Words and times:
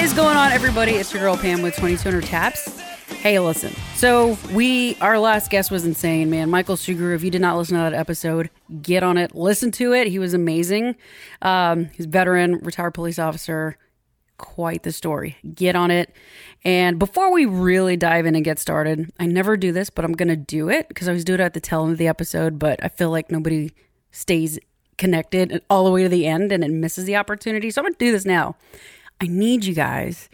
What 0.00 0.06
is 0.06 0.14
going 0.14 0.34
on, 0.38 0.50
everybody? 0.52 0.92
It's 0.92 1.12
your 1.12 1.20
girl 1.20 1.36
Pam 1.36 1.60
with 1.60 1.74
2200 1.76 2.24
Taps. 2.24 2.80
Hey, 3.20 3.38
listen. 3.38 3.70
So 3.96 4.38
we, 4.50 4.96
our 5.02 5.18
last 5.18 5.50
guest 5.50 5.70
was 5.70 5.84
insane, 5.84 6.30
man. 6.30 6.48
Michael 6.48 6.76
Sugrue. 6.76 7.14
If 7.14 7.22
you 7.22 7.30
did 7.30 7.42
not 7.42 7.58
listen 7.58 7.76
to 7.76 7.82
that 7.82 7.92
episode, 7.92 8.48
get 8.80 9.02
on 9.02 9.18
it. 9.18 9.34
Listen 9.34 9.70
to 9.72 9.92
it. 9.92 10.06
He 10.06 10.18
was 10.18 10.32
amazing. 10.32 10.96
Um, 11.42 11.90
he's 11.92 12.06
veteran, 12.06 12.60
retired 12.60 12.94
police 12.94 13.18
officer. 13.18 13.76
Quite 14.38 14.84
the 14.84 14.90
story. 14.90 15.36
Get 15.54 15.76
on 15.76 15.90
it. 15.90 16.16
And 16.64 16.98
before 16.98 17.30
we 17.30 17.44
really 17.44 17.98
dive 17.98 18.24
in 18.24 18.34
and 18.34 18.42
get 18.42 18.58
started, 18.58 19.12
I 19.20 19.26
never 19.26 19.58
do 19.58 19.70
this, 19.70 19.90
but 19.90 20.06
I'm 20.06 20.14
gonna 20.14 20.34
do 20.34 20.70
it 20.70 20.88
because 20.88 21.08
I 21.08 21.12
was 21.12 21.24
doing 21.24 21.40
it 21.40 21.44
at 21.44 21.52
the 21.52 21.60
tail 21.60 21.82
end 21.82 21.92
of 21.92 21.98
the 21.98 22.08
episode. 22.08 22.58
But 22.58 22.82
I 22.82 22.88
feel 22.88 23.10
like 23.10 23.30
nobody 23.30 23.70
stays 24.12 24.58
connected 24.96 25.62
all 25.68 25.84
the 25.84 25.90
way 25.90 26.04
to 26.04 26.08
the 26.08 26.26
end 26.26 26.52
and 26.52 26.64
it 26.64 26.70
misses 26.70 27.04
the 27.04 27.16
opportunity. 27.16 27.70
So 27.70 27.82
I'm 27.82 27.84
gonna 27.84 27.96
do 27.98 28.12
this 28.12 28.24
now. 28.24 28.56
I 29.20 29.26
need 29.26 29.64
you 29.64 29.74
guys 29.74 30.28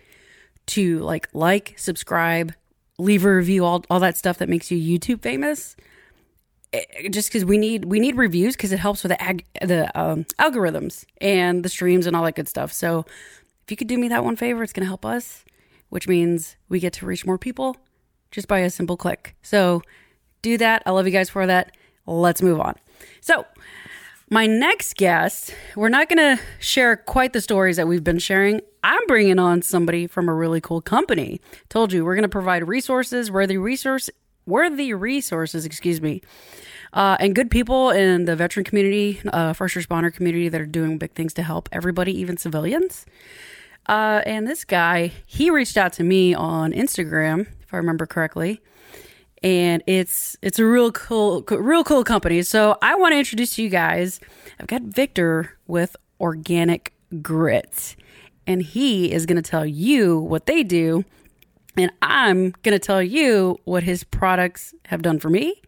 to 0.68 0.98
like 1.00 1.28
like, 1.32 1.74
subscribe, 1.77 2.52
leave 2.98 3.24
a 3.24 3.34
review, 3.34 3.64
all 3.64 3.84
all 3.90 4.00
that 4.00 4.16
stuff 4.16 4.38
that 4.38 4.48
makes 4.48 4.70
you 4.70 4.78
YouTube 4.98 5.22
famous. 5.22 5.77
Eh, 6.72 7.08
Just 7.10 7.28
because 7.28 7.44
we 7.44 7.58
need 7.58 7.84
we 7.86 8.00
need 8.00 8.16
reviews 8.16 8.56
because 8.56 8.72
it 8.72 8.78
helps 8.78 9.02
with 9.02 9.10
the 9.10 9.22
ag- 9.22 9.44
the 9.60 9.91
um, 9.98 10.24
algorithms 10.38 11.04
and 11.20 11.64
the 11.64 11.68
streams 11.68 12.06
and 12.06 12.14
all 12.16 12.24
that 12.24 12.34
good 12.34 12.48
stuff. 12.48 12.72
So 12.72 13.04
if 13.64 13.70
you 13.70 13.77
could 13.77 13.88
do 13.88 13.98
me 13.98 14.08
that 14.08 14.24
one 14.24 14.36
favor, 14.36 14.62
it's 14.62 14.72
gonna 14.72 14.86
help 14.86 15.05
us, 15.05 15.44
which 15.88 16.08
means 16.08 16.56
we 16.68 16.80
get 16.80 16.92
to 16.94 17.06
reach 17.06 17.27
more 17.27 17.38
people 17.38 17.77
just 18.30 18.48
by 18.48 18.58
a 18.61 18.70
simple 18.70 18.96
click. 18.96 19.34
So 19.42 19.83
do 20.42 20.58
that. 20.58 20.83
I 20.86 20.91
love 20.91 21.06
you 21.06 21.12
guys 21.12 21.30
for 21.30 21.46
that. 21.46 21.77
Let's 22.06 22.42
move 22.42 22.61
on. 22.61 22.74
So 23.20 23.46
my 24.30 24.46
next 24.46 24.96
guest, 24.96 25.55
we're 25.77 25.89
not 25.89 26.08
going 26.08 26.36
to 26.36 26.42
share 26.58 26.96
quite 26.96 27.33
the 27.33 27.41
stories 27.41 27.77
that 27.77 27.86
we've 27.86 28.02
been 28.05 28.18
sharing. 28.18 28.61
I'm 28.87 29.05
bringing 29.09 29.41
on 29.41 29.62
somebody 29.62 30.06
from 30.06 30.29
a 30.29 30.33
really 30.33 30.61
cool 30.61 30.81
company. 30.81 31.41
Told 31.69 31.92
you 31.92 32.05
we're 32.05 32.15
going 32.15 32.23
to 32.23 32.29
provide 32.29 32.69
resources, 32.69 33.33
worthy 33.33 33.59
resource, 33.59 34.09
worthy 34.47 34.95
resources, 34.95 35.65
excuse 35.65 36.01
me, 36.01 36.23
uh, 36.92 37.17
and 37.19 37.34
good 37.34 37.51
people 37.51 37.91
in 37.91 38.27
the 38.27 38.37
veteran 38.37 38.62
community, 38.62 39.20
uh, 39.33 39.55
first 39.55 39.75
responder 39.75 40.14
community 40.14 40.48
that 40.48 40.61
are 40.61 40.67
doing 40.67 40.98
big 40.98 41.14
things 41.14 41.34
to 41.34 41.42
help 41.42 41.69
everybody, 41.73 42.17
even 42.17 42.37
civilians. 42.37 43.07
Uh, 43.89 44.23
and 44.25 44.47
this 44.47 44.64
guy, 44.64 45.11
he 45.27 45.51
reached 45.51 45.77
out 45.77 45.92
to 45.95 46.05
me 46.05 46.33
on 46.33 46.73
Instagram, 46.73 47.48
if 47.62 47.75
I 47.75 47.79
remember 47.79 48.07
correctly 48.07 48.61
and 49.42 49.83
it's 49.87 50.37
it's 50.42 50.59
a 50.59 50.64
real 50.64 50.91
cool 50.92 51.42
real 51.51 51.84
cool 51.84 52.03
company 52.03 52.41
so 52.41 52.79
i 52.81 52.95
want 52.95 53.12
to 53.12 53.19
introduce 53.19 53.59
you 53.59 53.69
guys 53.69 54.19
i've 54.59 54.67
got 54.67 54.81
victor 54.81 55.59
with 55.67 55.95
organic 56.19 56.95
grit 57.20 57.97
and 58.47 58.62
he 58.62 59.12
is 59.12 59.27
going 59.27 59.41
to 59.42 59.50
tell 59.50 59.66
you 59.66 60.19
what 60.19 60.47
they 60.47 60.62
do 60.62 61.05
and 61.77 61.91
i'm 62.02 62.50
going 62.62 62.72
to 62.72 62.78
tell 62.78 63.02
you 63.02 63.58
what 63.64 63.83
his 63.83 64.05
products 64.05 64.75
have 64.86 65.02
done 65.02 65.19
for 65.19 65.28
me 65.30 65.61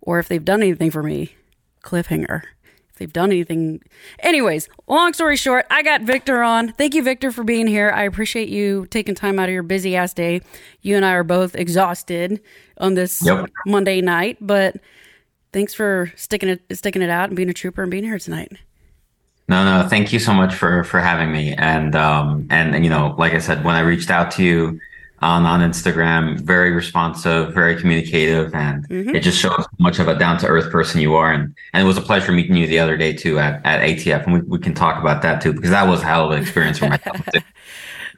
or 0.00 0.18
if 0.18 0.28
they've 0.28 0.44
done 0.44 0.62
anything 0.62 0.90
for 0.90 1.02
me. 1.02 1.34
Cliffhanger. 1.82 2.42
If 2.90 2.96
they've 2.98 3.12
done 3.12 3.30
anything. 3.30 3.80
Anyways 4.20 4.68
long 4.88 5.12
story 5.12 5.36
short 5.36 5.66
i 5.70 5.82
got 5.82 6.02
victor 6.02 6.42
on. 6.42 6.72
Thank 6.72 6.94
you 6.94 7.02
victor 7.02 7.30
for 7.30 7.44
being 7.44 7.66
here. 7.66 7.90
I 7.94 8.02
appreciate 8.04 8.48
you 8.48 8.86
taking 8.90 9.14
time 9.14 9.38
out 9.38 9.48
of 9.48 9.52
your 9.52 9.62
busy 9.62 9.94
ass 9.96 10.12
day. 10.14 10.40
You 10.82 10.96
and 10.96 11.04
i 11.04 11.12
are 11.12 11.24
both 11.24 11.54
exhausted 11.54 12.40
on 12.78 12.94
this 12.94 13.22
Yep. 13.24 13.50
monday 13.66 14.00
night 14.00 14.38
but 14.40 14.76
thanks 15.52 15.72
for 15.74 16.12
sticking 16.16 16.48
it 16.48 16.62
sticking 16.72 17.02
it 17.02 17.10
out 17.10 17.28
and 17.28 17.36
being 17.36 17.48
a 17.48 17.54
trooper 17.54 17.82
and 17.82 17.90
being 17.90 18.04
here 18.04 18.18
tonight 18.18 18.52
No, 19.48 19.64
no, 19.64 19.88
thank 19.88 20.12
you 20.12 20.18
so 20.18 20.34
much 20.34 20.54
for 20.54 20.82
for 20.84 21.00
having 21.00 21.30
me. 21.32 21.54
And 21.54 21.94
um 21.94 22.46
and, 22.50 22.74
and 22.74 22.84
you 22.84 22.90
know, 22.90 23.14
like 23.18 23.32
I 23.32 23.38
said, 23.38 23.64
when 23.64 23.74
I 23.76 23.80
reached 23.80 24.10
out 24.10 24.30
to 24.32 24.42
you 24.42 24.80
on 25.20 25.46
on 25.46 25.60
Instagram, 25.60 26.40
very 26.40 26.72
responsive, 26.72 27.54
very 27.54 27.76
communicative, 27.80 28.54
and 28.54 28.86
it 28.90 29.20
just 29.20 29.38
shows 29.38 29.56
how 29.56 29.66
much 29.78 29.98
of 29.98 30.08
a 30.08 30.18
down 30.18 30.38
to 30.38 30.46
earth 30.48 30.70
person 30.70 31.00
you 31.00 31.14
are. 31.14 31.32
And 31.32 31.54
and 31.72 31.82
it 31.82 31.86
was 31.86 31.96
a 31.96 32.02
pleasure 32.02 32.32
meeting 32.32 32.56
you 32.56 32.66
the 32.66 32.80
other 32.80 32.96
day 32.96 33.12
too 33.12 33.38
at, 33.38 33.64
at 33.64 33.80
ATF, 33.82 34.24
and 34.24 34.34
we, 34.34 34.40
we 34.40 34.58
can 34.58 34.74
talk 34.74 35.00
about 35.00 35.22
that 35.22 35.40
too 35.40 35.52
because 35.52 35.70
that 35.70 35.86
was 35.88 36.02
a 36.02 36.04
hell 36.04 36.26
of 36.26 36.32
an 36.32 36.42
experience 36.42 36.78
for 36.78 36.88
myself. 36.88 37.20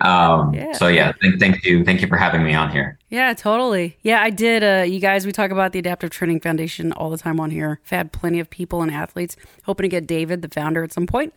Um, 0.00 0.54
Yeah. 0.54 0.72
so 0.72 0.88
yeah, 0.88 1.12
thank, 1.20 1.40
thank 1.40 1.64
you, 1.64 1.84
thank 1.84 2.00
you 2.02 2.08
for 2.08 2.16
having 2.16 2.42
me 2.44 2.54
on 2.54 2.70
here. 2.70 2.98
Yeah, 3.08 3.32
totally. 3.34 3.96
Yeah, 4.02 4.22
I 4.22 4.30
did. 4.30 4.62
Uh, 4.62 4.84
you 4.84 5.00
guys, 5.00 5.24
we 5.26 5.32
talk 5.32 5.50
about 5.50 5.72
the 5.72 5.78
Adaptive 5.78 6.10
Training 6.10 6.40
Foundation 6.40 6.92
all 6.92 7.10
the 7.10 7.18
time 7.18 7.40
on 7.40 7.50
here. 7.50 7.80
I've 7.84 7.90
had 7.90 8.12
plenty 8.12 8.38
of 8.38 8.48
people 8.50 8.82
and 8.82 8.90
athletes. 8.90 9.36
Hoping 9.64 9.84
to 9.84 9.88
get 9.88 10.06
David, 10.06 10.42
the 10.42 10.48
founder, 10.48 10.82
at 10.84 10.92
some 10.92 11.06
point. 11.06 11.32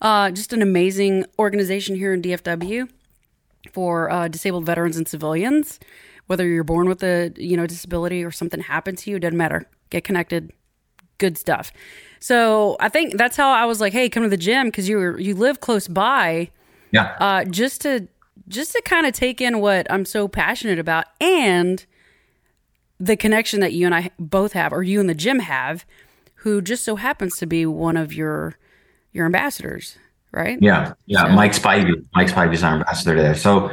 Uh, 0.00 0.30
just 0.30 0.52
an 0.52 0.62
amazing 0.62 1.26
organization 1.38 1.96
here 1.96 2.12
in 2.14 2.22
DFW 2.22 2.88
for 3.72 4.10
uh, 4.10 4.28
disabled 4.28 4.64
veterans 4.64 4.96
and 4.96 5.06
civilians. 5.08 5.78
Whether 6.26 6.46
you're 6.46 6.64
born 6.64 6.88
with 6.88 7.02
a 7.02 7.32
you 7.36 7.56
know 7.56 7.66
disability 7.66 8.22
or 8.22 8.30
something 8.30 8.60
happened 8.60 8.98
to 8.98 9.10
you, 9.10 9.16
it 9.16 9.20
doesn't 9.20 9.36
matter. 9.36 9.68
Get 9.90 10.04
connected. 10.04 10.52
Good 11.18 11.36
stuff. 11.36 11.72
So 12.20 12.76
I 12.80 12.88
think 12.88 13.16
that's 13.16 13.36
how 13.36 13.50
I 13.50 13.64
was 13.64 13.80
like, 13.80 13.92
hey, 13.92 14.08
come 14.08 14.22
to 14.22 14.28
the 14.28 14.36
gym 14.36 14.68
because 14.68 14.88
you 14.88 14.98
were 14.98 15.18
you 15.18 15.34
live 15.34 15.60
close 15.60 15.88
by 15.88 16.50
Yeah, 16.90 17.16
uh, 17.20 17.44
just 17.44 17.82
to 17.82 18.08
just 18.48 18.72
to 18.72 18.82
kind 18.84 19.06
of 19.06 19.12
take 19.12 19.40
in 19.40 19.60
what 19.60 19.90
I'm 19.90 20.04
so 20.04 20.28
passionate 20.28 20.78
about 20.78 21.06
and 21.20 21.84
the 23.00 23.16
connection 23.16 23.60
that 23.60 23.72
you 23.72 23.86
and 23.86 23.94
I 23.94 24.10
both 24.18 24.52
have, 24.52 24.72
or 24.72 24.82
you 24.82 25.00
and 25.00 25.08
the 25.08 25.14
gym 25.14 25.38
have, 25.40 25.84
who 26.36 26.60
just 26.60 26.84
so 26.84 26.96
happens 26.96 27.36
to 27.38 27.46
be 27.46 27.66
one 27.66 27.96
of 27.96 28.12
your 28.12 28.56
your 29.12 29.26
ambassadors, 29.26 29.96
right? 30.32 30.58
Yeah, 30.60 30.94
yeah. 31.06 31.22
So- 31.22 31.28
Mike 31.30 31.52
Spivey, 31.52 32.04
Mike 32.14 32.28
Spivey's 32.28 32.62
our 32.62 32.74
ambassador 32.74 33.16
there. 33.16 33.34
So, 33.34 33.70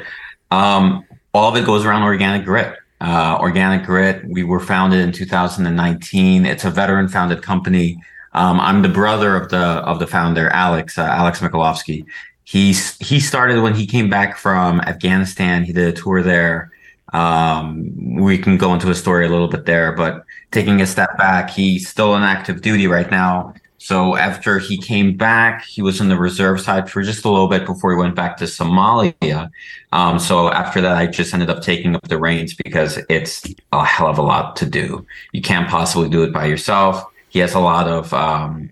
um, 0.51 1.05
all 1.33 1.49
of 1.49 1.55
it 1.55 1.65
goes 1.65 1.85
around 1.85 2.03
organic 2.03 2.45
grit. 2.45 2.77
Uh, 3.01 3.37
organic 3.41 3.85
grit. 3.85 4.23
We 4.25 4.43
were 4.43 4.59
founded 4.61 5.01
in 5.01 5.11
2019. 5.11 6.45
It's 6.45 6.63
a 6.63 6.71
veteran-founded 6.71 7.43
company. 7.43 8.01
Um, 8.33 8.59
I'm 8.59 8.81
the 8.81 8.89
brother 8.89 9.35
of 9.35 9.49
the 9.49 9.57
of 9.57 9.99
the 9.99 10.07
founder, 10.07 10.49
Alex 10.49 10.97
uh, 10.97 11.03
Alex 11.03 11.39
Mikulovsky. 11.39 12.05
He's 12.45 12.97
he 12.99 13.19
started 13.19 13.61
when 13.61 13.73
he 13.73 13.85
came 13.85 14.09
back 14.09 14.37
from 14.37 14.79
Afghanistan. 14.81 15.63
He 15.63 15.73
did 15.73 15.87
a 15.87 16.01
tour 16.01 16.21
there. 16.21 16.71
Um, 17.11 18.15
we 18.21 18.37
can 18.37 18.57
go 18.57 18.73
into 18.73 18.87
his 18.87 18.99
story 18.99 19.25
a 19.25 19.29
little 19.29 19.47
bit 19.47 19.65
there, 19.65 19.91
but 19.91 20.25
taking 20.51 20.81
a 20.81 20.85
step 20.85 21.17
back, 21.17 21.49
he's 21.49 21.87
still 21.87 22.11
on 22.13 22.23
active 22.23 22.61
duty 22.61 22.87
right 22.87 23.09
now. 23.09 23.53
So 23.77 24.15
after 24.15 24.57
he 24.57 24.77
came 24.77 25.15
back, 25.15 25.63
he 25.63 25.81
was 25.81 26.01
in 26.01 26.09
the 26.09 26.17
reserve 26.17 26.59
side 26.59 26.89
for 26.89 27.03
just 27.03 27.23
a 27.23 27.29
little 27.29 27.47
bit 27.47 27.65
before 27.65 27.91
he 27.91 27.97
went 27.97 28.15
back 28.15 28.37
to 28.37 28.45
Somalia. 28.45 29.49
Um, 29.91 30.17
so 30.17 30.51
after 30.51 30.81
that, 30.81 30.97
I 30.97 31.05
just 31.07 31.33
ended 31.33 31.49
up 31.49 31.61
taking 31.61 31.95
up 31.95 32.01
the 32.07 32.17
reins 32.17 32.53
because 32.55 32.99
it's 33.09 33.45
a 33.71 33.85
hell 33.85 34.07
of 34.07 34.17
a 34.17 34.23
lot 34.23 34.55
to 34.57 34.65
do. 34.65 35.05
You 35.33 35.41
can't 35.41 35.69
possibly 35.69 36.09
do 36.09 36.23
it 36.23 36.33
by 36.33 36.45
yourself. 36.45 37.05
He 37.29 37.39
has 37.39 37.53
a 37.53 37.59
lot 37.59 37.87
of, 37.87 38.13
um, 38.13 38.71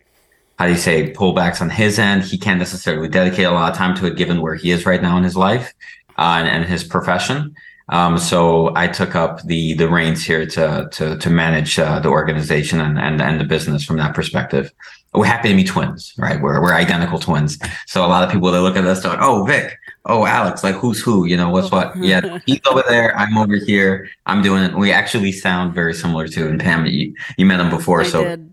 how 0.58 0.66
do 0.66 0.72
you 0.72 0.78
say, 0.78 1.12
pullbacks 1.14 1.62
on 1.62 1.70
his 1.70 1.98
end. 2.00 2.24
He 2.24 2.38
can't 2.38 2.60
necessarily 2.60 3.10
dedicate 3.10 3.46
a 3.46 3.52
lot 3.52 3.72
of 3.72 3.78
time 3.78 3.96
to 3.98 4.06
it 4.06 4.18
given 4.18 4.42
where 4.42 4.56
he 4.56 4.72
is 4.72 4.86
right 4.86 5.02
now 5.02 5.18
in 5.18 5.24
his 5.24 5.36
life 5.36 5.74
uh, 6.18 6.38
and, 6.40 6.48
and 6.48 6.66
his 6.66 6.84
profession. 6.84 7.56
Um, 7.90 8.18
so 8.18 8.74
I 8.76 8.88
took 8.88 9.16
up 9.16 9.42
the 9.44 9.74
the 9.74 9.90
reins 9.90 10.26
here 10.26 10.46
to 10.46 10.88
to 10.92 11.18
to 11.18 11.30
manage 11.30 11.78
uh, 11.78 12.00
the 12.00 12.10
organization 12.10 12.80
and, 12.80 12.98
and 12.98 13.22
and 13.22 13.42
the 13.42 13.44
business 13.44 13.84
from 13.84 13.98
that 13.98 14.16
perspective. 14.16 14.72
We're 15.14 15.26
happy 15.26 15.50
to 15.50 15.56
be 15.56 15.64
twins, 15.64 16.14
right? 16.18 16.42
We're 16.42 16.62
we're 16.62 16.74
identical 16.74 17.20
twins. 17.20 17.60
So 17.88 18.06
a 18.06 18.08
lot 18.08 18.24
of 18.24 18.32
people 18.32 18.52
they 18.52 18.60
look 18.60 18.78
at 18.78 18.86
us, 18.86 19.04
like, 19.04 19.20
"Oh, 19.22 19.44
Vic, 19.44 19.78
oh 20.06 20.26
Alex, 20.26 20.64
like 20.64 20.76
who's 20.76 21.02
who? 21.02 21.26
You 21.26 21.36
know 21.36 21.50
what's 21.50 21.72
what?" 21.72 21.96
Yeah, 21.98 22.40
he's 22.46 22.62
over 22.66 22.84
there, 22.88 23.16
I'm 23.18 23.38
over 23.38 23.58
here. 23.58 24.10
I'm 24.26 24.42
doing 24.42 24.64
it. 24.64 24.76
We 24.76 24.92
actually 24.94 25.34
sound 25.34 25.76
very 25.76 25.94
similar 25.94 26.28
too. 26.28 26.48
And 26.48 26.60
Pam, 26.60 26.86
you 26.86 27.14
you 27.38 27.46
met 27.46 27.60
him 27.60 27.70
before, 27.70 28.02
I 28.02 28.06
so 28.06 28.24
did. 28.24 28.53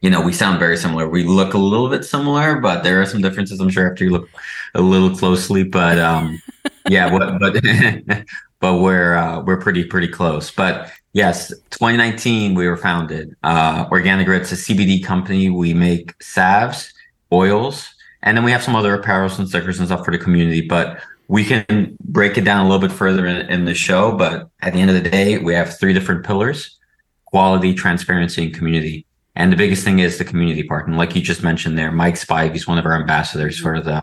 You 0.00 0.10
know 0.10 0.20
we 0.20 0.32
sound 0.32 0.58
very 0.58 0.76
similar. 0.76 1.08
We 1.08 1.24
look 1.24 1.54
a 1.54 1.58
little 1.58 1.88
bit 1.88 2.04
similar, 2.04 2.60
but 2.60 2.82
there 2.82 3.00
are 3.00 3.06
some 3.06 3.22
differences. 3.22 3.60
I'm 3.60 3.70
sure 3.70 3.90
after 3.90 4.04
you 4.04 4.10
look 4.10 4.28
a 4.74 4.80
little 4.80 5.16
closely, 5.16 5.64
but 5.64 5.98
um, 5.98 6.40
yeah, 6.88 7.10
but 7.10 7.38
but 7.38 7.62
but 8.60 8.78
we're 8.78 9.14
uh, 9.14 9.40
we're 9.42 9.60
pretty 9.60 9.84
pretty 9.84 10.08
close. 10.08 10.50
But 10.50 10.92
yes, 11.12 11.48
2019 11.70 12.54
we 12.54 12.68
were 12.68 12.76
founded. 12.76 13.34
Uh, 13.42 13.86
Organic 13.90 14.26
Grit's 14.26 14.52
a 14.52 14.56
CBD 14.56 15.04
company. 15.04 15.50
We 15.50 15.74
make 15.74 16.14
salves, 16.22 16.92
oils, 17.32 17.88
and 18.22 18.36
then 18.36 18.44
we 18.44 18.52
have 18.52 18.62
some 18.62 18.76
other 18.76 18.96
apparels 18.96 19.38
and 19.38 19.48
stickers 19.48 19.78
and 19.78 19.88
stuff 19.88 20.04
for 20.04 20.10
the 20.10 20.18
community. 20.18 20.60
But 20.60 21.00
we 21.28 21.44
can 21.44 21.96
break 22.00 22.38
it 22.38 22.44
down 22.44 22.64
a 22.64 22.68
little 22.68 22.86
bit 22.86 22.94
further 22.94 23.26
in, 23.26 23.48
in 23.50 23.64
the 23.64 23.74
show. 23.74 24.12
But 24.12 24.48
at 24.60 24.72
the 24.72 24.80
end 24.80 24.90
of 24.90 25.02
the 25.02 25.10
day, 25.10 25.38
we 25.38 25.54
have 25.54 25.78
three 25.78 25.94
different 25.94 26.24
pillars: 26.24 26.78
quality, 27.24 27.74
transparency, 27.74 28.44
and 28.44 28.54
community. 28.54 29.05
And 29.36 29.52
the 29.52 29.56
biggest 29.56 29.84
thing 29.84 29.98
is 29.98 30.18
the 30.18 30.24
community 30.24 30.62
part. 30.62 30.88
And 30.88 30.96
like 30.96 31.14
you 31.14 31.22
just 31.22 31.42
mentioned 31.42 31.78
there, 31.78 31.92
Mike 31.92 32.14
Spivey 32.14 32.56
is 32.56 32.66
one 32.66 32.78
of 32.78 32.86
our 32.86 32.94
ambassadors 32.94 33.58
for 33.58 33.80
the 33.80 34.02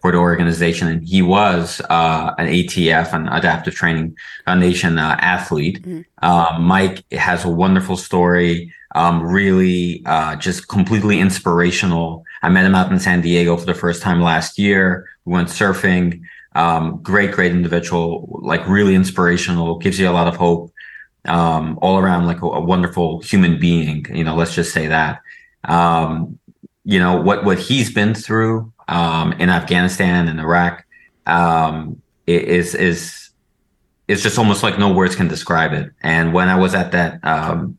for 0.00 0.12
the 0.12 0.18
organization, 0.18 0.86
and 0.86 1.02
he 1.08 1.22
was 1.22 1.80
uh, 1.88 2.34
an 2.36 2.46
ATF, 2.46 3.14
an 3.14 3.26
Adaptive 3.28 3.74
Training 3.74 4.14
Foundation 4.44 4.98
uh, 4.98 5.16
athlete. 5.18 5.82
Mhm. 5.82 6.04
Uh, 6.20 6.58
Mike 6.60 7.10
has 7.12 7.46
a 7.46 7.48
wonderful 7.48 7.96
story, 7.96 8.70
um, 8.94 9.22
really 9.22 10.02
uh, 10.04 10.36
just 10.36 10.68
completely 10.68 11.18
inspirational. 11.20 12.22
I 12.42 12.50
met 12.50 12.66
him 12.66 12.74
out 12.74 12.92
in 12.92 12.98
San 12.98 13.22
Diego 13.22 13.56
for 13.56 13.64
the 13.64 13.72
first 13.72 14.02
time 14.02 14.20
last 14.20 14.58
year. 14.58 15.08
we 15.24 15.32
went 15.32 15.48
surfing. 15.48 16.20
Um, 16.54 17.00
great, 17.02 17.32
great 17.32 17.52
individual, 17.52 18.40
like 18.42 18.68
really 18.68 18.94
inspirational, 18.94 19.78
gives 19.78 19.98
you 19.98 20.08
a 20.08 20.12
lot 20.12 20.28
of 20.28 20.36
hope. 20.36 20.70
Um, 21.26 21.78
all 21.80 21.98
around 21.98 22.26
like 22.26 22.42
a, 22.42 22.46
a, 22.46 22.60
wonderful 22.60 23.22
human 23.22 23.58
being, 23.58 24.04
you 24.14 24.24
know, 24.24 24.36
let's 24.36 24.54
just 24.54 24.74
say 24.74 24.88
that. 24.88 25.22
Um, 25.64 26.38
you 26.84 26.98
know, 26.98 27.18
what, 27.18 27.44
what 27.44 27.58
he's 27.58 27.90
been 27.90 28.14
through, 28.14 28.70
um, 28.88 29.32
in 29.34 29.48
Afghanistan 29.48 30.28
and 30.28 30.38
Iraq, 30.38 30.84
um, 31.26 32.02
is, 32.26 32.74
is, 32.74 33.30
is 34.06 34.22
just 34.22 34.38
almost 34.38 34.62
like 34.62 34.78
no 34.78 34.92
words 34.92 35.16
can 35.16 35.28
describe 35.28 35.72
it. 35.72 35.90
And 36.02 36.34
when 36.34 36.50
I 36.50 36.56
was 36.56 36.74
at 36.74 36.92
that, 36.92 37.24
um, 37.24 37.78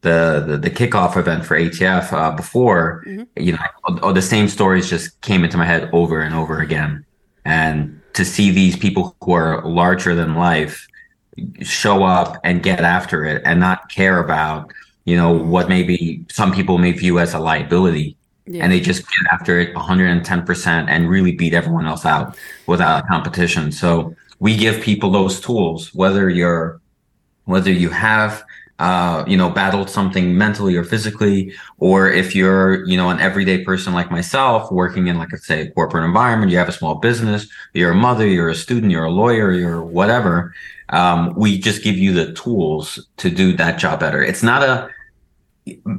the, 0.00 0.44
the, 0.46 0.56
the 0.56 0.70
kickoff 0.70 1.16
event 1.16 1.44
for 1.44 1.58
ATF 1.58 2.12
uh, 2.12 2.34
before, 2.34 3.04
mm-hmm. 3.06 3.24
you 3.36 3.52
know, 3.52 3.58
all, 3.84 4.00
all 4.00 4.12
the 4.12 4.22
same 4.22 4.48
stories 4.48 4.88
just 4.88 5.20
came 5.20 5.44
into 5.44 5.56
my 5.56 5.66
head 5.66 5.90
over 5.92 6.20
and 6.20 6.34
over 6.34 6.60
again. 6.60 7.04
And 7.44 8.00
to 8.14 8.24
see 8.24 8.50
these 8.50 8.76
people 8.76 9.16
who 9.22 9.32
are 9.32 9.64
larger 9.66 10.14
than 10.14 10.34
life 10.34 10.86
show 11.62 12.04
up 12.04 12.36
and 12.44 12.62
get 12.62 12.80
after 12.80 13.24
it 13.24 13.42
and 13.44 13.60
not 13.60 13.88
care 13.88 14.20
about, 14.20 14.72
you 15.04 15.16
know, 15.16 15.32
what 15.32 15.62
mm-hmm. 15.62 15.70
maybe 15.70 16.24
some 16.30 16.52
people 16.52 16.78
may 16.78 16.92
view 16.92 17.18
as 17.18 17.34
a 17.34 17.38
liability. 17.38 18.16
Yeah. 18.46 18.64
And 18.64 18.72
they 18.72 18.80
just 18.80 19.02
get 19.02 19.32
after 19.32 19.60
it 19.60 19.74
110% 19.74 20.66
and 20.88 21.10
really 21.10 21.32
beat 21.32 21.52
everyone 21.52 21.86
else 21.86 22.06
out 22.06 22.36
without 22.66 23.06
competition. 23.06 23.70
So 23.72 24.14
we 24.38 24.56
give 24.56 24.80
people 24.82 25.10
those 25.10 25.38
tools, 25.40 25.94
whether 25.94 26.30
you're, 26.30 26.80
whether 27.44 27.72
you 27.72 27.90
have 27.90 28.44
uh, 28.78 29.24
you 29.26 29.36
know, 29.36 29.50
battled 29.50 29.90
something 29.90 30.38
mentally 30.38 30.76
or 30.76 30.84
physically, 30.84 31.52
or 31.78 32.10
if 32.10 32.34
you're, 32.34 32.84
you 32.86 32.96
know, 32.96 33.10
an 33.10 33.18
everyday 33.18 33.64
person 33.64 33.92
like 33.92 34.10
myself 34.10 34.70
working 34.70 35.08
in, 35.08 35.18
like, 35.18 35.32
let's 35.32 35.46
say, 35.46 35.62
a 35.62 35.70
corporate 35.72 36.04
environment, 36.04 36.52
you 36.52 36.58
have 36.58 36.68
a 36.68 36.72
small 36.72 36.94
business, 36.94 37.48
you're 37.72 37.90
a 37.90 37.96
mother, 37.96 38.26
you're 38.26 38.48
a 38.48 38.54
student, 38.54 38.92
you're 38.92 39.04
a 39.04 39.10
lawyer, 39.10 39.52
you're 39.52 39.82
whatever. 39.82 40.54
Um, 40.90 41.34
we 41.34 41.58
just 41.58 41.82
give 41.82 41.96
you 41.96 42.12
the 42.12 42.32
tools 42.32 43.08
to 43.18 43.30
do 43.30 43.52
that 43.56 43.78
job 43.78 44.00
better. 44.00 44.22
It's 44.22 44.42
not 44.42 44.62
a 44.62 44.88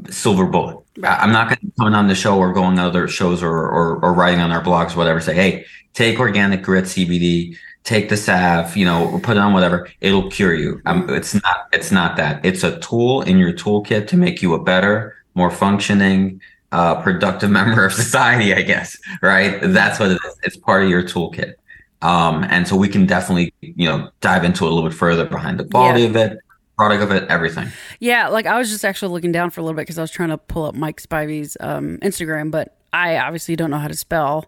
silver 0.10 0.46
bullet. 0.46 0.78
I'm 1.04 1.32
not 1.32 1.50
going 1.50 1.60
to 1.60 1.72
come 1.78 1.94
on 1.94 2.08
the 2.08 2.16
show 2.16 2.38
or 2.38 2.54
go 2.54 2.64
on 2.64 2.80
other 2.80 3.08
shows 3.08 3.44
or, 3.44 3.52
or, 3.52 4.04
or 4.04 4.14
writing 4.14 4.40
on 4.40 4.52
our 4.52 4.64
blogs, 4.64 4.96
whatever, 4.96 5.20
say, 5.22 5.36
hey, 5.36 5.66
take 5.94 6.20
organic 6.20 6.62
grit 6.64 6.86
CBD, 6.86 7.58
take 7.84 8.10
the 8.10 8.18
salve, 8.18 8.76
you 8.76 8.86
know, 8.86 9.20
put 9.24 9.38
it 9.38 9.40
on 9.40 9.54
whatever, 9.54 9.90
it'll 10.02 10.30
cure 10.30 10.54
you. 10.54 10.82
Um, 10.86 11.04
mm-hmm. 11.04 11.16
it's 11.16 11.34
not, 11.34 11.68
it's 11.74 11.92
not 11.92 12.18
that. 12.18 12.46
It's 12.46 12.64
a 12.64 12.80
tool 12.80 13.22
in 13.24 13.38
your 13.38 13.54
toolkit 13.54 14.08
to 14.08 14.18
make 14.18 14.42
you 14.42 14.54
a 14.54 14.64
better, 14.64 15.16
more 15.36 15.50
functioning, 15.50 16.42
uh, 16.72 17.02
productive 17.02 17.50
member 17.60 17.86
of 17.86 17.94
society, 17.94 18.54
I 18.54 18.62
guess, 18.62 18.98
right? 19.22 19.60
That's 19.62 20.00
what 20.00 20.12
it 20.12 20.20
is. 20.26 20.38
It's 20.44 20.58
part 20.58 20.84
of 20.84 20.90
your 20.90 21.04
toolkit. 21.04 21.56
Um, 22.02 22.46
and 22.50 22.68
so 22.68 22.76
we 22.76 22.88
can 22.88 23.06
definitely, 23.06 23.54
you 23.62 23.88
know, 23.88 24.10
dive 24.22 24.44
into 24.44 24.66
it 24.66 24.72
a 24.72 24.74
little 24.74 24.90
bit 24.90 24.98
further 24.98 25.26
behind 25.26 25.60
the 25.60 25.66
quality 25.66 26.02
yeah. 26.02 26.08
of 26.08 26.16
it, 26.16 26.40
product 26.78 27.04
of 27.04 27.12
it, 27.12 27.28
everything. 27.30 27.70
Yeah, 28.00 28.30
like 28.30 28.46
I 28.46 28.58
was 28.58 28.70
just 28.70 28.86
actually 28.86 29.12
looking 29.12 29.32
down 29.34 29.50
for 29.50 29.60
a 29.60 29.64
little 29.64 29.76
bit 29.76 29.82
because 29.82 29.98
I 29.98 30.02
was 30.02 30.12
trying 30.12 30.30
to 30.30 30.38
pull 30.38 30.66
up 30.66 30.76
Mike 30.76 31.02
Spivey's 31.02 31.58
um, 31.60 31.98
Instagram, 31.98 32.52
but 32.52 32.78
I 32.94 33.18
obviously 33.18 33.56
don't 33.58 33.70
know 33.70 33.80
how 33.80 33.90
to 33.90 33.96
spell 33.96 34.46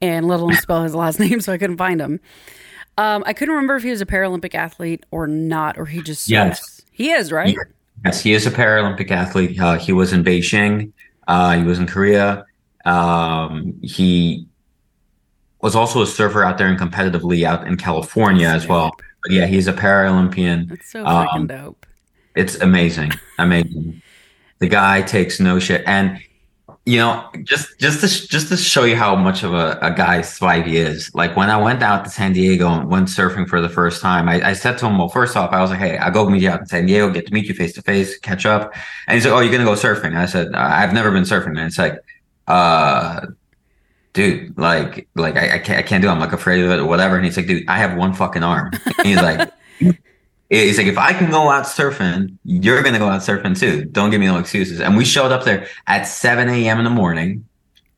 and 0.00 0.28
let 0.28 0.38
alone 0.38 0.54
spell 0.60 0.84
his 0.84 0.94
last 0.94 1.18
name, 1.18 1.40
so 1.40 1.52
I 1.52 1.58
couldn't 1.58 1.78
find 1.78 2.00
him. 2.00 2.20
Um, 2.98 3.22
I 3.26 3.32
couldn't 3.32 3.54
remember 3.54 3.76
if 3.76 3.82
he 3.82 3.90
was 3.90 4.00
a 4.00 4.06
Paralympic 4.06 4.54
athlete 4.54 5.04
or 5.10 5.26
not, 5.26 5.78
or 5.78 5.86
he 5.86 6.02
just 6.02 6.28
yes, 6.28 6.82
he 6.92 7.10
is 7.10 7.32
right. 7.32 7.56
Yes, 8.04 8.20
he 8.20 8.32
is 8.34 8.46
a 8.46 8.50
Paralympic 8.50 9.10
athlete. 9.10 9.58
Uh, 9.58 9.78
he 9.78 9.92
was 9.92 10.12
in 10.12 10.24
Beijing. 10.24 10.92
Uh, 11.26 11.56
he 11.56 11.62
was 11.62 11.78
in 11.78 11.86
Korea. 11.86 12.44
Um, 12.84 13.78
he 13.82 14.46
was 15.60 15.76
also 15.76 16.02
a 16.02 16.06
surfer 16.06 16.42
out 16.42 16.58
there 16.58 16.66
and 16.66 16.78
competitively 16.78 17.44
out 17.44 17.66
in 17.66 17.76
California 17.76 18.48
That's 18.48 18.64
as 18.64 18.68
well. 18.68 18.90
But 19.22 19.32
yeah, 19.32 19.46
he's 19.46 19.68
a 19.68 19.72
Paralympian. 19.72 20.68
That's 20.68 20.90
so 20.90 21.04
freaking 21.04 21.34
um, 21.34 21.46
dope. 21.46 21.86
It's 22.34 22.56
amazing, 22.56 23.12
amazing. 23.38 24.02
the 24.58 24.66
guy 24.66 25.02
takes 25.02 25.38
no 25.38 25.58
shit, 25.58 25.82
and 25.86 26.20
you 26.84 26.96
know, 26.96 27.28
just 27.44 27.78
just 27.78 28.00
to 28.00 28.28
just 28.28 28.48
to 28.48 28.56
show 28.56 28.82
you 28.82 28.96
how 28.96 29.14
much 29.14 29.44
of 29.44 29.54
a, 29.54 29.78
a 29.82 29.92
guy 29.92 30.18
Spivey 30.18 30.74
is. 30.74 31.14
Like 31.14 31.36
when 31.36 31.48
I 31.48 31.56
went 31.56 31.80
out 31.80 32.04
to 32.04 32.10
San 32.10 32.32
Diego 32.32 32.68
and 32.68 32.90
went 32.90 33.06
surfing 33.06 33.48
for 33.48 33.60
the 33.60 33.68
first 33.68 34.02
time, 34.02 34.28
I, 34.28 34.48
I 34.48 34.52
said 34.52 34.78
to 34.78 34.86
him, 34.86 34.98
"Well, 34.98 35.08
first 35.08 35.36
off, 35.36 35.52
I 35.52 35.60
was 35.60 35.70
like, 35.70 35.78
hey, 35.78 35.96
I'll 35.98 36.10
go 36.10 36.28
meet 36.28 36.42
you 36.42 36.50
out 36.50 36.60
in 36.60 36.66
San 36.66 36.86
Diego, 36.86 37.08
get 37.10 37.26
to 37.28 37.32
meet 37.32 37.46
you 37.46 37.54
face 37.54 37.72
to 37.74 37.82
face, 37.82 38.18
catch 38.18 38.46
up." 38.46 38.74
And 39.06 39.14
he's 39.14 39.24
like, 39.24 39.32
"Oh, 39.32 39.40
you're 39.40 39.52
gonna 39.52 39.64
go 39.64 39.74
surfing?" 39.74 40.16
I 40.16 40.26
said, 40.26 40.54
"I've 40.54 40.92
never 40.92 41.12
been 41.12 41.22
surfing." 41.22 41.50
And 41.50 41.60
it's 41.60 41.78
like, 41.78 42.00
uh, 42.48 43.26
dude, 44.12 44.58
like, 44.58 45.08
like 45.14 45.36
I, 45.36 45.54
I 45.54 45.58
can't, 45.60 45.78
I 45.78 45.82
can't 45.82 46.02
do. 46.02 46.08
It. 46.08 46.12
I'm 46.12 46.18
like 46.18 46.32
afraid 46.32 46.64
of 46.64 46.70
it 46.72 46.80
or 46.80 46.86
whatever. 46.86 47.14
And 47.14 47.24
he's 47.24 47.36
like, 47.36 47.46
dude, 47.46 47.68
I 47.68 47.78
have 47.78 47.96
one 47.96 48.12
fucking 48.12 48.42
arm. 48.42 48.72
And 48.98 49.06
he's 49.06 49.22
like. 49.22 49.50
He's 50.52 50.76
like, 50.76 50.86
if 50.86 50.98
I 50.98 51.14
can 51.14 51.30
go 51.30 51.48
out 51.48 51.64
surfing, 51.64 52.36
you're 52.44 52.82
gonna 52.82 52.98
go 52.98 53.08
out 53.08 53.22
surfing 53.22 53.58
too. 53.58 53.86
Don't 53.86 54.10
give 54.10 54.20
me 54.20 54.26
no 54.26 54.36
excuses. 54.36 54.80
And 54.80 54.98
we 54.98 55.04
showed 55.06 55.32
up 55.32 55.44
there 55.44 55.66
at 55.86 56.02
7 56.02 56.46
a.m. 56.46 56.76
in 56.76 56.84
the 56.84 56.90
morning. 56.90 57.46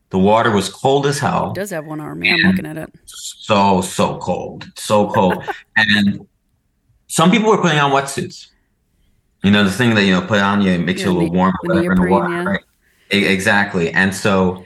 The 0.09 0.19
water 0.19 0.51
was 0.51 0.69
cold 0.69 1.05
as 1.05 1.19
hell. 1.19 1.51
It 1.51 1.55
does 1.55 1.71
have 1.71 1.85
one 1.85 1.99
arm. 1.99 2.23
Yeah, 2.23 2.35
I'm 2.35 2.51
looking 2.51 2.65
at 2.65 2.77
it. 2.77 2.93
So 3.03 3.81
so 3.81 4.19
cold, 4.19 4.71
so 4.77 5.09
cold. 5.09 5.43
and 5.75 6.25
some 7.07 7.29
people 7.29 7.49
were 7.49 7.61
putting 7.61 7.77
on 7.77 7.91
wetsuits. 7.91 8.47
You 9.43 9.51
know, 9.51 9.65
the 9.65 9.71
thing 9.71 9.93
that 9.95 10.05
you 10.05 10.13
know 10.13 10.21
put 10.25 10.39
on 10.39 10.61
you 10.61 10.79
makes 10.79 11.01
yeah, 11.01 11.07
you 11.07 11.11
a 11.11 11.15
little 11.15 11.35
warm, 11.35 11.53
whatever 11.63 11.91
in 11.91 12.01
the 12.03 12.09
water, 12.09 12.29
yeah. 12.29 12.43
right? 12.43 12.63
Exactly. 13.09 13.91
And 13.91 14.15
so 14.15 14.63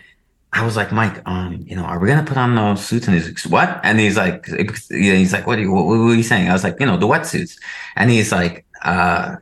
I 0.52 0.66
was 0.66 0.76
like, 0.76 0.92
Mike, 0.92 1.22
um, 1.28 1.64
you 1.68 1.76
know, 1.76 1.84
are 1.84 2.00
we 2.00 2.08
gonna 2.08 2.24
put 2.24 2.38
on 2.38 2.56
those 2.56 2.84
suits? 2.84 3.08
And 3.08 3.16
he's 3.16 3.28
like, 3.28 3.52
what? 3.52 3.80
And 3.84 4.00
he's 4.00 4.18
like, 4.18 4.46
he's 4.90 5.32
like, 5.32 5.46
what 5.46 5.60
are 5.60 5.62
you, 5.62 5.72
what, 5.72 6.16
you 6.16 6.24
saying? 6.24 6.50
I 6.50 6.54
was 6.54 6.64
like, 6.64 6.80
you 6.80 6.86
know, 6.86 6.98
the 6.98 7.08
wetsuits. 7.08 7.58
And 7.96 8.10
he's 8.10 8.32
like, 8.32 8.66
uh, 8.84 9.36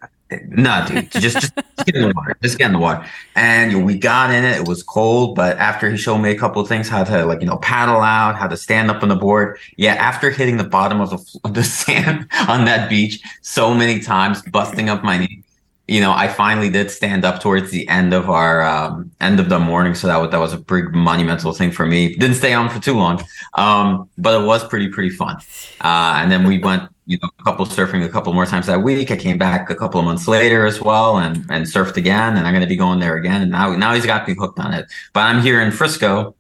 no, 0.50 0.86
dude, 0.86 1.10
just, 1.12 1.40
just, 1.40 1.56
get 1.86 1.96
in 1.96 2.10
the 2.10 2.14
water. 2.14 2.36
Just 2.42 2.58
get 2.58 2.66
in 2.66 2.74
the 2.74 2.80
water. 2.80 3.06
And 3.36 3.86
we 3.86 3.98
got 3.98 4.34
in 4.34 4.44
it. 4.44 4.58
It 4.58 4.68
was 4.68 4.84
cold, 4.84 5.36
but 5.36 5.58
after 5.58 5.90
he 5.90 5.96
showed 5.96 6.18
me 6.18 6.32
a 6.32 6.38
couple 6.38 6.62
of 6.62 6.68
things, 6.68 6.90
how 6.90 7.06
to 7.06 7.26
like, 7.26 7.40
you 7.40 7.48
know, 7.48 7.58
paddle 7.58 8.02
out, 8.02 8.36
how 8.36 8.48
to 8.48 8.58
stand 8.58 8.92
up 8.92 9.04
on 9.04 9.10
the 9.10 9.16
board. 9.16 9.58
Yeah. 9.78 9.94
After 9.94 10.30
hitting 10.30 10.58
the 10.58 10.66
bottom 10.66 11.00
of 11.00 11.12
the, 11.12 11.40
of 11.46 11.54
the 11.54 11.64
sand 11.84 12.28
on 12.50 12.66
that 12.66 12.90
beach 12.90 13.22
so 13.42 13.74
many 13.74 14.02
times, 14.02 14.42
busting 14.42 14.90
up 14.90 15.04
my 15.04 15.18
knee, 15.18 15.44
you 15.88 16.02
know, 16.02 16.12
I 16.12 16.28
finally 16.28 16.70
did 16.70 16.92
stand 16.92 17.24
up 17.24 17.42
towards 17.42 17.72
the 17.72 17.88
end 17.88 18.14
of 18.14 18.30
our 18.30 18.62
um, 18.62 19.10
end 19.22 19.40
of 19.40 19.48
the 19.48 19.58
morning, 19.58 19.96
so 19.96 20.08
that 20.08 20.18
was, 20.18 20.32
that 20.32 20.40
was 20.40 20.54
a 20.54 20.58
big 20.58 20.94
monumental 20.94 21.54
thing 21.54 21.72
for 21.72 21.86
me. 21.86 22.14
Didn't 22.16 22.36
stay 22.36 22.54
on 22.54 22.70
for 22.70 22.80
too 22.80 22.94
long, 22.94 23.24
um, 23.54 24.10
but 24.18 24.42
it 24.42 24.46
was 24.46 24.68
pretty 24.68 24.90
pretty 24.90 25.10
fun. 25.10 25.38
Uh, 25.80 26.16
and 26.18 26.30
then 26.30 26.46
we 26.46 26.58
went, 26.58 26.84
you 27.06 27.18
know, 27.22 27.30
a 27.40 27.44
couple 27.44 27.66
surfing 27.66 28.04
a 28.04 28.10
couple 28.10 28.34
more 28.34 28.46
times 28.46 28.66
that 28.68 28.84
week. 28.84 29.12
I 29.12 29.16
came 29.16 29.38
back 29.38 29.70
a 29.70 29.76
couple 29.76 29.98
of 30.02 30.06
months 30.06 30.28
later 30.28 30.66
as 30.66 30.82
well, 30.82 31.20
and 31.20 31.38
and 31.50 31.66
surfed 31.66 31.96
again. 31.96 32.36
And 32.36 32.46
I'm 32.46 32.54
going 32.54 32.62
to 32.62 32.68
be 32.68 32.76
going 32.76 33.00
there 33.00 33.16
again. 33.16 33.42
And 33.42 33.52
now 33.52 33.74
now 33.74 33.94
he's 33.94 34.06
got 34.06 34.28
me 34.28 34.36
hooked 34.38 34.60
on 34.60 34.74
it. 34.74 34.88
But 35.14 35.22
I'm 35.22 35.42
here 35.42 35.62
in 35.62 35.72
Frisco, 35.72 36.36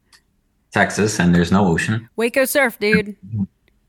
Texas, 0.73 1.21
and 1.21 1.33
there's 1.33 1.53
no 1.53 1.65
ocean. 1.67 2.09
Waco 2.17 2.43
surf, 2.43 2.77
dude. 2.79 3.15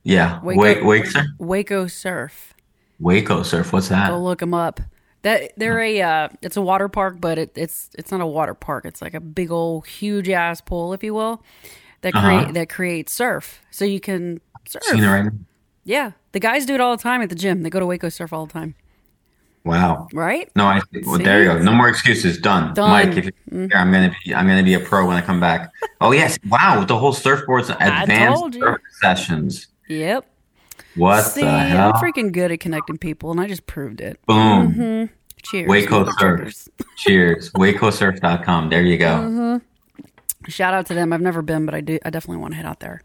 Yeah, 0.05 0.41
Waco, 0.41 0.61
Wake, 0.61 0.85
Wake 0.85 1.07
surf. 1.07 1.27
Waco 1.39 1.89
surf. 1.89 2.55
Waco 3.01 3.43
surf. 3.43 3.73
What's 3.73 3.89
that? 3.89 4.11
Go 4.11 4.23
look 4.23 4.41
him 4.41 4.55
up. 4.55 4.81
That 5.23 5.53
they're 5.57 5.81
a 5.81 6.01
uh, 6.01 6.29
it's 6.43 6.57
a 6.57 6.63
water 6.63 6.89
park, 6.89 7.17
but 7.21 7.39
it, 7.39 7.53
it's 7.57 7.91
it's 7.99 8.11
not 8.11 8.21
a 8.21 8.27
water 8.27 8.55
park. 8.55 8.85
It's 8.85 9.03
like 9.03 9.15
a 9.15 9.21
big 9.21 9.51
old 9.51 9.87
huge 9.87 10.29
ass 10.29 10.61
pool, 10.61 10.93
if 10.93 11.03
you 11.03 11.13
will, 11.13 11.43
that 12.03 12.15
uh-huh. 12.15 12.27
create 12.27 12.55
that 12.55 12.69
creates 12.69 13.13
surf. 13.13 13.61
So 13.71 13.85
you 13.85 14.01
can 14.01 14.41
surf. 14.67 14.83
Seen 14.85 15.03
it 15.03 15.09
right 15.09 15.33
Yeah, 15.85 16.13
the 16.33 16.41
guys 16.41 16.67
do 16.67 16.75
it 16.75 16.81
all 16.81 16.97
the 16.97 17.03
time 17.03 17.21
at 17.21 17.31
the 17.31 17.35
gym. 17.35 17.63
They 17.63 17.71
go 17.71 17.81
to 17.81 17.87
Waco 17.87 18.09
surf 18.09 18.33
all 18.33 18.47
the 18.47 18.53
time. 18.53 18.75
Wow. 19.65 20.09
Right? 20.15 20.51
No, 20.57 20.65
I 20.65 20.81
well, 21.05 21.19
there 21.19 21.43
you 21.43 21.49
go. 21.49 21.59
No 21.59 21.73
more 21.73 21.89
excuses. 21.89 22.39
Done. 22.39 22.73
Done. 22.75 22.89
Mike, 22.89 23.17
if 23.17 23.25
you're 23.25 23.69
here, 23.69 23.77
I'm 23.77 23.93
gonna 23.93 24.15
be 24.25 24.35
I'm 24.35 24.47
gonna 24.47 24.63
be 24.63 24.75
a 24.75 24.81
pro 24.81 25.07
when 25.07 25.17
I 25.17 25.21
come 25.21 25.41
back. 25.41 25.71
Oh 26.01 26.13
yes. 26.13 26.39
Wow, 26.49 26.85
the 26.85 26.97
whole 26.97 27.13
surfboards 27.13 27.69
advanced 27.81 28.59
surf 28.59 28.81
sessions. 29.01 29.67
Yep. 29.89 30.27
What 30.99 31.23
See, 31.23 31.43
the 31.43 31.51
hell? 31.51 31.93
I'm 31.95 32.03
freaking 32.03 32.33
good 32.33 32.53
at 32.53 32.61
connecting 32.61 32.99
people, 32.99 33.31
and 33.31 33.41
I 33.41 33.47
just 33.47 33.67
proved 33.67 34.01
it. 34.01 34.19
Boom. 34.27 34.73
Mm-hmm. 34.73 35.15
Cheers. 35.43 35.69
Waco 35.69 36.11
Surf. 36.19 36.69
Cheers. 36.97 37.51
WacoSurf.com. 37.57 38.71
There 38.71 38.83
you 38.83 38.99
go. 38.99 39.07
Mm-hmm. 39.07 40.51
Shout 40.51 40.75
out 40.75 40.87
to 40.87 40.95
them. 40.95 41.13
I've 41.13 41.21
never 41.21 41.43
been, 41.43 41.65
but 41.65 41.75
I 41.75 41.81
do. 41.81 41.99
I 42.05 42.11
definitely 42.11 42.39
want 42.39 42.53
to 42.53 42.57
head 42.57 42.67
out 42.67 42.81
there. 42.81 43.03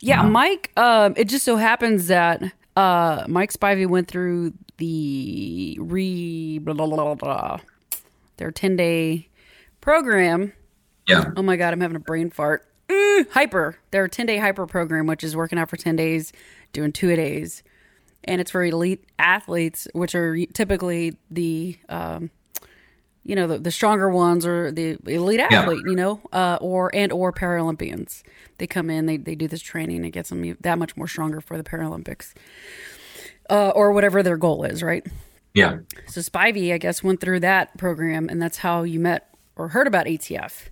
Yeah, 0.00 0.22
wow. 0.22 0.28
Mike. 0.28 0.70
Um, 0.76 1.14
it 1.16 1.24
just 1.24 1.44
so 1.44 1.56
happens 1.56 2.08
that 2.08 2.42
uh, 2.76 3.24
Mike 3.26 3.52
Spivey 3.52 3.86
went 3.86 4.08
through 4.08 4.52
the 4.76 5.78
re 5.80 6.58
blah, 6.58 6.74
blah, 6.74 6.86
blah, 6.86 7.14
blah, 7.14 7.58
their 8.36 8.50
ten 8.50 8.76
day 8.76 9.28
program. 9.80 10.52
Yeah. 11.06 11.30
Oh 11.36 11.42
my 11.42 11.56
god, 11.56 11.72
I'm 11.72 11.80
having 11.80 11.96
a 11.96 12.00
brain 12.00 12.30
fart. 12.30 12.68
Mm, 12.88 13.30
hyper. 13.30 13.78
Their 13.90 14.08
ten 14.08 14.26
day 14.26 14.38
hyper 14.38 14.66
program, 14.66 15.06
which 15.06 15.24
is 15.24 15.34
working 15.34 15.58
out 15.58 15.70
for 15.70 15.76
ten 15.76 15.96
days, 15.96 16.32
doing 16.74 16.92
two 16.92 17.10
a 17.10 17.16
days, 17.16 17.62
and 18.24 18.40
it's 18.40 18.50
for 18.50 18.62
elite 18.62 19.04
athletes, 19.18 19.88
which 19.94 20.14
are 20.14 20.36
typically 20.52 21.16
the 21.30 21.78
um, 21.88 22.30
you 23.24 23.34
know 23.34 23.46
the, 23.46 23.58
the 23.58 23.70
stronger 23.70 24.10
ones 24.10 24.44
or 24.46 24.70
the 24.70 24.98
elite 25.06 25.40
athlete 25.40 25.80
yeah. 25.84 25.90
you 25.90 25.96
know 25.96 26.20
uh, 26.32 26.58
or 26.60 26.94
and 26.94 27.10
or 27.10 27.32
paralympians. 27.32 28.22
They 28.58 28.66
come 28.66 28.90
in 28.90 29.06
they, 29.06 29.16
they 29.16 29.34
do 29.34 29.48
this 29.48 29.62
training 29.62 30.04
it 30.04 30.10
gets 30.10 30.28
them 30.28 30.56
that 30.60 30.78
much 30.78 30.96
more 30.96 31.08
stronger 31.08 31.40
for 31.40 31.56
the 31.56 31.64
paralympics 31.64 32.34
uh, 33.50 33.70
or 33.70 33.92
whatever 33.92 34.22
their 34.22 34.36
goal 34.36 34.64
is 34.64 34.82
right? 34.82 35.04
Yeah. 35.54 35.78
So 36.08 36.20
spivey 36.20 36.72
i 36.72 36.78
guess 36.78 37.02
went 37.02 37.20
through 37.20 37.40
that 37.40 37.76
program 37.78 38.28
and 38.28 38.40
that's 38.40 38.58
how 38.58 38.82
you 38.82 39.00
met 39.00 39.34
or 39.56 39.68
heard 39.68 39.86
about 39.86 40.06
atf 40.06 40.68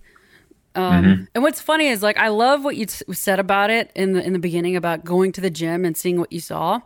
um, 0.75 1.03
mm-hmm. 1.03 1.23
and 1.35 1.43
what's 1.43 1.61
funny 1.61 1.87
is 1.87 2.01
like 2.01 2.17
i 2.17 2.27
love 2.27 2.63
what 2.63 2.75
you 2.75 2.85
t- 2.85 3.05
said 3.13 3.39
about 3.39 3.69
it 3.69 3.91
in 3.95 4.13
the 4.13 4.23
in 4.23 4.33
the 4.33 4.39
beginning 4.39 4.75
about 4.75 5.03
going 5.03 5.31
to 5.31 5.41
the 5.41 5.49
gym 5.49 5.85
and 5.85 5.95
seeing 5.95 6.19
what 6.19 6.31
you 6.31 6.39
saw 6.39 6.79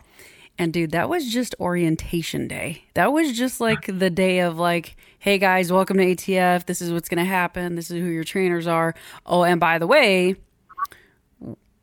and 0.60 0.74
dude, 0.74 0.92
that 0.92 1.08
was 1.08 1.32
just 1.32 1.54
orientation 1.60 2.48
day. 2.48 2.84
That 2.96 3.14
was 3.14 3.38
just 3.38 3.62
like 3.62 3.86
the 3.86 4.10
day 4.10 4.40
of 4.40 4.58
like, 4.58 4.96
hey 5.20 5.38
guys, 5.38 5.72
welcome 5.72 5.98
to 5.98 6.04
ATF. 6.04 6.66
This 6.66 6.82
is 6.82 6.92
what's 6.92 7.10
going 7.10 7.20
to 7.20 7.26
happen. 7.26 7.76
This 7.76 7.92
is 7.92 8.02
who 8.02 8.10
your 8.10 8.24
trainers 8.24 8.66
are. 8.66 8.96
Oh, 9.26 9.44
and 9.44 9.60
by 9.60 9.78
the 9.78 9.86
way, 9.86 10.36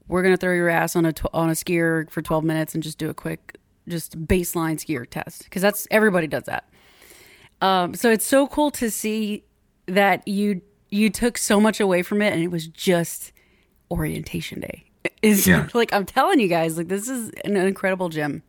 we're 0.08 0.22
going 0.22 0.34
to 0.34 0.38
throw 0.38 0.52
your 0.52 0.68
ass 0.68 0.96
on 0.96 1.06
a 1.06 1.12
tw- 1.12 1.26
on 1.32 1.50
a 1.50 1.52
SkiErg 1.52 2.10
for 2.10 2.20
12 2.20 2.42
minutes 2.42 2.74
and 2.74 2.82
just 2.82 2.98
do 2.98 3.08
a 3.08 3.14
quick 3.14 3.58
just 3.86 4.20
baseline 4.26 4.76
SkiErg 4.76 5.08
test 5.10 5.44
because 5.44 5.62
that's 5.62 5.86
everybody 5.92 6.26
does 6.26 6.44
that. 6.44 6.68
Um, 7.60 7.94
so 7.94 8.10
it's 8.10 8.26
so 8.26 8.48
cool 8.48 8.72
to 8.72 8.90
see 8.90 9.44
that 9.86 10.26
you 10.26 10.62
you 10.94 11.10
took 11.10 11.36
so 11.36 11.60
much 11.60 11.80
away 11.80 12.02
from 12.02 12.22
it 12.22 12.32
and 12.32 12.42
it 12.42 12.48
was 12.48 12.68
just 12.68 13.32
orientation 13.90 14.60
day. 14.60 14.84
Is 15.22 15.46
yeah. 15.46 15.68
like 15.74 15.92
I'm 15.92 16.06
telling 16.06 16.38
you 16.38 16.48
guys, 16.48 16.76
like 16.76 16.88
this 16.88 17.08
is 17.08 17.30
an 17.44 17.56
incredible 17.56 18.10
gym. 18.10 18.42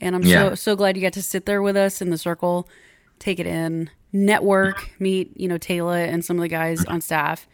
And 0.00 0.14
I'm 0.14 0.22
yeah. 0.22 0.50
so 0.50 0.54
so 0.54 0.76
glad 0.76 0.96
you 0.96 1.02
got 1.02 1.12
to 1.14 1.22
sit 1.22 1.44
there 1.44 1.60
with 1.60 1.76
us 1.76 2.00
in 2.00 2.10
the 2.10 2.18
circle, 2.18 2.68
take 3.18 3.38
it 3.38 3.46
in, 3.46 3.90
network, 4.12 4.90
meet 4.98 5.38
you 5.38 5.48
know 5.48 5.58
Taylor 5.58 5.98
and 5.98 6.24
some 6.24 6.36
of 6.36 6.42
the 6.42 6.48
guys 6.48 6.84
on 6.86 7.00
staff. 7.00 7.46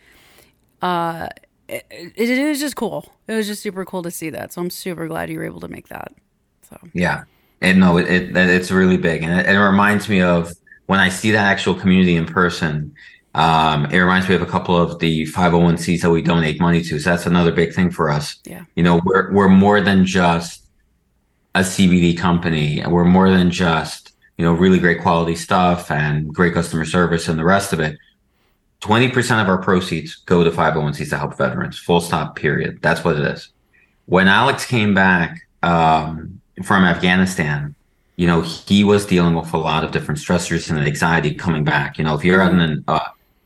Uh, 0.82 1.28
it, 1.68 1.84
it, 1.90 2.30
it 2.30 2.48
was 2.48 2.60
just 2.60 2.76
cool. 2.76 3.12
It 3.26 3.34
was 3.34 3.46
just 3.46 3.62
super 3.62 3.84
cool 3.84 4.02
to 4.02 4.10
see 4.10 4.30
that. 4.30 4.52
So 4.52 4.60
I'm 4.60 4.70
super 4.70 5.08
glad 5.08 5.30
you 5.30 5.38
were 5.38 5.44
able 5.44 5.60
to 5.60 5.68
make 5.68 5.88
that. 5.88 6.12
So 6.68 6.78
yeah, 6.92 7.24
and 7.60 7.80
no, 7.80 7.96
it, 7.98 8.08
it 8.08 8.36
it's 8.36 8.70
really 8.70 8.98
big, 8.98 9.22
and 9.22 9.40
it, 9.40 9.46
it 9.46 9.58
reminds 9.58 10.08
me 10.08 10.20
of 10.20 10.52
when 10.86 11.00
I 11.00 11.08
see 11.08 11.30
that 11.32 11.44
actual 11.44 11.74
community 11.74 12.16
in 12.16 12.26
person. 12.26 12.94
Um, 13.34 13.86
it 13.86 13.98
reminds 13.98 14.28
me 14.28 14.36
of 14.36 14.42
a 14.42 14.46
couple 14.46 14.76
of 14.76 15.00
the 15.00 15.26
501cs 15.26 16.02
that 16.02 16.10
we 16.10 16.22
donate 16.22 16.60
money 16.60 16.82
to. 16.82 16.98
So 17.00 17.10
that's 17.10 17.26
another 17.26 17.50
big 17.50 17.74
thing 17.74 17.90
for 17.90 18.08
us. 18.08 18.36
Yeah. 18.44 18.64
You 18.76 18.84
know, 18.84 19.00
we're 19.04 19.32
we're 19.32 19.48
more 19.48 19.80
than 19.80 20.06
just 20.06 20.64
a 21.54 21.60
CBD 21.60 22.16
company. 22.16 22.82
We're 22.86 23.04
more 23.04 23.30
than 23.30 23.50
just, 23.50 24.12
you 24.38 24.44
know, 24.44 24.52
really 24.52 24.78
great 24.78 25.00
quality 25.00 25.36
stuff 25.36 25.90
and 25.90 26.32
great 26.32 26.54
customer 26.54 26.84
service 26.84 27.28
and 27.28 27.38
the 27.38 27.44
rest 27.44 27.72
of 27.72 27.80
it. 27.80 27.98
20% 28.80 29.40
of 29.40 29.48
our 29.48 29.58
proceeds 29.58 30.16
go 30.16 30.44
to 30.44 30.50
501cs 30.50 31.08
to 31.10 31.16
help 31.16 31.38
veterans, 31.38 31.78
full 31.78 32.00
stop, 32.00 32.36
period. 32.36 32.80
That's 32.82 33.02
what 33.02 33.16
it 33.16 33.24
is. 33.24 33.48
When 34.06 34.28
Alex 34.28 34.66
came 34.66 34.94
back 34.94 35.48
um, 35.62 36.40
from 36.62 36.84
Afghanistan, 36.84 37.74
you 38.16 38.26
know, 38.26 38.42
he 38.42 38.84
was 38.84 39.06
dealing 39.06 39.34
with 39.34 39.52
a 39.54 39.58
lot 39.58 39.84
of 39.84 39.90
different 39.90 40.20
stressors 40.20 40.70
and 40.70 40.78
anxiety 40.78 41.34
coming 41.34 41.64
back. 41.64 41.98
You 41.98 42.04
know, 42.04 42.14
if 42.14 42.24
you're 42.24 42.42
in 42.42 42.60
an, 42.60 42.84
uh, 42.86 43.00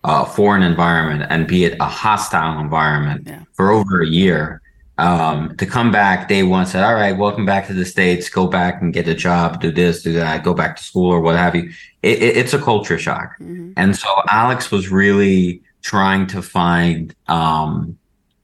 a 0.08 0.26
foreign 0.26 0.62
environment 0.62 1.26
and 1.30 1.46
be 1.46 1.64
it 1.64 1.76
a 1.80 1.84
hostile 1.84 2.60
environment 2.60 3.26
yeah. 3.26 3.42
for 3.52 3.70
over 3.70 4.00
a 4.00 4.06
year, 4.06 4.62
um, 4.96 5.56
to 5.56 5.66
come 5.66 5.92
back 5.92 6.28
day 6.28 6.42
one 6.42 6.66
said, 6.66 6.82
all 6.82 6.94
right, 6.94 7.16
welcome 7.16 7.46
back 7.46 7.66
to 7.66 7.74
the 7.74 7.84
States, 7.84 8.28
go 8.28 8.46
back 8.46 8.82
and 8.82 8.92
get 8.92 9.06
a 9.06 9.14
job, 9.14 9.60
do 9.60 9.70
this, 9.70 10.02
do 10.02 10.12
that, 10.14 10.42
go 10.42 10.54
back 10.54 10.76
to 10.76 10.82
school 10.82 11.10
or 11.10 11.20
what 11.20 11.36
have 11.36 11.54
you. 11.54 11.70
It, 12.02 12.22
it, 12.22 12.36
it's 12.36 12.54
a 12.54 12.58
culture 12.58 12.98
shock. 12.98 13.38
Mm-hmm. 13.38 13.72
And 13.76 13.94
so 13.94 14.08
Alex 14.28 14.70
was 14.70 14.90
really 14.90 15.62
trying 15.82 16.26
to 16.28 16.42
find, 16.42 17.14
um, 17.28 17.96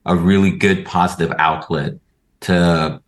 a 0.05 0.15
really 0.15 0.51
good 0.51 0.85
positive 0.85 1.33
outlet 1.39 1.95
to, 2.41 3.01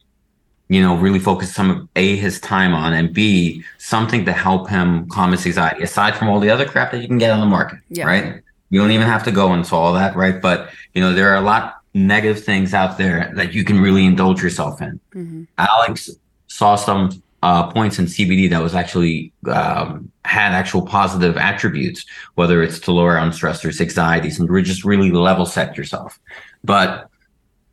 you 0.68 0.82
know, 0.82 0.96
really 0.98 1.20
focus 1.20 1.54
some 1.54 1.70
of 1.70 1.88
A, 1.96 2.16
his 2.18 2.40
time 2.42 2.74
on 2.74 2.92
and 2.92 3.14
B, 3.14 3.64
something 3.78 4.26
to 4.26 4.34
help 4.34 4.68
him 4.68 5.08
calm 5.10 5.32
his 5.32 5.46
anxiety 5.46 5.84
aside 5.84 6.18
from 6.18 6.28
all 6.28 6.40
the 6.40 6.50
other 6.50 6.66
crap 6.66 6.92
that 6.92 7.02
you 7.02 7.08
can 7.08 7.20
get 7.20 7.30
on 7.30 7.40
the 7.40 7.46
market. 7.46 7.80
Yeah. 7.90 8.06
Right. 8.06 8.42
You 8.70 8.80
don't 8.80 8.92
even 8.92 9.08
have 9.08 9.24
to 9.24 9.32
go 9.32 9.54
into 9.54 9.76
all 9.76 9.94
that. 9.94 10.16
Right. 10.16 10.42
But, 10.42 10.70
you 10.94 11.02
know, 11.02 11.14
there 11.14 11.30
are 11.30 11.38
a 11.38 11.42
lot 11.42 11.78
negative 11.94 12.44
things 12.44 12.74
out 12.74 12.98
there 12.98 13.32
that 13.36 13.54
you 13.54 13.64
can 13.64 13.80
really 13.80 14.06
indulge 14.06 14.42
yourself 14.42 14.82
in. 14.82 15.00
Mm-hmm. 15.14 15.44
Alex 15.58 16.10
saw 16.48 16.76
some 16.76 17.24
uh, 17.44 17.72
points 17.72 18.00
in 18.00 18.06
CBD 18.06 18.50
that 18.50 18.62
was 18.62 18.76
actually 18.76 19.32
um, 19.50 20.12
had 20.26 20.54
actual 20.54 20.82
positive 20.82 21.38
attributes, 21.38 22.06
whether 22.36 22.64
it's 22.64 22.80
to 22.80 22.92
lower 22.92 23.18
on 23.18 23.32
stressors, 23.32 23.80
anxieties, 23.80 24.40
and 24.40 24.66
just 24.66 24.84
really 24.84 25.12
level 25.12 25.46
set 25.46 25.78
yourself. 25.78 26.20
But 26.64 27.10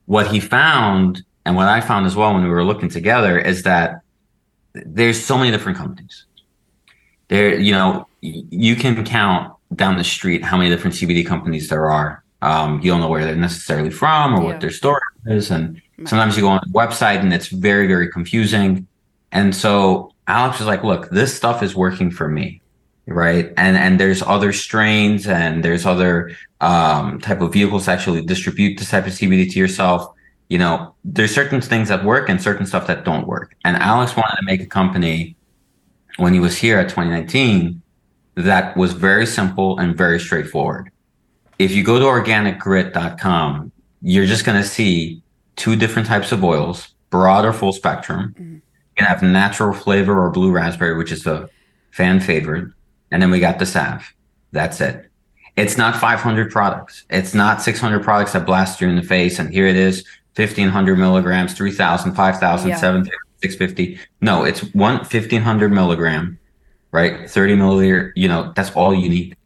what 0.06 0.26
he 0.28 0.40
found, 0.40 1.24
and 1.46 1.56
what 1.56 1.68
I 1.68 1.80
found 1.80 2.06
as 2.06 2.14
well 2.14 2.34
when 2.34 2.44
we 2.44 2.50
were 2.50 2.64
looking 2.64 2.88
together, 2.88 3.38
is 3.38 3.62
that 3.62 4.00
there's 4.74 5.22
so 5.22 5.38
many 5.38 5.50
different 5.50 5.78
companies. 5.78 6.26
There, 7.28 7.58
you 7.58 7.72
know, 7.72 8.06
you 8.20 8.76
can 8.76 9.02
count 9.04 9.53
down 9.74 9.96
the 9.96 10.04
street 10.04 10.42
how 10.42 10.56
many 10.56 10.70
different 10.70 10.94
CBD 10.96 11.26
companies 11.26 11.68
there 11.68 11.90
are 11.90 12.24
um, 12.44 12.80
you 12.82 12.90
don't 12.90 13.00
know 13.00 13.08
where 13.08 13.24
they're 13.24 13.34
necessarily 13.34 13.90
from 13.90 14.34
or 14.34 14.42
yeah. 14.42 14.44
what 14.44 14.60
their 14.60 14.70
story 14.70 15.00
is. 15.26 15.50
And 15.50 15.80
sometimes 16.04 16.36
you 16.36 16.42
go 16.42 16.48
on 16.48 16.60
the 16.62 16.72
website 16.72 17.20
and 17.20 17.32
it's 17.32 17.48
very, 17.48 17.86
very 17.86 18.10
confusing. 18.10 18.86
And 19.32 19.56
so 19.56 20.12
Alex 20.26 20.58
was 20.58 20.66
like, 20.66 20.84
look, 20.84 21.08
this 21.08 21.34
stuff 21.34 21.62
is 21.62 21.74
working 21.74 22.10
for 22.10 22.28
me. 22.28 22.60
Right. 23.06 23.52
And, 23.56 23.76
and 23.78 23.98
there's 23.98 24.22
other 24.22 24.52
strains 24.52 25.26
and 25.26 25.64
there's 25.64 25.86
other, 25.86 26.36
um, 26.60 27.18
type 27.20 27.40
of 27.40 27.52
vehicles 27.52 27.88
actually 27.88 28.22
distribute 28.22 28.78
this 28.78 28.90
type 28.90 29.06
of 29.06 29.14
CBD 29.14 29.50
to 29.50 29.58
yourself. 29.58 30.12
You 30.48 30.58
know, 30.58 30.94
there's 31.02 31.34
certain 31.34 31.62
things 31.62 31.88
that 31.88 32.04
work 32.04 32.28
and 32.28 32.40
certain 32.40 32.66
stuff 32.66 32.86
that 32.88 33.04
don't 33.04 33.26
work. 33.26 33.56
And 33.64 33.76
Alex 33.78 34.16
wanted 34.16 34.36
to 34.36 34.44
make 34.44 34.60
a 34.60 34.66
company 34.66 35.34
when 36.18 36.34
he 36.34 36.40
was 36.40 36.58
here 36.58 36.78
at 36.78 36.90
2019 36.90 37.80
that 38.36 38.76
was 38.76 38.92
very 38.92 39.26
simple 39.26 39.78
and 39.78 39.96
very 39.96 40.18
straightforward 40.18 40.90
if 41.58 41.72
you 41.72 41.82
go 41.82 41.98
to 41.98 42.04
organicgrit.com, 42.04 43.72
you're 44.02 44.26
just 44.26 44.44
going 44.44 44.60
to 44.60 44.66
see 44.66 45.22
two 45.56 45.76
different 45.76 46.08
types 46.08 46.32
of 46.32 46.42
oils, 46.42 46.88
broad 47.10 47.44
or 47.44 47.52
full 47.52 47.72
spectrum. 47.72 48.34
Mm-hmm. 48.38 48.54
You 48.54 48.60
can 48.96 49.06
have 49.06 49.22
natural 49.22 49.72
flavor 49.72 50.24
or 50.24 50.30
blue 50.30 50.50
raspberry, 50.50 50.96
which 50.96 51.12
is 51.12 51.24
the 51.24 51.48
fan 51.90 52.20
favorite. 52.20 52.72
And 53.10 53.22
then 53.22 53.30
we 53.30 53.40
got 53.40 53.58
the 53.58 53.66
salve. 53.66 54.12
That's 54.52 54.80
it. 54.80 55.10
It's 55.56 55.78
not 55.78 55.96
500 55.96 56.50
products. 56.50 57.04
It's 57.10 57.34
not 57.34 57.62
600 57.62 58.02
products 58.02 58.32
that 58.32 58.46
blast 58.46 58.80
you 58.80 58.88
in 58.88 58.96
the 58.96 59.02
face. 59.02 59.38
And 59.38 59.52
here 59.52 59.66
it 59.66 59.76
is, 59.76 60.04
1500 60.34 60.98
milligrams, 60.98 61.54
3000, 61.54 62.14
5000, 62.14 62.68
yeah. 62.68 62.76
750, 62.76 63.18
650. 63.40 64.00
No, 64.20 64.42
it's 64.42 64.60
one 64.74 64.96
1500 64.96 65.72
milligram, 65.72 66.38
right? 66.94 67.28
30 67.28 67.56
milliliter. 67.56 68.12
You 68.14 68.28
know, 68.28 68.52
that's 68.54 68.70
all 68.70 68.94
you 68.94 69.08
need 69.08 69.36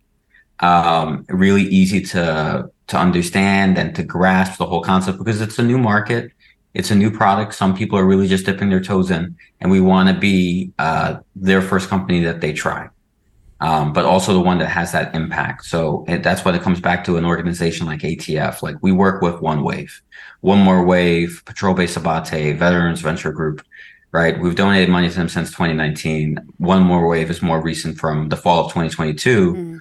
um, 0.60 1.24
really 1.28 1.62
easy 1.62 2.00
to 2.02 2.70
to 2.88 2.96
understand 2.96 3.76
and 3.78 3.94
to 3.94 4.02
grasp 4.02 4.58
the 4.58 4.66
whole 4.66 4.82
concept 4.82 5.18
because 5.18 5.40
it's 5.40 5.58
a 5.58 5.62
new 5.62 5.78
market, 5.78 6.32
it's 6.74 6.90
a 6.90 6.94
new 6.94 7.10
product. 7.10 7.54
Some 7.54 7.76
people 7.76 7.98
are 7.98 8.04
really 8.04 8.26
just 8.26 8.46
dipping 8.46 8.70
their 8.70 8.80
toes 8.80 9.10
in, 9.10 9.36
and 9.60 9.70
we 9.70 9.80
want 9.80 10.08
to 10.08 10.14
be 10.14 10.72
uh, 10.78 11.18
their 11.36 11.62
first 11.62 11.88
company 11.88 12.22
that 12.24 12.40
they 12.40 12.52
try, 12.52 12.88
um, 13.60 13.92
but 13.92 14.04
also 14.04 14.32
the 14.34 14.40
one 14.40 14.58
that 14.58 14.68
has 14.68 14.92
that 14.92 15.14
impact. 15.14 15.64
So 15.64 16.04
it, 16.06 16.22
that's 16.22 16.44
what 16.44 16.54
it 16.54 16.62
comes 16.62 16.80
back 16.80 17.04
to 17.04 17.16
an 17.16 17.24
organization 17.24 17.86
like 17.86 18.00
ATF. 18.00 18.62
Like 18.62 18.76
we 18.82 18.92
work 18.92 19.22
with 19.22 19.40
One 19.40 19.62
Wave, 19.62 20.02
One 20.40 20.60
More 20.60 20.84
Wave, 20.84 21.42
Patrol 21.46 21.74
Base 21.74 21.96
Abbate, 21.96 22.58
Veterans 22.58 23.00
Adventure 23.00 23.32
Group. 23.32 23.62
Right, 24.10 24.40
we've 24.40 24.54
donated 24.54 24.88
money 24.88 25.10
to 25.10 25.14
them 25.14 25.28
since 25.28 25.50
2019. 25.50 26.38
One 26.56 26.82
More 26.82 27.06
Wave 27.06 27.30
is 27.30 27.42
more 27.42 27.60
recent 27.60 27.98
from 27.98 28.30
the 28.30 28.36
fall 28.36 28.64
of 28.64 28.72
2022. 28.72 29.54
Mm 29.54 29.80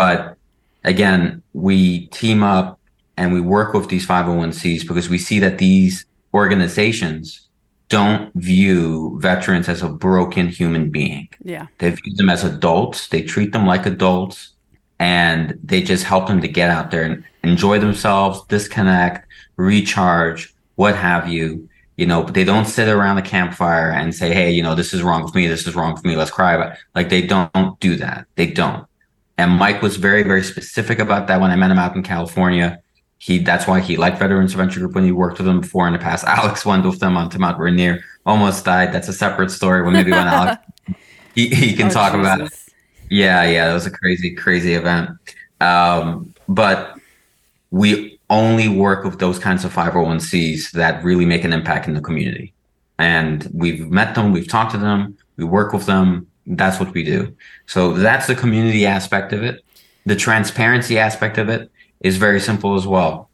but 0.00 0.38
again, 0.84 1.42
we 1.52 2.06
team 2.06 2.42
up 2.42 2.80
and 3.18 3.34
we 3.34 3.40
work 3.42 3.74
with 3.74 3.90
these 3.90 4.06
501cs 4.06 4.88
because 4.88 5.10
we 5.10 5.18
see 5.18 5.38
that 5.40 5.58
these 5.58 6.06
organizations 6.32 7.48
don't 7.90 8.32
view 8.34 9.18
veterans 9.20 9.68
as 9.68 9.82
a 9.82 9.90
broken 9.90 10.48
human 10.48 10.90
being. 10.90 11.28
Yeah. 11.42 11.66
They 11.78 11.90
view 11.90 12.14
them 12.16 12.30
as 12.30 12.44
adults. 12.44 13.08
They 13.08 13.20
treat 13.20 13.52
them 13.52 13.66
like 13.66 13.84
adults 13.84 14.54
and 14.98 15.58
they 15.62 15.82
just 15.82 16.04
help 16.04 16.28
them 16.28 16.40
to 16.40 16.48
get 16.48 16.70
out 16.70 16.90
there 16.90 17.02
and 17.02 17.22
enjoy 17.44 17.78
themselves, 17.78 18.42
disconnect, 18.48 19.26
recharge, 19.56 20.54
what 20.76 20.96
have 20.96 21.28
you. 21.28 21.68
You 22.00 22.06
know, 22.06 22.22
but 22.22 22.32
they 22.32 22.44
don't 22.44 22.64
sit 22.64 22.88
around 22.88 23.16
the 23.16 23.22
campfire 23.22 23.90
and 23.90 24.14
say, 24.14 24.32
Hey, 24.32 24.50
you 24.50 24.62
know, 24.62 24.74
this 24.74 24.94
is 24.94 25.02
wrong 25.02 25.22
with 25.22 25.34
me. 25.34 25.46
This 25.46 25.66
is 25.66 25.74
wrong 25.74 25.92
with 25.92 26.02
me. 26.02 26.16
Let's 26.16 26.30
cry 26.30 26.54
about 26.54 26.72
it. 26.72 26.78
Like 26.94 27.10
they 27.10 27.20
don't 27.20 27.78
do 27.78 27.94
that. 27.96 28.26
They 28.36 28.46
don't. 28.46 28.86
And 29.36 29.52
Mike 29.52 29.82
was 29.82 29.96
very, 29.96 30.22
very 30.22 30.42
specific 30.42 30.98
about 30.98 31.26
that 31.26 31.42
when 31.42 31.50
I 31.50 31.56
met 31.56 31.70
him 31.70 31.78
out 31.78 31.94
in 31.94 32.02
California. 32.02 32.80
He 33.18 33.36
that's 33.36 33.66
why 33.66 33.80
he 33.80 33.98
liked 33.98 34.18
Veterans 34.18 34.52
adventure 34.52 34.80
Group 34.80 34.94
when 34.94 35.04
he 35.04 35.12
worked 35.12 35.36
with 35.36 35.46
them 35.46 35.60
before 35.60 35.86
in 35.88 35.92
the 35.92 35.98
past. 35.98 36.24
Alex 36.26 36.64
went 36.64 36.86
with 36.86 37.00
them 37.00 37.18
on 37.18 37.28
to 37.28 37.38
Mount 37.38 37.58
Rainier, 37.58 38.02
almost 38.24 38.64
died. 38.64 38.94
That's 38.94 39.08
a 39.08 39.12
separate 39.12 39.50
story. 39.50 39.82
When 39.82 39.92
maybe 39.92 40.10
when 40.10 40.26
Alex 40.26 40.62
he, 41.34 41.48
he 41.48 41.76
can 41.76 41.88
oh, 41.88 41.90
talk 41.90 42.14
Jesus. 42.14 42.20
about 42.20 42.40
it. 42.40 42.52
Yeah, 43.10 43.42
yeah, 43.44 43.70
it 43.70 43.74
was 43.74 43.84
a 43.84 43.90
crazy, 43.90 44.34
crazy 44.34 44.72
event. 44.72 45.10
Um, 45.60 46.34
but 46.48 46.96
we 47.70 48.19
only 48.30 48.68
work 48.68 49.04
with 49.04 49.18
those 49.18 49.38
kinds 49.38 49.64
of 49.64 49.74
501cs 49.74 50.70
that 50.70 51.02
really 51.04 51.26
make 51.26 51.44
an 51.44 51.52
impact 51.52 51.88
in 51.88 51.94
the 51.94 52.00
community. 52.00 52.54
And 52.98 53.48
we've 53.52 53.90
met 53.90 54.14
them, 54.14 54.32
we've 54.32 54.48
talked 54.48 54.70
to 54.72 54.78
them, 54.78 55.18
we 55.36 55.44
work 55.44 55.72
with 55.72 55.86
them. 55.86 56.28
That's 56.46 56.78
what 56.80 56.94
we 56.94 57.02
do. 57.02 57.36
So 57.66 57.92
that's 57.92 58.26
the 58.26 58.34
community 58.34 58.86
aspect 58.86 59.32
of 59.32 59.42
it. 59.42 59.64
The 60.06 60.16
transparency 60.16 60.98
aspect 60.98 61.38
of 61.38 61.48
it 61.48 61.70
is 62.00 62.16
very 62.16 62.40
simple 62.40 62.76
as 62.76 62.86
well. 62.86 63.30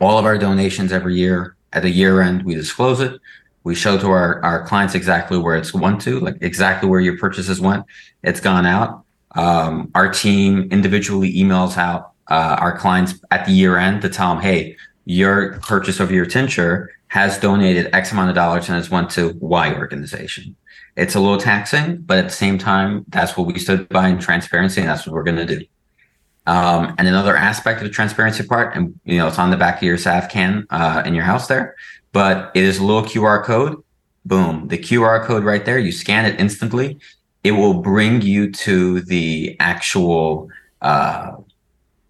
All 0.00 0.18
of 0.18 0.24
our 0.24 0.36
donations 0.36 0.92
every 0.92 1.14
year 1.14 1.56
at 1.72 1.82
the 1.82 1.90
year 1.90 2.20
end, 2.20 2.44
we 2.44 2.54
disclose 2.54 3.00
it. 3.00 3.20
We 3.64 3.74
show 3.74 3.98
to 3.98 4.08
our, 4.08 4.42
our 4.44 4.66
clients 4.66 4.94
exactly 4.94 5.38
where 5.38 5.56
it's 5.56 5.74
went 5.74 6.00
to, 6.02 6.20
like 6.20 6.36
exactly 6.40 6.88
where 6.88 7.00
your 7.00 7.18
purchases 7.18 7.60
went. 7.60 7.84
It's 8.22 8.40
gone 8.40 8.66
out. 8.66 9.04
Um, 9.34 9.90
our 9.94 10.10
team 10.10 10.68
individually 10.70 11.34
emails 11.34 11.76
out 11.76 12.12
uh, 12.28 12.56
our 12.58 12.76
clients 12.76 13.14
at 13.30 13.46
the 13.46 13.52
year 13.52 13.76
end 13.76 14.02
to 14.02 14.08
tell 14.08 14.34
them, 14.34 14.42
hey, 14.42 14.76
your 15.04 15.58
purchase 15.60 16.00
of 16.00 16.10
your 16.10 16.26
tincture 16.26 16.90
has 17.08 17.38
donated 17.38 17.88
X 17.92 18.12
amount 18.12 18.28
of 18.28 18.34
dollars 18.34 18.68
and 18.68 18.76
has 18.76 18.90
went 18.90 19.10
to 19.10 19.36
Y 19.40 19.74
organization. 19.74 20.56
It's 20.96 21.14
a 21.14 21.20
little 21.20 21.38
taxing, 21.38 21.98
but 21.98 22.18
at 22.18 22.24
the 22.24 22.34
same 22.34 22.58
time, 22.58 23.04
that's 23.08 23.36
what 23.36 23.46
we 23.46 23.58
stood 23.58 23.88
by 23.88 24.08
in 24.08 24.18
transparency, 24.18 24.80
and 24.80 24.88
that's 24.88 25.06
what 25.06 25.14
we're 25.14 25.22
going 25.22 25.46
to 25.46 25.58
do. 25.58 25.64
Um, 26.46 26.94
and 26.98 27.06
another 27.06 27.36
aspect 27.36 27.80
of 27.80 27.86
the 27.86 27.92
transparency 27.92 28.46
part, 28.46 28.74
and 28.76 28.98
you 29.04 29.18
know, 29.18 29.28
it's 29.28 29.38
on 29.38 29.50
the 29.50 29.56
back 29.56 29.76
of 29.76 29.82
your 29.82 29.96
SAF 29.96 30.30
can 30.30 30.66
uh, 30.70 31.02
in 31.04 31.14
your 31.14 31.24
house 31.24 31.48
there, 31.48 31.74
but 32.12 32.50
it 32.54 32.64
is 32.64 32.78
a 32.78 32.84
little 32.84 33.02
QR 33.02 33.44
code. 33.44 33.82
Boom, 34.24 34.68
the 34.68 34.78
QR 34.78 35.24
code 35.24 35.44
right 35.44 35.64
there. 35.64 35.78
You 35.78 35.92
scan 35.92 36.24
it 36.24 36.40
instantly. 36.40 36.98
It 37.44 37.52
will 37.52 37.74
bring 37.74 38.22
you 38.22 38.50
to 38.52 39.00
the 39.02 39.56
actual 39.60 40.48
uh, 40.82 41.36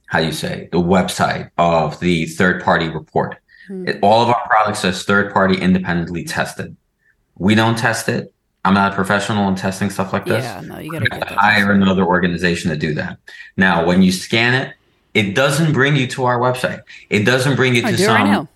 how 0.06 0.20
do 0.20 0.26
you 0.26 0.32
say 0.32 0.68
the 0.72 0.80
website 0.80 1.50
of 1.58 1.98
the 2.00 2.26
third 2.26 2.62
party 2.62 2.88
report. 2.88 3.36
Mm-hmm. 3.68 3.88
It, 3.88 3.98
all 4.02 4.22
of 4.22 4.28
our 4.28 4.48
products 4.48 4.84
are 4.84 4.92
third 4.92 5.32
party 5.32 5.60
independently 5.60 6.24
tested. 6.24 6.76
We 7.38 7.54
don't 7.54 7.76
test 7.76 8.08
it. 8.08 8.32
I'm 8.64 8.74
not 8.74 8.92
a 8.92 8.94
professional 8.94 9.48
in 9.48 9.54
testing 9.54 9.90
stuff 9.90 10.12
like 10.12 10.24
this. 10.24 10.44
Yeah, 10.44 10.60
no, 10.60 10.78
you 10.78 10.90
gotta 10.90 11.34
hire 11.34 11.72
another 11.72 12.04
organization 12.04 12.70
to 12.70 12.76
do 12.76 12.94
that. 12.94 13.18
Now, 13.56 13.84
when 13.86 14.02
you 14.02 14.10
scan 14.10 14.54
it, 14.54 14.74
it 15.14 15.34
doesn't 15.34 15.72
bring 15.72 15.96
you 15.96 16.06
to 16.08 16.24
our 16.24 16.38
website. 16.38 16.82
It 17.08 17.24
doesn't 17.24 17.56
bring 17.56 17.74
you 17.74 17.82
to 17.82 17.96
some. 17.96 18.28
Right 18.28 18.46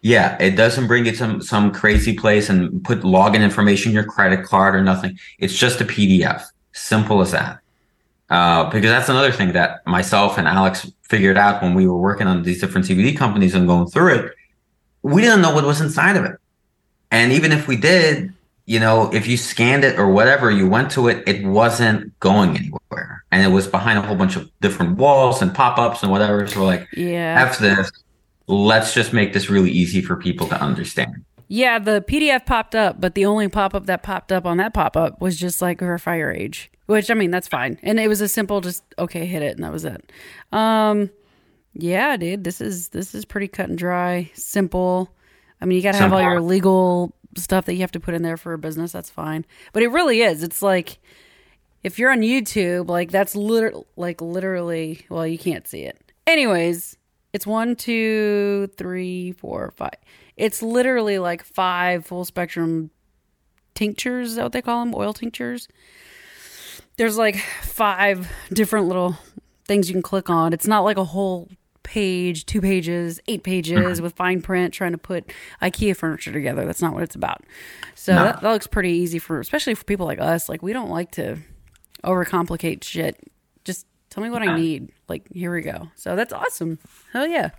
yeah, 0.00 0.36
it 0.40 0.52
doesn't 0.52 0.86
bring 0.86 1.06
you 1.06 1.12
to 1.12 1.16
some 1.16 1.42
some 1.42 1.72
crazy 1.72 2.16
place 2.16 2.48
and 2.48 2.82
put 2.84 3.00
login 3.00 3.42
information, 3.42 3.92
your 3.92 4.04
credit 4.04 4.44
card 4.44 4.74
or 4.74 4.82
nothing. 4.82 5.18
It's 5.38 5.56
just 5.56 5.80
a 5.80 5.84
PDF. 5.84 6.44
Simple 6.72 7.20
as 7.20 7.32
that. 7.32 7.60
Uh, 8.30 8.68
because 8.70 8.90
that's 8.90 9.08
another 9.08 9.32
thing 9.32 9.52
that 9.52 9.86
myself 9.86 10.36
and 10.36 10.46
Alex 10.46 10.90
figured 11.02 11.38
out 11.38 11.62
when 11.62 11.74
we 11.74 11.86
were 11.86 11.96
working 11.96 12.26
on 12.26 12.42
these 12.42 12.60
different 12.60 12.86
CBD 12.86 13.16
companies 13.16 13.54
and 13.54 13.66
going 13.66 13.86
through 13.86 14.14
it. 14.14 14.34
We 15.02 15.22
didn't 15.22 15.40
know 15.40 15.54
what 15.54 15.64
was 15.64 15.80
inside 15.80 16.16
of 16.16 16.24
it. 16.24 16.36
And 17.10 17.32
even 17.32 17.52
if 17.52 17.66
we 17.66 17.76
did, 17.76 18.34
you 18.66 18.78
know, 18.78 19.10
if 19.14 19.26
you 19.26 19.38
scanned 19.38 19.84
it 19.84 19.98
or 19.98 20.10
whatever, 20.10 20.50
you 20.50 20.68
went 20.68 20.90
to 20.90 21.08
it, 21.08 21.26
it 21.26 21.42
wasn't 21.44 22.18
going 22.20 22.56
anywhere. 22.56 23.24
And 23.32 23.42
it 23.42 23.48
was 23.54 23.66
behind 23.66 23.98
a 23.98 24.02
whole 24.02 24.16
bunch 24.16 24.36
of 24.36 24.50
different 24.60 24.98
walls 24.98 25.40
and 25.40 25.54
pop 25.54 25.78
ups 25.78 26.02
and 26.02 26.12
whatever. 26.12 26.46
So, 26.46 26.64
like, 26.64 26.86
yeah, 26.94 27.46
F 27.48 27.58
this. 27.58 27.90
Let's 28.46 28.92
just 28.92 29.12
make 29.12 29.32
this 29.32 29.48
really 29.48 29.70
easy 29.70 30.02
for 30.02 30.16
people 30.16 30.46
to 30.48 30.60
understand. 30.60 31.24
Yeah, 31.48 31.78
the 31.78 32.04
PDF 32.06 32.44
popped 32.44 32.74
up, 32.74 33.00
but 33.00 33.14
the 33.14 33.24
only 33.24 33.48
pop 33.48 33.74
up 33.74 33.86
that 33.86 34.02
popped 34.02 34.32
up 34.32 34.44
on 34.44 34.58
that 34.58 34.74
pop 34.74 34.96
up 34.96 35.20
was 35.20 35.38
just 35.38 35.62
like 35.62 35.80
verify 35.80 36.16
your 36.16 36.30
age. 36.30 36.70
Which 36.88 37.10
I 37.10 37.14
mean, 37.14 37.30
that's 37.30 37.48
fine. 37.48 37.78
And 37.82 38.00
it 38.00 38.08
was 38.08 38.22
a 38.22 38.28
simple 38.28 38.62
just 38.62 38.82
okay, 38.98 39.26
hit 39.26 39.42
it 39.42 39.56
and 39.56 39.62
that 39.62 39.72
was 39.72 39.84
it. 39.84 40.10
Um 40.52 41.10
yeah, 41.74 42.16
dude, 42.16 42.44
this 42.44 42.62
is 42.62 42.88
this 42.88 43.14
is 43.14 43.26
pretty 43.26 43.46
cut 43.46 43.68
and 43.68 43.76
dry, 43.76 44.30
simple. 44.32 45.10
I 45.60 45.66
mean, 45.66 45.76
you 45.76 45.82
got 45.82 45.92
to 45.92 45.98
have 45.98 46.14
all 46.14 46.22
your 46.22 46.40
legal 46.40 47.12
stuff 47.36 47.66
that 47.66 47.74
you 47.74 47.80
have 47.80 47.92
to 47.92 48.00
put 48.00 48.14
in 48.14 48.22
there 48.22 48.38
for 48.38 48.54
a 48.54 48.58
business, 48.58 48.92
that's 48.92 49.10
fine. 49.10 49.44
But 49.74 49.82
it 49.82 49.88
really 49.88 50.22
is. 50.22 50.42
It's 50.42 50.62
like 50.62 50.98
if 51.82 51.98
you're 51.98 52.10
on 52.10 52.20
YouTube, 52.20 52.88
like 52.88 53.10
that's 53.10 53.36
literally 53.36 53.84
like 53.96 54.22
literally, 54.22 55.04
well, 55.10 55.26
you 55.26 55.38
can't 55.38 55.68
see 55.68 55.82
it. 55.82 56.10
Anyways, 56.26 56.96
it's 57.34 57.46
one, 57.46 57.76
two, 57.76 58.70
three, 58.78 59.32
four, 59.32 59.72
five. 59.76 59.90
It's 60.38 60.62
literally 60.62 61.18
like 61.18 61.44
five 61.44 62.06
full 62.06 62.24
spectrum 62.24 62.88
tinctures, 63.74 64.30
is 64.30 64.36
that 64.36 64.44
what 64.44 64.52
they 64.52 64.62
call 64.62 64.82
them? 64.82 64.94
Oil 64.94 65.12
tinctures 65.12 65.68
there's 66.98 67.16
like 67.16 67.36
five 67.62 68.30
different 68.52 68.86
little 68.86 69.16
things 69.66 69.88
you 69.88 69.94
can 69.94 70.02
click 70.02 70.28
on. 70.28 70.52
It's 70.52 70.66
not 70.66 70.80
like 70.80 70.98
a 70.98 71.04
whole 71.04 71.48
page, 71.84 72.44
two 72.44 72.60
pages, 72.60 73.18
eight 73.28 73.42
pages 73.44 73.78
mm-hmm. 73.78 74.02
with 74.02 74.14
fine 74.14 74.42
print 74.42 74.74
trying 74.74 74.92
to 74.92 74.98
put 74.98 75.32
IKEA 75.62 75.96
furniture 75.96 76.32
together. 76.32 76.66
That's 76.66 76.82
not 76.82 76.92
what 76.92 77.02
it's 77.02 77.14
about. 77.14 77.44
So 77.94 78.14
no. 78.14 78.24
that, 78.24 78.42
that, 78.42 78.52
looks 78.52 78.66
pretty 78.66 78.90
easy 78.90 79.18
for, 79.18 79.40
especially 79.40 79.74
for 79.74 79.84
people 79.84 80.04
like 80.04 80.20
us. 80.20 80.48
Like 80.48 80.62
we 80.62 80.72
don't 80.72 80.90
like 80.90 81.12
to 81.12 81.38
overcomplicate 82.04 82.84
shit. 82.84 83.16
Just 83.64 83.86
tell 84.10 84.22
me 84.22 84.28
what 84.28 84.42
I 84.42 84.56
need. 84.56 84.92
Like 85.08 85.28
here 85.32 85.54
we 85.54 85.62
go. 85.62 85.88
So 85.94 86.16
that's 86.16 86.32
awesome. 86.32 86.78
Hell 87.12 87.26
yeah, 87.26 87.50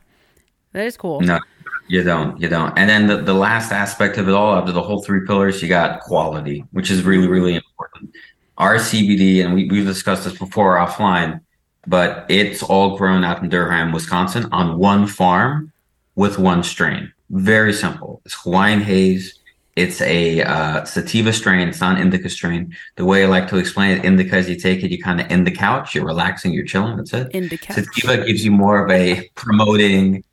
that 0.73 0.85
is 0.85 0.97
cool. 0.97 1.21
No, 1.21 1.39
you 1.87 2.03
don't. 2.03 2.39
You 2.41 2.49
don't. 2.49 2.77
And 2.77 2.89
then 2.89 3.07
the, 3.07 3.17
the 3.17 3.33
last 3.33 3.71
aspect 3.71 4.17
of 4.17 4.27
it 4.27 4.33
all, 4.33 4.53
after 4.53 4.71
the 4.71 4.81
whole 4.81 5.01
three 5.01 5.25
pillars, 5.25 5.61
you 5.61 5.69
got 5.69 6.01
quality, 6.01 6.65
which 6.71 6.91
is 6.91 7.03
really 7.03 7.27
really 7.27 7.55
important 7.55 8.13
our 8.59 8.75
CBD, 8.75 9.43
and 9.43 9.53
we, 9.53 9.65
we've 9.65 9.85
discussed 9.85 10.25
this 10.25 10.37
before 10.37 10.75
offline, 10.75 11.39
but 11.87 12.25
it's 12.29 12.61
all 12.61 12.97
grown 12.97 13.23
out 13.23 13.41
in 13.41 13.49
Durham, 13.49 13.93
Wisconsin 13.93 14.47
on 14.51 14.77
one 14.77 15.07
farm 15.07 15.71
with 16.15 16.37
one 16.37 16.61
strain. 16.63 17.11
Very 17.29 17.71
simple. 17.71 18.21
It's 18.25 18.35
Hawaiian 18.43 18.81
haze. 18.81 19.39
It's 19.77 20.01
a 20.01 20.41
uh, 20.41 20.83
sativa 20.83 21.31
strain. 21.31 21.69
It's 21.69 21.79
not 21.79 21.95
an 21.95 22.01
indica 22.01 22.29
strain. 22.29 22.75
The 22.97 23.05
way 23.05 23.23
I 23.23 23.27
like 23.27 23.47
to 23.49 23.57
explain 23.57 23.97
it, 23.97 24.03
indica 24.03 24.37
is 24.37 24.49
you 24.49 24.57
take 24.57 24.83
it, 24.83 24.91
you 24.91 25.01
kind 25.01 25.21
of 25.21 25.31
in 25.31 25.45
the 25.45 25.51
couch, 25.51 25.95
you're 25.95 26.05
relaxing, 26.05 26.51
you're 26.51 26.65
chilling. 26.65 26.97
That's 26.97 27.13
it. 27.13 27.29
Indica. 27.33 27.73
Sativa 27.73 28.25
gives 28.25 28.43
you 28.43 28.51
more 28.51 28.83
of 28.83 28.91
a 28.91 29.29
promoting, 29.35 30.25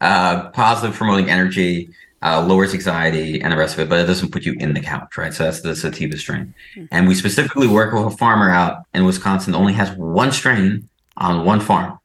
uh, 0.00 0.48
positive 0.50 0.96
promoting 0.96 1.30
energy 1.30 1.90
uh, 2.22 2.44
lowers 2.44 2.74
anxiety 2.74 3.40
and 3.40 3.52
the 3.52 3.56
rest 3.56 3.74
of 3.74 3.80
it, 3.80 3.88
but 3.88 4.00
it 4.00 4.06
doesn't 4.06 4.32
put 4.32 4.44
you 4.44 4.54
in 4.54 4.74
the 4.74 4.80
couch, 4.80 5.16
right? 5.16 5.32
So 5.32 5.44
that's 5.44 5.60
the 5.60 5.76
sativa 5.76 6.16
strain. 6.16 6.54
Mm-hmm. 6.74 6.86
And 6.90 7.08
we 7.08 7.14
specifically 7.14 7.68
work 7.68 7.92
with 7.92 8.12
a 8.12 8.16
farmer 8.16 8.50
out 8.50 8.84
in 8.94 9.04
Wisconsin 9.04 9.52
that 9.52 9.58
only 9.58 9.74
has 9.74 9.90
one 9.92 10.32
strain 10.32 10.88
on 11.16 11.44
one 11.44 11.60
farm. 11.60 11.98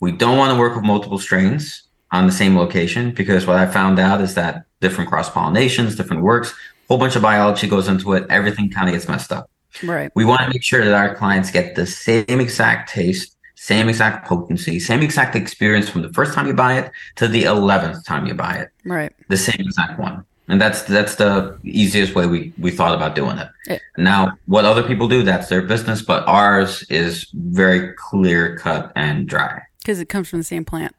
We 0.00 0.12
don't 0.12 0.36
want 0.36 0.52
to 0.52 0.58
work 0.58 0.76
with 0.76 0.84
multiple 0.84 1.18
strains 1.18 1.84
on 2.12 2.26
the 2.26 2.32
same 2.32 2.56
location 2.56 3.12
because 3.12 3.46
what 3.46 3.56
I 3.56 3.66
found 3.66 3.98
out 3.98 4.20
is 4.20 4.34
that 4.34 4.66
different 4.80 5.08
cross 5.08 5.30
pollinations, 5.30 5.96
different 5.96 6.22
works, 6.22 6.54
whole 6.88 6.98
bunch 6.98 7.16
of 7.16 7.22
biology 7.22 7.66
goes 7.66 7.88
into 7.88 8.12
it. 8.12 8.26
Everything 8.30 8.70
kind 8.70 8.88
of 8.88 8.94
gets 8.94 9.08
messed 9.08 9.32
up. 9.32 9.50
Right. 9.82 10.10
We 10.14 10.24
want 10.24 10.42
to 10.42 10.48
make 10.48 10.62
sure 10.62 10.84
that 10.84 10.94
our 10.94 11.14
clients 11.14 11.50
get 11.50 11.74
the 11.74 11.86
same 11.86 12.24
exact 12.28 12.90
taste 12.90 13.35
same 13.56 13.88
exact 13.88 14.26
potency, 14.26 14.78
same 14.78 15.02
exact 15.02 15.34
experience 15.34 15.88
from 15.88 16.02
the 16.02 16.12
first 16.12 16.34
time 16.34 16.46
you 16.46 16.54
buy 16.54 16.78
it 16.78 16.92
to 17.16 17.26
the 17.26 17.44
eleventh 17.44 18.04
time 18.04 18.26
you 18.26 18.34
buy 18.34 18.54
it. 18.56 18.68
Right. 18.84 19.12
The 19.28 19.36
same 19.36 19.56
exact 19.58 19.98
one. 19.98 20.24
And 20.48 20.60
that's 20.60 20.82
that's 20.82 21.16
the 21.16 21.58
easiest 21.64 22.14
way 22.14 22.26
we, 22.26 22.52
we 22.58 22.70
thought 22.70 22.94
about 22.94 23.16
doing 23.16 23.38
it. 23.38 23.48
it. 23.66 23.82
Now, 23.98 24.38
what 24.46 24.64
other 24.64 24.84
people 24.84 25.08
do, 25.08 25.24
that's 25.24 25.48
their 25.48 25.62
business, 25.62 26.02
but 26.02 26.26
ours 26.28 26.84
is 26.84 27.26
very 27.34 27.94
clear 27.94 28.56
cut 28.56 28.92
and 28.94 29.26
dry. 29.26 29.62
Because 29.78 29.98
it 29.98 30.08
comes 30.08 30.28
from 30.28 30.38
the 30.38 30.44
same 30.44 30.64
plant. 30.64 30.94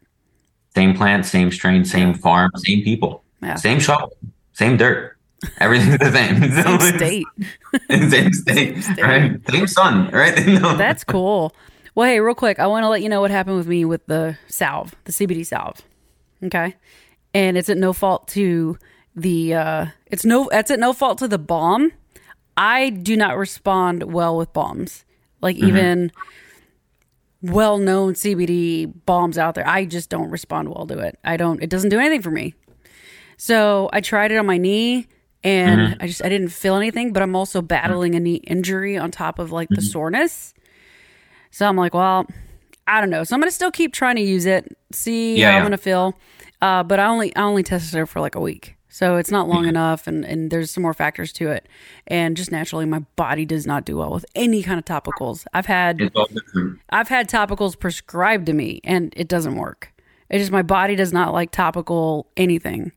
Same 0.75 0.95
plant, 0.95 1.25
same 1.25 1.51
strain, 1.51 1.85
same 1.85 2.13
farm, 2.13 2.51
same 2.57 2.83
people, 2.83 3.23
yeah. 3.41 3.55
same 3.55 3.79
shovel, 3.79 4.11
same 4.53 4.75
dirt. 4.75 5.17
Everything's 5.59 5.97
the 5.99 6.11
same. 6.11 6.51
same 6.51 6.97
state. 6.97 7.25
same 7.89 8.33
state. 8.33 8.33
Same 8.43 8.81
state. 8.81 9.01
Right? 9.01 9.49
Same 9.49 9.67
sun, 9.67 10.09
right? 10.09 10.45
no. 10.47 10.75
That's 10.75 11.03
cool. 11.03 11.53
Well, 11.97 12.07
hey, 12.07 12.19
real 12.19 12.35
quick, 12.35 12.59
I 12.59 12.67
want 12.67 12.83
to 12.83 12.89
let 12.89 13.01
you 13.01 13.09
know 13.09 13.21
what 13.21 13.31
happened 13.31 13.57
with 13.57 13.65
me 13.65 13.83
with 13.83 14.05
the 14.05 14.37
salve, 14.45 14.93
the 15.05 15.11
CBD 15.11 15.43
salve. 15.43 15.81
Okay, 16.43 16.75
and 17.33 17.57
it's 17.57 17.69
at 17.69 17.77
no 17.77 17.91
fault 17.91 18.27
to 18.27 18.77
the. 19.15 19.55
uh 19.55 19.85
It's 20.05 20.23
no. 20.23 20.47
It's 20.49 20.69
at 20.69 20.77
no 20.77 20.93
fault 20.93 21.17
to 21.17 21.27
the 21.27 21.39
balm. 21.39 21.91
I 22.55 22.91
do 22.91 23.17
not 23.17 23.35
respond 23.35 24.13
well 24.13 24.37
with 24.37 24.53
balms. 24.53 25.05
Like 25.41 25.55
mm-hmm. 25.55 25.69
even 25.69 26.11
well-known 27.41 28.13
CBD 28.13 28.93
balms 29.07 29.39
out 29.39 29.55
there, 29.55 29.67
I 29.67 29.85
just 29.85 30.11
don't 30.11 30.29
respond 30.29 30.69
well 30.69 30.85
to 30.85 30.99
it. 30.99 31.17
I 31.23 31.35
don't. 31.35 31.63
It 31.63 31.71
doesn't 31.71 31.89
do 31.89 31.97
anything 31.97 32.21
for 32.21 32.29
me. 32.29 32.53
So 33.37 33.89
I 33.91 34.01
tried 34.01 34.31
it 34.31 34.37
on 34.37 34.45
my 34.45 34.59
knee 34.59 35.07
and 35.43 35.81
mm-hmm. 35.81 36.03
I 36.03 36.05
just 36.05 36.23
I 36.23 36.29
didn't 36.29 36.49
feel 36.49 36.75
anything, 36.75 37.11
but 37.11 37.23
I'm 37.23 37.35
also 37.35 37.63
battling 37.63 38.13
a 38.13 38.19
knee 38.19 38.35
injury 38.35 38.99
on 38.99 39.09
top 39.09 39.39
of 39.39 39.51
like 39.51 39.69
the 39.69 39.77
mm-hmm. 39.77 39.85
soreness. 39.85 40.53
So 41.57 41.65
I'm 41.65 41.75
like, 41.75 41.95
well, 41.95 42.27
I 42.85 43.01
don't 43.01 43.09
know. 43.09 43.23
So 43.23 43.35
I'm 43.35 43.41
gonna 43.41 43.49
still 43.49 43.71
keep 43.71 43.91
trying 43.91 44.15
to 44.17 44.21
use 44.21 44.45
it, 44.45 44.77
see 44.91 45.37
yeah, 45.37 45.47
how 45.47 45.51
yeah. 45.53 45.57
I'm 45.57 45.65
gonna 45.65 45.77
feel. 45.79 46.13
Uh, 46.61 46.83
but 46.83 46.99
I 46.99 47.07
only 47.07 47.35
I 47.35 47.41
only 47.41 47.63
tested 47.63 47.99
it 47.99 48.05
for 48.05 48.19
like 48.19 48.35
a 48.35 48.39
week. 48.39 48.75
So 48.89 49.15
it's 49.15 49.31
not 49.31 49.47
long 49.47 49.65
enough, 49.65 50.05
and, 50.05 50.23
and 50.23 50.51
there's 50.51 50.69
some 50.69 50.83
more 50.83 50.93
factors 50.93 51.33
to 51.33 51.49
it. 51.49 51.67
And 52.05 52.37
just 52.37 52.51
naturally, 52.51 52.85
my 52.85 52.99
body 53.15 53.43
does 53.43 53.65
not 53.65 53.85
do 53.85 53.97
well 53.97 54.11
with 54.11 54.23
any 54.35 54.61
kind 54.61 54.77
of 54.77 54.85
topicals. 54.85 55.47
I've 55.51 55.65
had 55.65 55.99
It's 55.99 56.15
all 56.15 56.27
different. 56.27 56.79
I've 56.91 57.07
had 57.07 57.27
topicals 57.27 57.79
prescribed 57.79 58.45
to 58.45 58.53
me, 58.53 58.79
and 58.83 59.11
it 59.17 59.27
doesn't 59.27 59.55
work. 59.55 59.91
It's 60.29 60.41
just 60.41 60.51
my 60.51 60.61
body 60.61 60.95
does 60.95 61.11
not 61.11 61.33
like 61.33 61.49
topical 61.49 62.27
anything. 62.37 62.91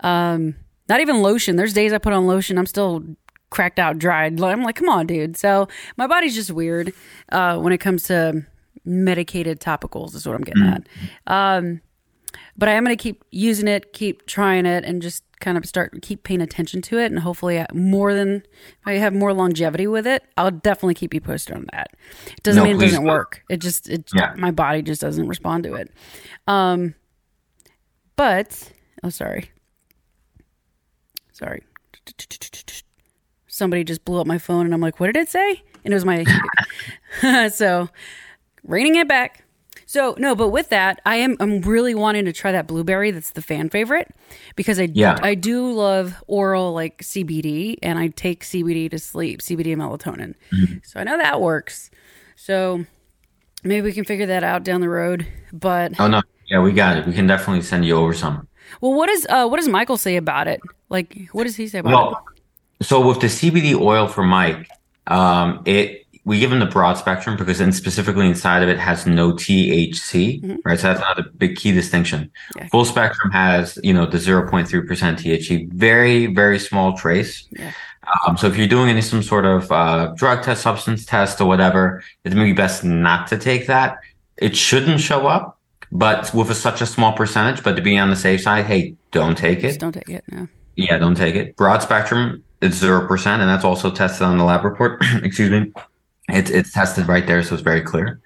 Um, 0.00 0.54
not 0.88 1.00
even 1.02 1.20
lotion. 1.20 1.56
There's 1.56 1.74
days 1.74 1.92
I 1.92 1.98
put 1.98 2.14
on 2.14 2.26
lotion, 2.26 2.56
I'm 2.56 2.64
still 2.64 3.04
cracked 3.50 3.78
out, 3.78 3.98
dried. 3.98 4.40
I'm 4.40 4.62
like, 4.62 4.76
come 4.76 4.88
on, 4.88 5.06
dude. 5.06 5.36
So 5.36 5.68
my 5.96 6.06
body's 6.06 6.34
just 6.34 6.50
weird 6.50 6.92
uh, 7.30 7.58
when 7.58 7.72
it 7.72 7.78
comes 7.78 8.04
to 8.04 8.44
medicated 8.84 9.60
topicals. 9.60 10.14
Is 10.14 10.26
what 10.26 10.34
I'm 10.36 10.42
getting 10.42 10.64
at. 10.64 10.86
Um, 11.26 11.80
but 12.58 12.68
I 12.68 12.72
am 12.72 12.84
going 12.84 12.96
to 12.96 13.02
keep 13.02 13.24
using 13.30 13.68
it, 13.68 13.92
keep 13.92 14.26
trying 14.26 14.66
it, 14.66 14.84
and 14.84 15.00
just 15.02 15.22
kind 15.40 15.58
of 15.58 15.66
start 15.66 16.00
keep 16.00 16.22
paying 16.22 16.40
attention 16.40 16.80
to 16.82 16.98
it, 16.98 17.06
and 17.12 17.18
hopefully 17.20 17.58
uh, 17.58 17.66
more 17.74 18.14
than 18.14 18.36
if 18.36 18.86
I 18.86 18.94
have 18.94 19.12
more 19.14 19.32
longevity 19.34 19.86
with 19.86 20.06
it, 20.06 20.22
I'll 20.38 20.50
definitely 20.50 20.94
keep 20.94 21.12
you 21.12 21.20
posted 21.20 21.54
on 21.56 21.66
that. 21.72 21.90
It 22.28 22.42
doesn't 22.42 22.62
No, 22.62 22.68
mean 22.68 22.80
it 22.80 22.84
doesn't 22.86 23.02
do. 23.04 23.08
work. 23.08 23.42
It 23.50 23.58
just 23.58 23.88
it 23.88 24.10
Yeah. 24.14 24.32
my 24.36 24.50
body 24.50 24.80
just 24.82 25.00
doesn't 25.02 25.28
respond 25.28 25.64
to 25.64 25.74
it. 25.74 25.90
Um, 26.46 26.94
but 28.16 28.72
oh, 29.02 29.10
sorry, 29.10 29.50
sorry. 31.32 31.62
Somebody 33.56 33.84
just 33.84 34.04
blew 34.04 34.20
up 34.20 34.26
my 34.26 34.36
phone, 34.36 34.66
and 34.66 34.74
I'm 34.74 34.82
like, 34.82 35.00
what 35.00 35.06
did 35.06 35.16
it 35.16 35.30
say? 35.30 35.62
And 35.82 35.92
it 35.92 35.96
was 35.96 36.04
my 36.04 36.26
so 37.48 37.88
reining 38.64 38.96
it 38.96 39.08
back. 39.08 39.44
So 39.86 40.14
no, 40.18 40.34
but 40.34 40.48
with 40.48 40.68
that, 40.70 41.00
I 41.06 41.16
am 41.16 41.36
I'm 41.40 41.62
really 41.62 41.94
wanting 41.94 42.26
to 42.26 42.32
try 42.34 42.52
that 42.52 42.66
blueberry. 42.66 43.12
That's 43.12 43.30
the 43.30 43.40
fan 43.40 43.70
favorite 43.70 44.08
because 44.56 44.78
I 44.78 44.88
Yeah. 44.92 45.18
I 45.22 45.34
do 45.34 45.72
love 45.72 46.22
oral 46.26 46.74
like 46.74 46.98
CBD, 47.02 47.78
and 47.82 47.98
I 47.98 48.08
take 48.08 48.44
CBD 48.44 48.90
to 48.90 48.98
sleep, 48.98 49.40
CBD 49.40 49.72
and 49.72 49.80
melatonin. 49.80 50.34
So 50.84 51.00
I 51.00 51.04
know 51.04 51.16
that 51.16 51.40
works. 51.40 51.90
So 52.34 52.84
maybe 53.64 53.86
we 53.86 53.92
can 53.92 54.04
figure 54.04 54.26
that 54.26 54.44
out 54.44 54.64
down 54.64 54.82
the 54.82 54.88
road. 54.90 55.26
But 55.52 55.92
Oh 55.98 56.08
no, 56.08 56.20
yeah, 56.50 56.60
we 56.60 56.72
got 56.72 56.98
it. 56.98 57.06
We 57.06 57.14
can 57.14 57.26
definitely 57.26 57.62
send 57.62 57.86
you 57.86 57.96
over 57.96 58.12
some. 58.12 58.48
well, 58.82 58.92
what 58.92 59.06
does 59.06 59.24
uh 59.30 59.46
what 59.48 59.56
does 59.56 59.68
Michael 59.68 59.96
say 59.96 60.16
about 60.16 60.46
it? 60.46 60.60
Like, 60.90 61.28
what 61.32 61.44
does 61.44 61.56
he 61.56 61.68
say 61.68 61.78
about 61.78 62.12
it? 62.12 62.35
So 62.82 63.06
with 63.06 63.20
the 63.20 63.26
CBD 63.28 63.78
oil 63.78 64.06
for 64.06 64.22
Mike, 64.22 64.68
um, 65.06 65.62
it 65.64 66.06
we 66.26 66.40
give 66.40 66.50
him 66.50 66.58
the 66.58 66.66
broad 66.66 66.94
spectrum 66.94 67.36
because 67.36 67.58
then 67.58 67.70
specifically 67.70 68.26
inside 68.26 68.64
of 68.64 68.68
it 68.68 68.80
has 68.80 69.06
no 69.06 69.32
THC, 69.32 70.58
right? 70.64 70.78
So 70.78 70.88
that's 70.88 71.00
another 71.00 71.30
big 71.38 71.54
key 71.54 71.70
distinction. 71.70 72.32
Yeah. 72.56 72.66
Full 72.66 72.84
spectrum 72.84 73.30
has 73.30 73.78
you 73.82 73.94
know 73.94 74.06
the 74.06 74.18
zero 74.18 74.48
point 74.50 74.68
three 74.68 74.82
percent 74.82 75.20
THC, 75.20 75.72
very 75.72 76.26
very 76.26 76.58
small 76.58 76.96
trace. 76.96 77.46
Yeah. 77.52 77.72
Um, 78.26 78.36
so 78.36 78.46
if 78.48 78.56
you're 78.56 78.68
doing 78.68 78.88
any 78.88 79.02
some 79.02 79.22
sort 79.22 79.44
of 79.44 79.70
uh, 79.70 80.12
drug 80.16 80.42
test, 80.42 80.62
substance 80.62 81.06
test, 81.06 81.40
or 81.40 81.46
whatever, 81.46 82.02
it 82.24 82.34
may 82.34 82.44
be 82.44 82.52
best 82.52 82.84
not 82.84 83.26
to 83.28 83.38
take 83.38 83.66
that. 83.68 83.98
It 84.36 84.56
shouldn't 84.56 85.00
show 85.00 85.26
up, 85.26 85.58
but 85.90 86.32
with 86.34 86.50
a, 86.50 86.54
such 86.54 86.80
a 86.80 86.86
small 86.86 87.12
percentage. 87.12 87.62
But 87.62 87.76
to 87.76 87.82
be 87.82 87.98
on 87.98 88.10
the 88.10 88.16
safe 88.16 88.42
side, 88.42 88.66
hey, 88.66 88.94
don't 89.12 89.36
take 89.38 89.60
it. 89.60 89.68
Just 89.68 89.80
don't 89.80 89.92
take 89.92 90.08
it. 90.08 90.24
No. 90.28 90.48
Yeah, 90.76 90.98
don't 90.98 91.16
take 91.16 91.34
it. 91.34 91.56
Broad 91.56 91.82
spectrum, 91.82 92.44
it's 92.66 92.76
zero 92.76 93.06
percent, 93.06 93.40
and 93.40 93.50
that's 93.50 93.64
also 93.64 93.90
tested 93.90 94.22
on 94.26 94.38
the 94.38 94.44
lab 94.44 94.64
report. 94.64 95.02
Excuse 95.22 95.50
me. 95.50 95.72
It's 96.28 96.50
it's 96.50 96.72
tested 96.72 97.08
right 97.08 97.26
there, 97.26 97.42
so 97.42 97.54
it's 97.54 97.62
very 97.62 97.82
clear. 97.82 98.20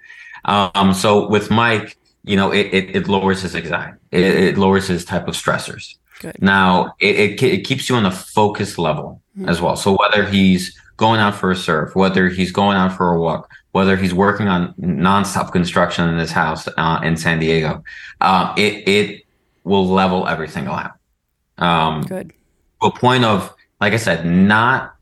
Um, 0.44 0.94
so 0.94 1.28
with 1.28 1.50
Mike, 1.50 1.96
you 2.24 2.36
know, 2.36 2.52
it 2.52 2.66
it, 2.72 2.96
it 2.96 3.08
lowers 3.08 3.42
his 3.42 3.54
anxiety. 3.54 3.96
It, 4.10 4.24
it 4.24 4.58
lowers 4.58 4.88
his 4.88 5.04
type 5.04 5.28
of 5.28 5.34
stressors. 5.34 5.96
Good. 6.20 6.40
Now 6.40 6.94
it, 6.98 7.16
it 7.16 7.42
it 7.42 7.64
keeps 7.64 7.88
you 7.88 7.96
on 7.96 8.06
a 8.06 8.10
focus 8.10 8.78
level 8.78 9.22
as 9.46 9.60
well. 9.60 9.76
So 9.76 9.96
whether 9.96 10.24
he's 10.24 10.76
going 10.96 11.20
out 11.20 11.34
for 11.34 11.50
a 11.50 11.56
surf, 11.56 11.96
whether 11.96 12.28
he's 12.28 12.52
going 12.52 12.76
out 12.76 12.96
for 12.96 13.12
a 13.12 13.20
walk, 13.20 13.50
whether 13.72 13.96
he's 13.96 14.12
working 14.12 14.48
on 14.48 14.74
nonstop 14.74 15.52
construction 15.52 16.08
in 16.08 16.18
his 16.18 16.30
house 16.30 16.68
uh, 16.76 17.00
in 17.02 17.16
San 17.16 17.38
Diego, 17.38 17.82
uh, 18.20 18.54
it 18.56 18.88
it 18.88 19.24
will 19.64 19.86
level 19.86 20.26
everything 20.26 20.66
out. 20.66 20.92
Um, 21.58 22.02
Good. 22.02 22.32
to 22.80 22.88
a 22.88 22.90
point 22.90 23.24
of, 23.24 23.54
like 23.80 23.92
I 23.92 23.96
said, 23.96 24.26
not 24.26 24.94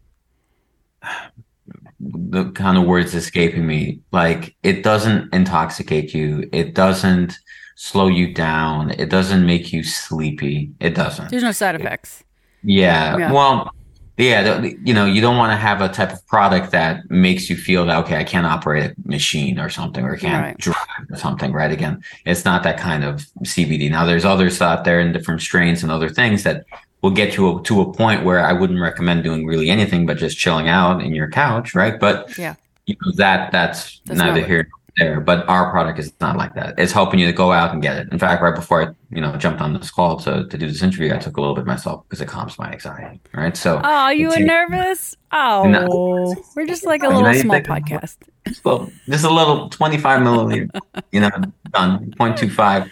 the 2.00 2.50
kind 2.52 2.78
of 2.78 2.84
words 2.84 3.14
escaping 3.14 3.66
me. 3.66 4.00
Like 4.12 4.54
it 4.62 4.82
doesn't 4.82 5.34
intoxicate 5.34 6.14
you. 6.14 6.48
It 6.52 6.74
doesn't 6.74 7.38
slow 7.74 8.08
you 8.08 8.32
down. 8.32 8.90
It 8.90 9.10
doesn't 9.10 9.44
make 9.44 9.72
you 9.72 9.82
sleepy. 9.82 10.70
It 10.80 10.94
doesn't. 10.94 11.30
There's 11.30 11.42
no 11.42 11.52
side 11.52 11.74
effects. 11.74 12.24
Yeah. 12.62 13.16
Yeah. 13.16 13.32
Well, 13.32 13.70
yeah, 14.16 14.62
you 14.84 14.92
know, 14.92 15.04
you 15.04 15.20
don't 15.20 15.36
want 15.36 15.52
to 15.52 15.56
have 15.56 15.80
a 15.80 15.88
type 15.88 16.12
of 16.12 16.26
product 16.26 16.72
that 16.72 17.08
makes 17.08 17.48
you 17.48 17.56
feel 17.56 17.86
that 17.86 17.98
okay, 17.98 18.16
I 18.16 18.24
can't 18.24 18.46
operate 18.46 18.90
a 18.90 19.08
machine 19.08 19.60
or 19.60 19.68
something, 19.68 20.04
or 20.04 20.16
can't 20.16 20.42
Right. 20.44 20.58
drive 20.58 21.06
or 21.08 21.16
something. 21.16 21.52
Right? 21.52 21.70
Again, 21.70 22.02
it's 22.26 22.44
not 22.44 22.64
that 22.64 22.78
kind 22.78 23.04
of 23.04 23.24
CBD. 23.44 23.88
Now, 23.88 24.04
there's 24.04 24.24
others 24.24 24.60
out 24.60 24.82
there 24.84 24.98
in 24.98 25.12
different 25.12 25.40
strains 25.40 25.84
and 25.84 25.92
other 25.92 26.08
things 26.08 26.42
that 26.42 26.64
will 27.02 27.10
get 27.12 27.36
you 27.36 27.60
to 27.64 27.80
a 27.80 27.92
point 27.92 28.24
where 28.24 28.44
I 28.44 28.52
wouldn't 28.52 28.80
recommend 28.80 29.22
doing 29.22 29.46
really 29.46 29.70
anything 29.70 30.04
but 30.06 30.16
just 30.16 30.36
chilling 30.38 30.68
out 30.68 31.00
in 31.02 31.14
your 31.14 31.28
couch, 31.30 31.74
right? 31.74 31.98
But 31.98 32.36
Yeah. 32.36 32.54
you 32.86 32.96
know 33.02 33.12
that 33.16 33.52
that's, 33.52 34.00
That's 34.06 34.18
neither 34.18 34.44
here 34.44 34.68
nor 34.68 34.78
there. 34.96 35.20
But 35.20 35.48
our 35.48 35.70
product 35.70 36.00
is 36.00 36.12
not 36.20 36.36
like 36.36 36.54
that. 36.54 36.74
It's 36.76 36.90
helping 36.90 37.20
you 37.20 37.26
to 37.26 37.32
go 37.32 37.52
out 37.52 37.72
and 37.72 37.80
get 37.80 37.96
it. 37.98 38.08
In 38.10 38.18
fact, 38.18 38.42
right 38.42 38.54
before 38.54 38.82
I 38.82 38.88
you 39.14 39.20
know 39.20 39.36
jumped 39.36 39.60
on 39.60 39.72
this 39.74 39.92
call 39.92 40.16
to 40.20 40.44
to 40.48 40.58
do 40.58 40.66
this 40.66 40.82
interview, 40.82 41.14
I 41.14 41.18
took 41.18 41.36
a 41.36 41.40
little 41.40 41.54
bit 41.54 41.66
myself 41.66 42.02
because 42.08 42.20
it 42.20 42.26
calms 42.26 42.58
my 42.58 42.72
anxiety. 42.72 43.20
Right. 43.32 43.56
So 43.56 43.80
Oh, 43.84 44.08
you 44.08 44.28
were 44.30 44.40
nervous? 44.40 45.14
Oh, 45.30 45.64
No. 45.68 46.34
we're 46.56 46.66
just 46.66 46.84
like 46.84 47.04
a 47.04 47.08
little 47.08 47.32
small 47.34 47.60
podcast. 47.60 48.16
well, 48.64 48.90
just 49.08 49.24
a 49.24 49.30
little 49.30 49.68
25 49.68 50.20
milliliter, 50.22 50.68
you 51.12 51.20
know, 51.20 51.30
done 51.70 52.12
0.25. 52.18 52.90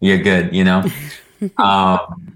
You're 0.00 0.18
good, 0.18 0.54
you 0.54 0.62
know? 0.64 0.84
um, 1.58 2.35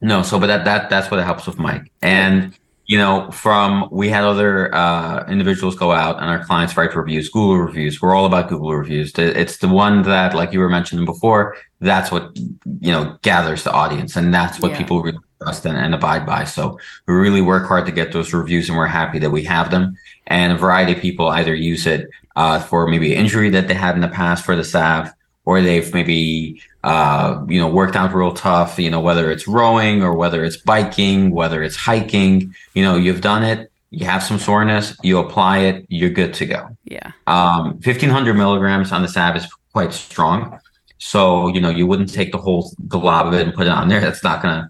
no, 0.00 0.22
so, 0.22 0.38
but 0.38 0.46
that, 0.46 0.64
that, 0.64 0.90
that's 0.90 1.10
what 1.10 1.20
it 1.20 1.24
helps 1.24 1.46
with 1.46 1.58
Mike. 1.58 1.90
And, 2.02 2.56
you 2.86 2.96
know, 2.96 3.30
from, 3.30 3.88
we 3.90 4.08
had 4.08 4.24
other, 4.24 4.74
uh, 4.74 5.26
individuals 5.28 5.74
go 5.76 5.92
out 5.92 6.16
and 6.16 6.26
our 6.26 6.44
clients 6.44 6.76
write 6.76 6.94
reviews, 6.94 7.28
Google 7.28 7.58
reviews. 7.58 8.00
We're 8.00 8.14
all 8.14 8.24
about 8.24 8.48
Google 8.48 8.74
reviews. 8.74 9.12
It's 9.16 9.58
the 9.58 9.68
one 9.68 10.02
that, 10.02 10.34
like 10.34 10.52
you 10.52 10.60
were 10.60 10.70
mentioning 10.70 11.04
before, 11.04 11.56
that's 11.80 12.10
what, 12.10 12.36
you 12.36 12.90
know, 12.92 13.18
gathers 13.22 13.64
the 13.64 13.72
audience 13.72 14.16
and 14.16 14.32
that's 14.32 14.60
what 14.60 14.72
Yeah. 14.72 14.78
people 14.78 15.02
really 15.02 15.18
trust 15.42 15.66
and, 15.66 15.76
and 15.76 15.94
abide 15.94 16.24
by. 16.24 16.44
So 16.44 16.78
we 17.06 17.14
really 17.14 17.42
work 17.42 17.68
hard 17.68 17.84
to 17.86 17.92
get 17.92 18.12
those 18.12 18.32
reviews 18.32 18.68
and 18.68 18.78
we're 18.78 18.86
happy 18.86 19.18
that 19.18 19.30
we 19.30 19.44
have 19.44 19.70
them 19.70 19.96
and 20.26 20.52
a 20.52 20.56
variety 20.56 20.92
of 20.92 21.00
people 21.00 21.28
either 21.28 21.54
use 21.54 21.86
it 21.86 22.08
uh, 22.36 22.58
for 22.60 22.86
maybe 22.86 23.14
injury 23.14 23.50
that 23.50 23.68
they 23.68 23.74
had 23.74 23.96
in 23.96 24.00
the 24.00 24.08
past 24.08 24.44
for 24.44 24.56
the 24.56 24.64
salve, 24.64 25.10
or 25.48 25.62
they've 25.62 25.94
maybe 25.94 26.60
uh, 26.84 27.42
you 27.48 27.58
know 27.58 27.68
worked 27.68 27.96
out 27.96 28.12
real 28.12 28.34
tough. 28.34 28.78
You 28.78 28.90
know 28.90 29.00
whether 29.00 29.30
it's 29.30 29.48
rowing 29.48 30.02
or 30.02 30.12
whether 30.12 30.44
it's 30.44 30.58
biking, 30.58 31.30
whether 31.30 31.62
it's 31.62 31.74
hiking. 31.74 32.54
You 32.74 32.82
know 32.84 32.96
you've 32.96 33.22
done 33.22 33.42
it. 33.44 33.72
You 33.90 34.04
have 34.04 34.22
some 34.22 34.38
soreness. 34.38 34.94
You 35.02 35.18
apply 35.18 35.60
it. 35.60 35.86
You're 35.88 36.10
good 36.10 36.34
to 36.34 36.44
go. 36.44 36.76
Yeah. 36.84 37.12
Um, 37.26 37.80
1500 37.80 38.34
milligrams 38.34 38.92
on 38.92 39.00
the 39.00 39.08
salve 39.08 39.36
is 39.36 39.46
quite 39.72 39.94
strong. 39.94 40.60
So, 40.98 41.48
you 41.48 41.62
know, 41.62 41.70
you 41.70 41.86
wouldn't 41.86 42.12
take 42.12 42.32
the 42.32 42.38
whole 42.38 42.70
glob 42.86 43.28
of 43.28 43.32
it 43.32 43.46
and 43.46 43.54
put 43.54 43.66
it 43.66 43.72
on 43.72 43.88
there. 43.88 44.02
That's 44.02 44.22
not 44.22 44.42
gonna, 44.42 44.68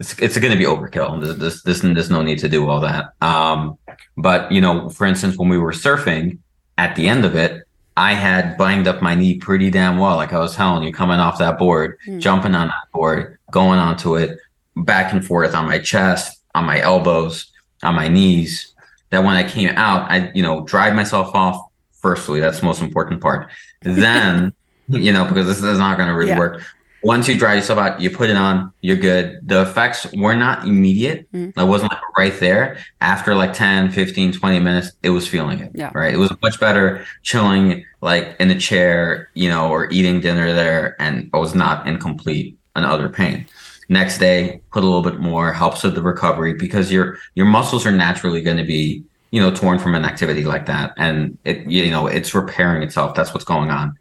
it's, 0.00 0.18
it's 0.18 0.36
gonna 0.38 0.56
be 0.56 0.64
overkill. 0.64 1.20
This, 1.20 1.36
this, 1.36 1.62
this, 1.62 1.80
there's 1.82 2.10
no 2.10 2.22
need 2.22 2.40
to 2.40 2.48
do 2.48 2.68
all 2.68 2.80
that. 2.80 3.12
Um, 3.20 3.78
but 4.16 4.50
you 4.50 4.60
know, 4.60 4.88
for 4.88 5.06
instance, 5.06 5.36
when 5.36 5.48
we 5.48 5.58
were 5.58 5.72
surfing 5.72 6.38
at 6.76 6.96
the 6.96 7.06
end 7.06 7.24
of 7.24 7.36
it, 7.36 7.59
I 8.00 8.14
had 8.14 8.56
banged 8.56 8.88
up 8.88 9.02
my 9.02 9.14
knee 9.14 9.34
pretty 9.36 9.70
damn 9.70 9.98
well. 9.98 10.16
Like 10.16 10.32
I 10.32 10.38
was 10.38 10.56
telling 10.56 10.82
you, 10.84 10.90
coming 10.92 11.20
off 11.20 11.36
that 11.38 11.58
board, 11.58 11.98
Mm. 12.08 12.18
jumping 12.18 12.54
on 12.54 12.68
that 12.68 12.86
board, 12.94 13.38
going 13.50 13.78
onto 13.78 14.16
it, 14.16 14.38
back 14.74 15.12
and 15.12 15.22
forth 15.24 15.54
on 15.54 15.66
my 15.66 15.78
chest, 15.78 16.40
on 16.54 16.64
my 16.64 16.80
elbows, 16.80 17.52
on 17.82 17.94
my 17.94 18.08
knees. 18.08 18.72
That 19.10 19.22
when 19.22 19.34
I 19.36 19.44
came 19.46 19.68
out, 19.76 20.10
I, 20.10 20.30
you 20.34 20.42
know, 20.42 20.62
dried 20.64 20.94
myself 20.96 21.34
off. 21.34 21.60
Firstly, 22.00 22.40
that's 22.40 22.60
the 22.60 22.64
most 22.66 22.80
important 22.80 23.20
part. 23.20 23.50
Then, 23.82 24.54
you 24.88 25.12
know, 25.12 25.26
because 25.26 25.46
this 25.46 25.62
is 25.62 25.78
not 25.78 25.98
going 25.98 26.08
to 26.08 26.14
really 26.14 26.30
Yeah. 26.30 26.38
work. 26.38 26.62
Once 27.02 27.28
you 27.28 27.36
dry 27.38 27.54
yourself 27.54 27.78
out, 27.78 28.00
you 28.00 28.10
put 28.10 28.28
it 28.30 28.36
on, 28.36 28.70
you're 28.82 28.96
good. 28.96 29.40
The 29.42 29.62
effects 29.62 30.06
were 30.14 30.34
not 30.36 30.64
immediate. 30.66 31.26
Mm. 31.32 31.52
I 31.56 31.64
wasn't 31.64 31.92
like 31.92 32.00
right 32.18 32.38
there. 32.40 32.76
After 33.00 33.34
like 33.34 33.52
10, 33.54 33.90
15, 33.90 34.32
20 34.32 34.60
minutes, 34.60 34.92
it 35.02 35.10
was 35.10 35.26
feeling 35.26 35.58
it. 35.60 35.70
Yeah. 35.74 35.90
Right. 35.94 36.12
It 36.14 36.18
was 36.18 36.30
much 36.42 36.60
better 36.60 37.04
chilling 37.22 37.84
like 38.00 38.36
in 38.40 38.50
a 38.50 38.58
chair, 38.58 39.30
you 39.34 39.48
know, 39.48 39.70
or 39.70 39.90
eating 39.90 40.20
dinner 40.20 40.52
there. 40.52 41.00
And 41.00 41.30
I 41.32 41.38
was 41.38 41.54
not 41.54 41.86
in 41.86 41.98
complete 41.98 42.58
and 42.76 42.84
utter 42.84 43.08
pain. 43.08 43.46
Next 43.88 44.18
day, 44.18 44.60
put 44.72 44.84
a 44.84 44.86
little 44.86 45.02
bit 45.02 45.18
more, 45.18 45.52
helps 45.52 45.82
with 45.82 45.94
the 45.94 46.02
recovery 46.02 46.54
because 46.54 46.92
your 46.92 47.18
your 47.34 47.46
muscles 47.46 47.84
are 47.84 47.92
naturally 47.92 48.40
going 48.40 48.56
to 48.56 48.64
be, 48.64 49.02
you 49.32 49.40
know, 49.40 49.52
torn 49.52 49.78
from 49.78 49.94
an 49.94 50.04
activity 50.04 50.44
like 50.44 50.66
that. 50.66 50.94
And 50.96 51.36
it, 51.44 51.66
you 51.66 51.90
know, 51.90 52.06
it's 52.06 52.34
repairing 52.34 52.82
itself. 52.82 53.14
That's 53.14 53.34
what's 53.34 53.44
going 53.44 53.70
on. 53.70 53.96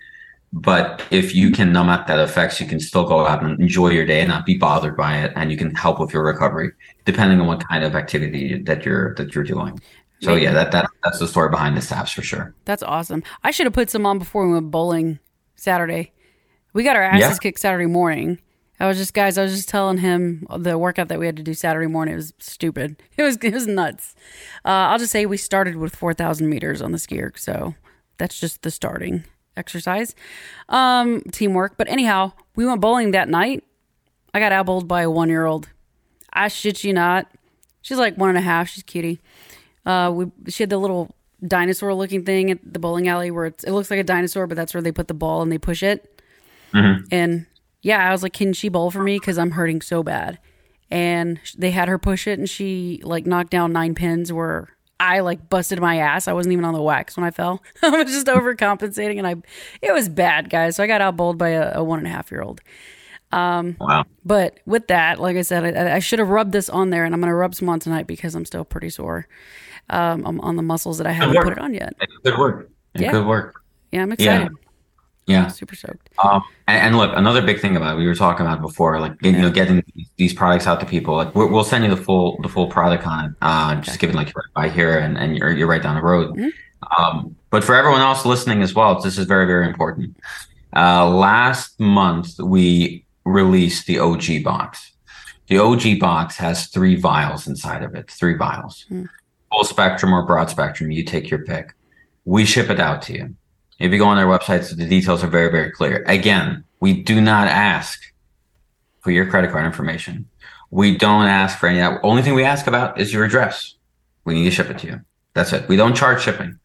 But 0.51 1.03
if 1.11 1.35
you 1.35 1.51
can 1.51 1.71
numb 1.71 1.89
out 1.89 2.07
that 2.07 2.19
effects, 2.19 2.59
you 2.59 2.67
can 2.67 2.79
still 2.79 3.05
go 3.05 3.25
out 3.27 3.43
and 3.43 3.59
enjoy 3.59 3.89
your 3.89 4.05
day 4.05 4.21
and 4.21 4.29
not 4.29 4.45
be 4.45 4.57
bothered 4.57 4.97
by 4.97 5.23
it, 5.23 5.33
and 5.35 5.51
you 5.51 5.57
can 5.57 5.73
help 5.75 5.99
with 5.99 6.11
your 6.11 6.23
recovery, 6.23 6.71
depending 7.05 7.39
on 7.39 7.45
what 7.45 7.67
kind 7.67 7.83
of 7.83 7.95
activity 7.95 8.59
that 8.63 8.83
you're 8.83 9.13
that 9.15 9.35
you're 9.35 9.43
doing. 9.43 9.79
So 10.21 10.35
yeah, 10.35 10.51
that, 10.51 10.71
that 10.71 10.89
that's 11.03 11.19
the 11.19 11.27
story 11.27 11.49
behind 11.49 11.77
the 11.77 11.81
apps 11.81 12.13
for 12.13 12.21
sure. 12.21 12.53
That's 12.65 12.83
awesome. 12.83 13.23
I 13.43 13.51
should 13.51 13.65
have 13.65 13.73
put 13.73 13.89
some 13.89 14.05
on 14.05 14.19
before 14.19 14.45
we 14.45 14.53
went 14.53 14.71
bowling 14.71 15.19
Saturday. 15.55 16.11
We 16.73 16.83
got 16.83 16.95
our 16.95 17.03
asses 17.03 17.21
yeah. 17.21 17.37
kicked 17.37 17.59
Saturday 17.59 17.85
morning. 17.85 18.39
I 18.81 18.87
was 18.87 18.97
just 18.97 19.13
guys, 19.13 19.37
I 19.37 19.43
was 19.43 19.55
just 19.55 19.69
telling 19.69 19.97
him 19.97 20.47
the 20.57 20.77
workout 20.77 21.09
that 21.09 21.19
we 21.19 21.25
had 21.25 21.37
to 21.37 21.43
do 21.43 21.53
Saturday 21.53 21.87
morning. 21.87 22.13
It 22.13 22.17
was 22.17 22.33
stupid. 22.39 23.01
It 23.17 23.23
was 23.23 23.37
it 23.37 23.53
was 23.53 23.67
nuts. 23.67 24.15
Uh, 24.63 24.91
I'll 24.91 24.99
just 24.99 25.11
say 25.11 25.25
we 25.25 25.37
started 25.37 25.75
with 25.75 25.95
four 25.95 26.13
thousand 26.13 26.49
meters 26.49 26.81
on 26.81 26.91
the 26.91 26.97
SkiErg, 26.97 27.37
so 27.37 27.75
that's 28.17 28.39
just 28.39 28.61
the 28.61 28.71
starting 28.71 29.25
exercise. 29.57 30.15
Um, 30.69 31.21
teamwork. 31.31 31.75
But 31.77 31.89
anyhow, 31.89 32.31
we 32.55 32.65
went 32.65 32.79
bowling 32.79 33.11
that 33.11 33.27
night. 33.27 33.63
I 34.33 34.39
got 34.39 34.51
outbowled 34.51 34.87
by 34.87 35.01
a 35.01 35.09
one 35.09 35.29
year 35.29 35.45
old. 35.45 35.69
I 36.31 36.47
shit 36.47 36.83
you 36.83 36.93
not. 36.93 37.27
She's 37.81 37.97
like 37.97 38.17
one 38.17 38.29
and 38.29 38.37
a 38.37 38.41
half. 38.41 38.69
She's 38.69 38.83
cutie. 38.83 39.19
Uh, 39.89 40.11
we 40.11 40.51
she 40.51 40.61
had 40.61 40.69
the 40.69 40.77
little 40.77 41.15
dinosaur 41.45 41.95
looking 41.95 42.23
thing 42.23 42.51
at 42.51 42.59
the 42.63 42.77
bowling 42.77 43.07
alley 43.07 43.31
where 43.31 43.45
it 43.45 43.63
looks 43.67 43.89
like 43.89 43.99
a 43.99 44.03
dinosaur, 44.03 44.45
but 44.45 44.55
that's 44.55 44.73
where 44.75 44.83
they 44.83 44.91
put 44.91 45.07
the 45.07 45.15
ball 45.15 45.41
and 45.41 45.51
they 45.51 45.57
push 45.57 45.81
it. 45.81 46.21
Mm-hmm. 46.73 47.05
And 47.11 47.47
yeah, 47.81 48.07
I 48.07 48.11
was 48.11 48.21
like, 48.21 48.33
can 48.33 48.53
she 48.53 48.69
bowl 48.69 48.91
for 48.91 49.01
me? 49.01 49.17
Because 49.17 49.39
I'm 49.39 49.51
hurting 49.51 49.81
so 49.81 50.03
bad. 50.03 50.37
And 50.91 51.39
they 51.57 51.71
had 51.71 51.87
her 51.87 51.97
push 51.97 52.27
it, 52.27 52.37
and 52.37 52.47
she 52.47 53.01
like 53.03 53.25
knocked 53.25 53.49
down 53.49 53.73
nine 53.73 53.95
pins 53.95 54.31
where 54.31 54.69
I 54.99 55.21
like 55.21 55.49
busted 55.49 55.79
my 55.79 55.97
ass. 55.97 56.27
I 56.27 56.33
wasn't 56.33 56.53
even 56.53 56.65
on 56.65 56.75
the 56.75 56.83
wax 56.83 57.17
when 57.17 57.23
I 57.23 57.31
fell. 57.31 57.63
I 57.81 57.89
was 57.89 58.11
just 58.11 58.27
overcompensating, 58.27 59.17
and 59.17 59.25
I 59.25 59.37
it 59.81 59.91
was 59.91 60.07
bad, 60.07 60.51
guys. 60.51 60.75
So 60.75 60.83
I 60.83 60.87
got 60.87 61.01
out 61.01 61.15
bowled 61.15 61.39
by 61.39 61.49
a, 61.49 61.79
a 61.79 61.83
one 61.83 61.97
and 61.97 62.07
a 62.07 62.11
half 62.11 62.29
year 62.29 62.43
old. 62.43 62.61
Um, 63.31 63.75
wow. 63.79 64.05
But 64.23 64.59
with 64.67 64.87
that, 64.87 65.19
like 65.19 65.37
I 65.37 65.41
said, 65.41 65.77
I, 65.77 65.95
I 65.95 65.99
should 65.99 66.19
have 66.19 66.29
rubbed 66.29 66.51
this 66.51 66.69
on 66.69 66.91
there, 66.91 67.05
and 67.05 67.13
I'm 67.15 67.21
going 67.21 67.29
to 67.31 67.35
rub 67.35 67.55
some 67.55 67.69
on 67.69 67.79
tonight 67.79 68.05
because 68.05 68.35
I'm 68.35 68.45
still 68.45 68.65
pretty 68.65 68.89
sore 68.91 69.27
um, 69.89 70.39
on 70.41 70.55
the 70.55 70.61
muscles 70.61 70.97
that 70.97 71.07
I 71.07 71.11
haven't 71.11 71.41
put 71.41 71.53
it 71.53 71.59
on 71.59 71.73
yet. 71.73 71.93
Good 72.23 72.37
work. 72.37 72.69
Yeah. 72.95 73.11
Good 73.11 73.25
work. 73.25 73.61
Yeah, 73.91 74.03
I'm 74.03 74.11
excited. 74.11 74.51
Yeah. 74.51 74.69
Yeah, 75.29 75.43
I'm 75.43 75.49
super 75.51 75.75
stoked. 75.75 76.09
Um, 76.23 76.41
and, 76.67 76.87
and, 76.87 76.97
look, 76.97 77.11
another 77.15 77.43
big 77.43 77.59
thing 77.59 77.77
about 77.77 77.95
it, 77.95 77.99
we 77.99 78.07
were 78.07 78.15
talking 78.15 78.47
about 78.47 78.61
before, 78.61 78.99
like 78.99 79.13
you 79.21 79.31
know, 79.31 79.51
getting 79.51 79.83
these 80.17 80.33
products 80.33 80.65
out 80.65 80.79
to 80.79 80.87
people. 80.87 81.15
Like 81.15 81.35
we 81.35 81.45
will 81.45 81.63
send 81.63 81.83
you 81.83 81.89
the 81.91 82.01
full 82.01 82.39
the 82.41 82.49
full 82.49 82.65
product 82.65 83.05
on 83.05 83.25
it. 83.25 83.31
Uh, 83.39 83.75
okay. 83.77 83.81
just 83.81 83.99
given 83.99 84.15
like 84.15 84.33
you're 84.33 84.43
right 84.55 84.69
by 84.69 84.69
here 84.73 84.97
and, 84.97 85.19
and 85.19 85.37
you're 85.37 85.51
you're 85.51 85.67
right 85.67 85.83
down 85.83 85.95
the 85.95 86.01
road. 86.01 86.35
Mm-hmm. 86.35 87.03
Um, 87.03 87.35
but 87.51 87.63
for 87.63 87.75
everyone 87.75 88.01
else 88.01 88.25
listening 88.25 88.63
as 88.63 88.73
well, 88.73 88.99
this 88.99 89.19
is 89.19 89.27
very 89.27 89.45
very 89.45 89.67
important. 89.67 90.17
Uh, 90.75 91.07
last 91.07 91.79
month 91.79 92.39
we 92.39 93.05
released 93.23 93.85
the 93.85 93.99
OG 93.99 94.43
box. 94.43 94.93
The 95.45 95.59
OG 95.59 95.99
box 95.99 96.37
has 96.37 96.67
three 96.67 96.95
vials 96.95 97.47
inside 97.47 97.83
of 97.83 97.93
it. 97.93 98.09
Three 98.09 98.35
vials. 98.35 98.85
Mm-hmm 98.89 99.05
full 99.51 99.63
spectrum 99.63 100.13
or 100.13 100.25
broad 100.25 100.49
spectrum, 100.49 100.91
you 100.91 101.03
take 101.03 101.29
your 101.29 101.45
pick. 101.45 101.73
We 102.25 102.45
ship 102.45 102.69
it 102.69 102.79
out 102.79 103.01
to 103.03 103.13
you. 103.13 103.35
If 103.79 103.91
you 103.91 103.97
go 103.97 104.05
on 104.05 104.17
our 104.17 104.25
website, 104.25 104.75
the 104.75 104.85
details 104.85 105.23
are 105.23 105.27
very, 105.27 105.49
very 105.49 105.71
clear. 105.71 106.03
Again, 106.07 106.63
we 106.79 107.01
do 107.01 107.21
not 107.21 107.47
ask 107.47 107.99
for 109.01 109.11
your 109.11 109.25
credit 109.29 109.51
card 109.51 109.65
information. 109.65 110.27
We 110.69 110.97
don't 110.97 111.25
ask 111.25 111.57
for 111.57 111.67
any. 111.67 111.79
of 111.79 111.93
that. 111.93 112.01
Only 112.03 112.21
thing 112.21 112.35
we 112.35 112.43
ask 112.43 112.67
about 112.67 112.99
is 112.99 113.13
your 113.13 113.23
address. 113.23 113.75
We 114.25 114.35
need 114.35 114.43
to 114.45 114.51
ship 114.51 114.69
it 114.69 114.79
to 114.79 114.87
you. 114.87 115.01
That's 115.33 115.53
it. 115.53 115.67
We 115.67 115.77
don't 115.77 115.95
charge 115.95 116.21
shipping. 116.21 116.59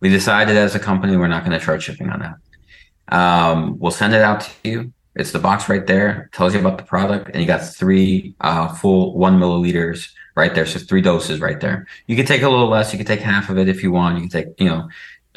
We 0.00 0.08
decided 0.08 0.56
as 0.56 0.74
a 0.74 0.80
company 0.80 1.16
we're 1.16 1.28
not 1.28 1.44
going 1.44 1.58
to 1.58 1.64
charge 1.64 1.84
shipping 1.84 2.10
on 2.10 2.20
that. 2.20 3.16
Um, 3.16 3.78
we'll 3.78 3.92
send 3.92 4.14
it 4.14 4.22
out 4.22 4.40
to 4.40 4.68
you. 4.68 4.92
It's 5.14 5.32
the 5.32 5.38
box 5.38 5.68
right 5.68 5.86
there. 5.86 6.28
Tells 6.32 6.54
you 6.54 6.60
about 6.60 6.78
the 6.78 6.84
product, 6.84 7.30
and 7.30 7.40
you 7.40 7.46
got 7.46 7.64
three 7.64 8.34
uh, 8.40 8.74
full 8.74 9.16
one 9.16 9.38
milliliters 9.38 10.10
right 10.40 10.54
there. 10.54 10.66
So 10.66 10.78
three 10.78 11.02
doses 11.02 11.40
right 11.40 11.60
there. 11.60 11.86
You 12.06 12.16
can 12.16 12.26
take 12.26 12.42
a 12.42 12.48
little 12.48 12.68
less. 12.68 12.92
You 12.92 12.98
can 12.98 13.06
take 13.06 13.20
half 13.20 13.50
of 13.50 13.58
it 13.58 13.68
if 13.68 13.82
you 13.82 13.92
want. 13.92 14.16
You 14.16 14.22
can 14.22 14.30
take, 14.30 14.46
you 14.58 14.68
know, 14.68 14.88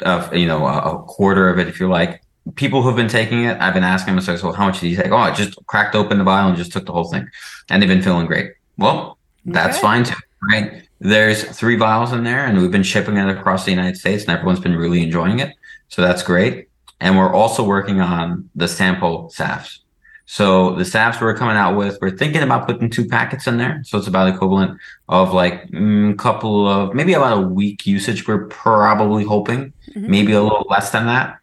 uh, 0.02 0.28
you 0.32 0.46
know, 0.46 0.66
a, 0.66 0.96
a, 0.96 1.02
quarter 1.04 1.48
of 1.48 1.58
it 1.58 1.68
if 1.68 1.78
you 1.78 1.88
like. 1.88 2.22
People 2.56 2.82
who've 2.82 2.96
been 2.96 3.08
taking 3.08 3.44
it, 3.44 3.60
I've 3.60 3.74
been 3.74 3.84
asking 3.84 4.16
them, 4.16 4.24
so, 4.24 4.36
so 4.36 4.52
how 4.52 4.66
much 4.66 4.80
did 4.80 4.88
you 4.88 4.96
take? 4.96 5.12
Oh, 5.12 5.16
I 5.16 5.30
just 5.32 5.54
cracked 5.66 5.94
open 5.94 6.18
the 6.18 6.24
vial 6.24 6.48
and 6.48 6.56
just 6.56 6.72
took 6.72 6.84
the 6.84 6.92
whole 6.92 7.04
thing, 7.04 7.26
and 7.70 7.80
they've 7.80 7.88
been 7.88 8.02
feeling 8.02 8.26
great. 8.26 8.52
Well, 8.76 9.18
that's 9.46 9.76
okay. 9.76 9.82
fine 9.82 10.04
too, 10.04 10.14
right? 10.50 10.82
There's 11.00 11.44
three 11.44 11.76
vials 11.76 12.12
in 12.12 12.24
there, 12.24 12.44
and 12.44 12.60
we've 12.60 12.70
been 12.70 12.82
shipping 12.82 13.16
it 13.16 13.28
across 13.28 13.64
the 13.64 13.70
United 13.70 13.96
States, 13.96 14.24
and 14.24 14.32
everyone's 14.32 14.60
been 14.60 14.76
really 14.76 15.02
enjoying 15.02 15.38
it. 15.38 15.54
So 15.88 16.02
that's 16.02 16.22
great. 16.22 16.68
And 17.00 17.16
we're 17.16 17.32
also 17.32 17.62
working 17.62 18.00
on 18.00 18.50
the 18.54 18.68
sample 18.68 19.30
salves. 19.30 19.83
So 20.26 20.74
the 20.74 20.84
salves 20.84 21.20
we're 21.20 21.36
coming 21.36 21.56
out 21.56 21.76
with, 21.76 21.98
we're 22.00 22.16
thinking 22.16 22.42
about 22.42 22.66
putting 22.66 22.88
two 22.88 23.06
packets 23.06 23.46
in 23.46 23.58
there. 23.58 23.82
So 23.84 23.98
it's 23.98 24.06
about 24.06 24.28
equivalent 24.28 24.80
of 25.08 25.34
like 25.34 25.64
a 25.64 25.68
mm, 25.68 26.18
couple 26.18 26.66
of 26.66 26.94
maybe 26.94 27.12
about 27.12 27.38
a 27.38 27.46
week 27.46 27.86
usage. 27.86 28.26
We're 28.26 28.46
probably 28.46 29.24
hoping 29.24 29.72
mm-hmm. 29.88 30.10
maybe 30.10 30.32
a 30.32 30.42
little 30.42 30.66
less 30.68 30.90
than 30.90 31.06
that. 31.06 31.38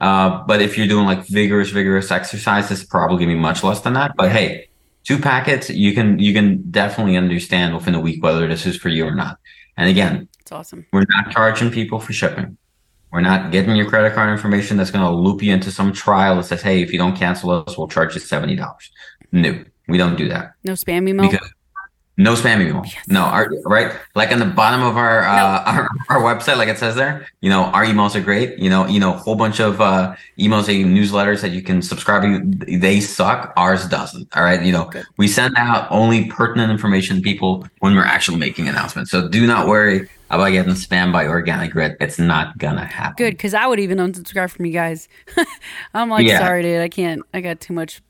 Uh, 0.00 0.42
but 0.46 0.62
if 0.62 0.76
you're 0.76 0.86
doing 0.88 1.04
like 1.04 1.26
vigorous, 1.26 1.70
vigorous 1.70 2.10
exercise, 2.10 2.70
it's 2.70 2.84
probably 2.84 3.18
gonna 3.18 3.34
be 3.34 3.40
much 3.40 3.62
less 3.62 3.80
than 3.80 3.92
that. 3.92 4.12
But 4.16 4.32
hey, 4.32 4.68
two 5.04 5.18
packets, 5.18 5.68
you 5.70 5.92
can 5.92 6.18
you 6.18 6.32
can 6.32 6.70
definitely 6.70 7.16
understand 7.16 7.74
within 7.74 7.94
a 7.94 8.00
week 8.00 8.22
whether 8.22 8.48
this 8.48 8.66
is 8.66 8.76
for 8.76 8.88
you 8.88 9.06
or 9.06 9.14
not. 9.14 9.38
And 9.76 9.88
again, 9.88 10.28
it's 10.40 10.52
awesome. 10.52 10.86
We're 10.92 11.04
not 11.08 11.30
charging 11.30 11.70
people 11.70 12.00
for 12.00 12.12
shipping. 12.12 12.56
We're 13.14 13.20
not 13.20 13.52
getting 13.52 13.76
your 13.76 13.88
credit 13.88 14.12
card 14.12 14.28
information 14.28 14.76
that's 14.76 14.90
going 14.90 15.04
to 15.04 15.10
loop 15.10 15.40
you 15.40 15.52
into 15.52 15.70
some 15.70 15.92
trial 15.92 16.34
that 16.34 16.46
says, 16.46 16.62
hey, 16.62 16.82
if 16.82 16.92
you 16.92 16.98
don't 16.98 17.16
cancel 17.16 17.50
us, 17.50 17.78
we'll 17.78 17.86
charge 17.86 18.16
you 18.16 18.20
$70. 18.20 18.58
No, 19.30 19.64
we 19.86 19.98
don't 19.98 20.16
do 20.16 20.28
that. 20.30 20.54
No 20.64 20.72
spam 20.72 21.08
email? 21.08 21.30
Because 21.30 21.48
no 22.16 22.34
spam 22.34 22.60
email. 22.60 22.82
Yes. 22.84 23.06
No, 23.06 23.22
our, 23.22 23.48
right? 23.66 23.92
Like 24.16 24.32
on 24.32 24.40
the 24.40 24.44
bottom 24.44 24.82
of 24.82 24.96
our, 24.96 25.22
uh, 25.22 25.36
no. 25.36 25.42
our, 25.70 25.88
our 26.08 26.22
website, 26.22 26.56
like 26.56 26.68
it 26.68 26.76
says 26.76 26.96
there, 26.96 27.28
you 27.40 27.50
know, 27.50 27.66
our 27.66 27.84
emails 27.84 28.16
are 28.16 28.20
great. 28.20 28.58
You 28.58 28.68
know, 28.68 28.84
you 28.88 28.98
know, 28.98 29.14
a 29.14 29.16
whole 29.16 29.36
bunch 29.36 29.60
of 29.60 29.80
uh, 29.80 30.16
emails 30.40 30.68
and 30.68 30.96
newsletters 30.96 31.40
that 31.42 31.52
you 31.52 31.62
can 31.62 31.82
subscribe 31.82 32.22
to. 32.22 32.78
They 32.78 32.98
suck. 32.98 33.52
Ours 33.56 33.86
doesn't. 33.86 34.36
All 34.36 34.42
right. 34.42 34.60
You 34.60 34.72
know, 34.72 34.86
Good. 34.86 35.04
we 35.18 35.28
send 35.28 35.54
out 35.56 35.86
only 35.92 36.26
pertinent 36.26 36.72
information 36.72 37.18
to 37.18 37.22
people 37.22 37.64
when 37.78 37.94
we're 37.94 38.04
actually 38.04 38.38
making 38.38 38.66
announcements. 38.66 39.12
So 39.12 39.28
do 39.28 39.46
not 39.46 39.68
worry 39.68 40.08
about 40.30 40.50
getting 40.50 40.74
spammed 40.74 41.12
by 41.12 41.26
organic 41.26 41.72
grit. 41.72 41.96
It's 42.00 42.18
not 42.18 42.58
gonna 42.58 42.84
happen. 42.84 43.14
Good, 43.16 43.32
because 43.32 43.54
I 43.54 43.66
would 43.66 43.80
even 43.80 43.98
unsubscribe 43.98 44.50
from 44.50 44.66
you 44.66 44.72
guys. 44.72 45.08
I'm 45.94 46.08
like, 46.08 46.26
yeah. 46.26 46.38
sorry, 46.38 46.62
dude, 46.62 46.80
I 46.80 46.88
can't. 46.88 47.22
I 47.32 47.40
got 47.40 47.60
too 47.60 47.72
much. 47.72 48.02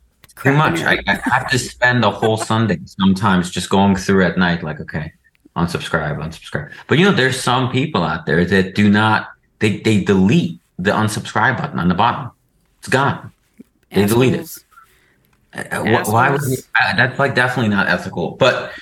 Too 0.42 0.53
much. 0.53 0.81
I, 0.81 0.98
I, 1.07 1.14
have 1.24 1.48
to 1.50 1.59
spend 1.59 2.05
a 2.05 2.11
whole 2.11 2.37
Sunday 2.53 2.79
sometimes 2.85 3.50
just 3.50 3.70
going 3.70 3.94
through 3.94 4.24
at 4.24 4.37
night, 4.37 4.62
like, 4.64 4.81
okay, 4.81 5.12
unsubscribe, 5.57 6.18
unsubscribe. 6.18 6.72
But 6.88 6.98
you 6.98 7.05
know, 7.05 7.12
there's 7.12 7.40
some 7.40 7.70
people 7.70 8.03
out 8.03 8.27
there 8.27 8.44
that 8.44 8.74
do 8.74 8.88
not. 8.88 9.29
They 9.61 9.79
they 9.81 10.03
delete 10.03 10.61
the 10.79 10.90
unsubscribe 10.90 11.59
button 11.59 11.79
on 11.79 11.88
the 11.88 11.94
bottom. 11.94 12.31
It's 12.79 12.88
gone. 12.88 13.33
They 13.90 14.03
Assholes. 14.03 14.12
delete 14.12 14.35
it. 14.35 14.63
Uh, 15.54 16.02
why 16.06 16.30
would 16.30 16.42
you, 16.42 16.56
that's 16.96 17.18
like 17.18 17.34
definitely 17.34 17.68
not 17.68 17.88
ethical. 17.88 18.32
But 18.32 18.72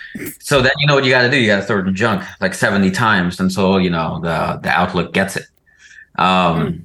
so 0.41 0.63
then 0.63 0.73
you 0.79 0.87
know 0.87 0.95
what 0.95 1.05
you 1.05 1.11
got 1.11 1.23
to 1.23 1.31
do? 1.31 1.39
You 1.39 1.47
got 1.47 1.61
to 1.61 1.63
throw 1.63 1.81
it 1.81 1.87
in 1.87 1.95
junk 1.95 2.25
like 2.41 2.55
70 2.55 2.91
times 2.91 3.41
until 3.41 3.81
you 3.81 3.91
know 3.91 4.21
the 4.23 4.59
the 4.63 4.71
outlook 4.71 5.13
gets 5.13 5.37
it. 5.37 5.47
Um 6.17 6.27
mm. 6.27 6.83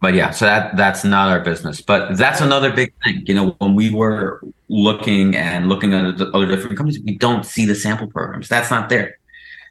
but 0.00 0.14
yeah 0.14 0.30
so 0.30 0.44
that 0.44 0.76
that's 0.76 1.04
not 1.04 1.30
our 1.30 1.40
business. 1.40 1.80
But 1.80 2.16
that's 2.16 2.40
another 2.40 2.72
big 2.72 2.92
thing. 3.02 3.24
You 3.26 3.34
know 3.34 3.56
when 3.58 3.74
we 3.74 3.90
were 3.90 4.40
looking 4.68 5.34
and 5.34 5.68
looking 5.68 5.94
at 5.94 6.20
other 6.20 6.46
different 6.46 6.76
companies 6.76 7.00
we 7.00 7.16
don't 7.16 7.44
see 7.44 7.64
the 7.66 7.74
sample 7.74 8.06
programs. 8.06 8.48
That's 8.48 8.70
not 8.70 8.88
there. 8.88 9.18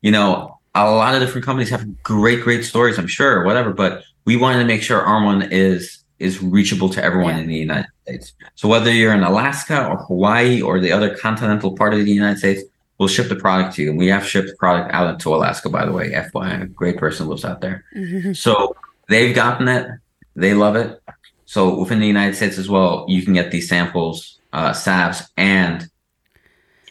You 0.01 0.11
know 0.11 0.59
a 0.75 0.91
lot 0.91 1.15
of 1.15 1.21
different 1.21 1.43
companies 1.43 1.69
have 1.69 2.03
great 2.03 2.41
great 2.41 2.63
stories 2.63 2.99
i'm 2.99 3.07
sure 3.07 3.43
whatever 3.43 3.73
but 3.73 4.03
we 4.25 4.35
wanted 4.35 4.59
to 4.59 4.65
make 4.65 4.83
sure 4.83 5.01
our 5.01 5.23
one 5.23 5.41
is 5.51 6.03
is 6.19 6.41
reachable 6.41 6.89
to 6.89 7.03
everyone 7.03 7.35
yeah. 7.35 7.41
in 7.41 7.47
the 7.47 7.55
United 7.55 7.89
States. 8.07 8.33
So 8.55 8.67
whether 8.67 8.91
you're 8.91 9.13
in 9.13 9.23
Alaska 9.23 9.87
or 9.87 9.97
Hawaii 9.97 10.61
or 10.61 10.79
the 10.79 10.91
other 10.91 11.15
continental 11.15 11.75
part 11.75 11.93
of 11.93 11.99
the 12.05 12.11
United 12.11 12.39
States, 12.39 12.63
we'll 12.97 13.09
ship 13.09 13.27
the 13.27 13.35
product 13.35 13.75
to 13.75 13.83
you. 13.83 13.89
And 13.89 13.99
we 13.99 14.07
have 14.07 14.25
shipped 14.25 14.57
product 14.57 14.93
out 14.93 15.19
to 15.19 15.35
Alaska, 15.35 15.69
by 15.69 15.85
the 15.85 15.91
way. 15.91 16.11
FYI, 16.11 16.63
a 16.63 16.65
great 16.67 16.97
person 16.97 17.27
lives 17.27 17.45
out 17.45 17.61
there. 17.61 17.83
Mm-hmm. 17.95 18.33
So 18.33 18.75
they've 19.09 19.35
gotten 19.35 19.67
it. 19.67 19.87
They 20.35 20.53
love 20.53 20.75
it. 20.75 21.01
So 21.45 21.79
within 21.79 21.99
the 21.99 22.07
United 22.07 22.35
States 22.35 22.57
as 22.57 22.69
well, 22.69 23.05
you 23.07 23.23
can 23.23 23.33
get 23.33 23.51
these 23.51 23.69
samples, 23.69 24.39
uh, 24.53 24.73
salves 24.73 25.29
and 25.37 25.89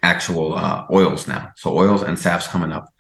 actual 0.03 0.55
uh, 0.55 0.87
oils 0.91 1.27
now. 1.27 1.53
So 1.57 1.77
oils 1.77 2.03
and 2.03 2.19
salves 2.19 2.47
coming 2.47 2.73
up. 2.73 2.93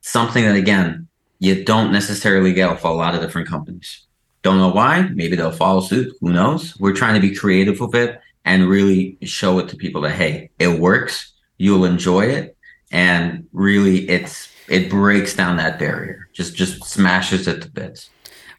Something 0.00 0.44
that 0.44 0.56
again, 0.56 1.08
you 1.38 1.64
don't 1.64 1.92
necessarily 1.92 2.52
get 2.52 2.70
with 2.70 2.84
a 2.84 2.90
lot 2.90 3.14
of 3.14 3.20
different 3.20 3.48
companies. 3.48 4.05
Don't 4.46 4.58
know 4.58 4.68
why. 4.68 5.02
Maybe 5.12 5.34
they'll 5.34 5.50
follow 5.50 5.80
suit. 5.80 6.16
Who 6.20 6.32
knows? 6.32 6.78
We're 6.78 6.92
trying 6.92 7.20
to 7.20 7.20
be 7.20 7.34
creative 7.34 7.80
with 7.80 7.96
it 7.96 8.20
and 8.44 8.68
really 8.68 9.18
show 9.22 9.58
it 9.58 9.68
to 9.70 9.76
people 9.76 10.02
that 10.02 10.12
hey, 10.12 10.50
it 10.60 10.78
works. 10.78 11.32
You'll 11.58 11.84
enjoy 11.84 12.26
it, 12.26 12.56
and 12.92 13.48
really, 13.52 14.08
it's 14.08 14.48
it 14.68 14.88
breaks 14.88 15.34
down 15.34 15.56
that 15.56 15.80
barrier. 15.80 16.28
Just 16.32 16.54
just 16.54 16.84
smashes 16.84 17.48
it 17.48 17.62
to 17.62 17.68
bits. 17.68 18.08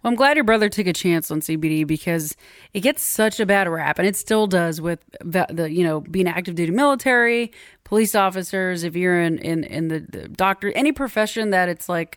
Well, 0.04 0.12
I'm 0.12 0.18
glad 0.18 0.36
your 0.36 0.44
brother 0.44 0.68
took 0.68 0.88
a 0.88 0.94
chance 0.94 1.32
on 1.32 1.40
CBD 1.40 1.88
because 1.88 2.36
it 2.74 2.82
gets 2.82 3.02
such 3.02 3.40
a 3.40 3.46
bad 3.46 3.70
rap, 3.70 3.98
and 3.98 4.06
it 4.06 4.18
still 4.18 4.46
does 4.46 4.82
with 4.82 5.00
the 5.24 5.70
you 5.72 5.86
know 5.86 6.02
being 6.02 6.28
active 6.28 6.56
duty 6.56 6.74
military, 6.74 7.54
police 7.86 8.14
officers. 8.14 8.84
If 8.84 8.98
you're 8.98 9.22
in 9.22 9.38
in 9.38 9.64
in 9.64 9.88
the, 9.88 10.02
the 10.02 10.28
doctor, 10.28 10.70
any 10.74 10.92
profession 10.92 11.52
that 11.52 11.70
it's 11.70 11.88
like 11.88 12.14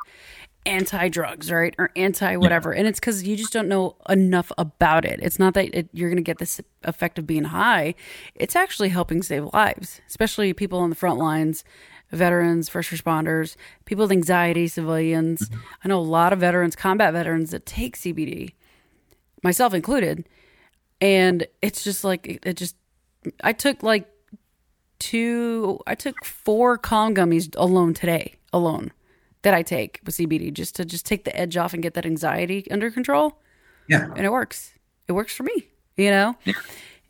anti 0.71 1.09
drugs, 1.09 1.51
right, 1.51 1.75
or 1.79 1.91
anti 1.97 2.37
whatever, 2.37 2.73
and 2.73 2.87
it's 2.87 3.01
because 3.01 3.27
you 3.27 3.37
just 3.37 3.53
don't 3.53 3.69
know 3.69 3.97
enough 4.09 4.53
about 4.57 5.05
it. 5.05 5.21
It's 5.23 5.39
not 5.39 5.55
that 5.55 5.75
it, 5.77 5.89
you're 5.93 6.09
going 6.09 6.17
to 6.17 6.23
get 6.23 6.39
this 6.39 6.61
effect 6.85 7.19
of 7.19 7.27
being 7.27 7.45
high; 7.45 7.95
it's 8.35 8.57
actually 8.57 8.91
helping 8.91 9.23
save 9.23 9.45
lives, 9.53 10.01
especially 10.09 10.53
people 10.53 10.79
on 10.79 10.91
the 10.91 10.97
front 10.97 11.19
lines 11.19 11.65
veterans, 12.13 12.69
first 12.69 12.91
responders, 12.91 13.57
people 13.85 14.03
with 14.03 14.13
anxiety, 14.13 14.67
civilians. 14.67 15.49
Mm-hmm. 15.49 15.61
I 15.85 15.89
know 15.89 15.99
a 15.99 16.03
lot 16.03 16.33
of 16.33 16.41
veterans, 16.41 16.77
combat 16.77 17.13
veterans 17.13 17.51
that 17.51 17.67
take 17.67 17.97
CBD, 17.97 18.55
myself 19.43 19.75
included. 19.75 20.29
And 21.01 21.47
it's 21.63 21.85
just 21.85 22.05
like, 22.05 22.41
it 22.45 22.55
just, 22.55 22.77
I 23.43 23.53
took 23.53 23.83
like 23.83 24.09
two, 24.99 25.81
I 25.87 25.95
took 25.95 26.25
four 26.25 26.77
calm 26.77 27.15
gummies 27.15 27.55
alone 27.57 27.95
today, 27.95 28.35
alone 28.53 28.91
that 29.43 29.55
I 29.55 29.63
take 29.63 30.01
with 30.05 30.17
CBD 30.17 30.53
just 30.53 30.77
to 30.77 30.85
just 30.85 31.07
take 31.07 31.25
the 31.25 31.37
edge 31.37 31.57
off 31.57 31.73
and 31.73 31.83
get 31.83 31.95
that 31.95 32.07
anxiety 32.07 32.71
under 32.71 32.91
control. 32.91 33.41
Yeah. 33.89 34.09
And 34.17 34.27
it 34.27 34.33
works. 34.33 34.75
It 35.09 35.13
works 35.13 35.35
for 35.35 35.43
me, 35.43 35.69
you 35.97 36.11
know? 36.11 36.37
Yeah. 36.45 36.55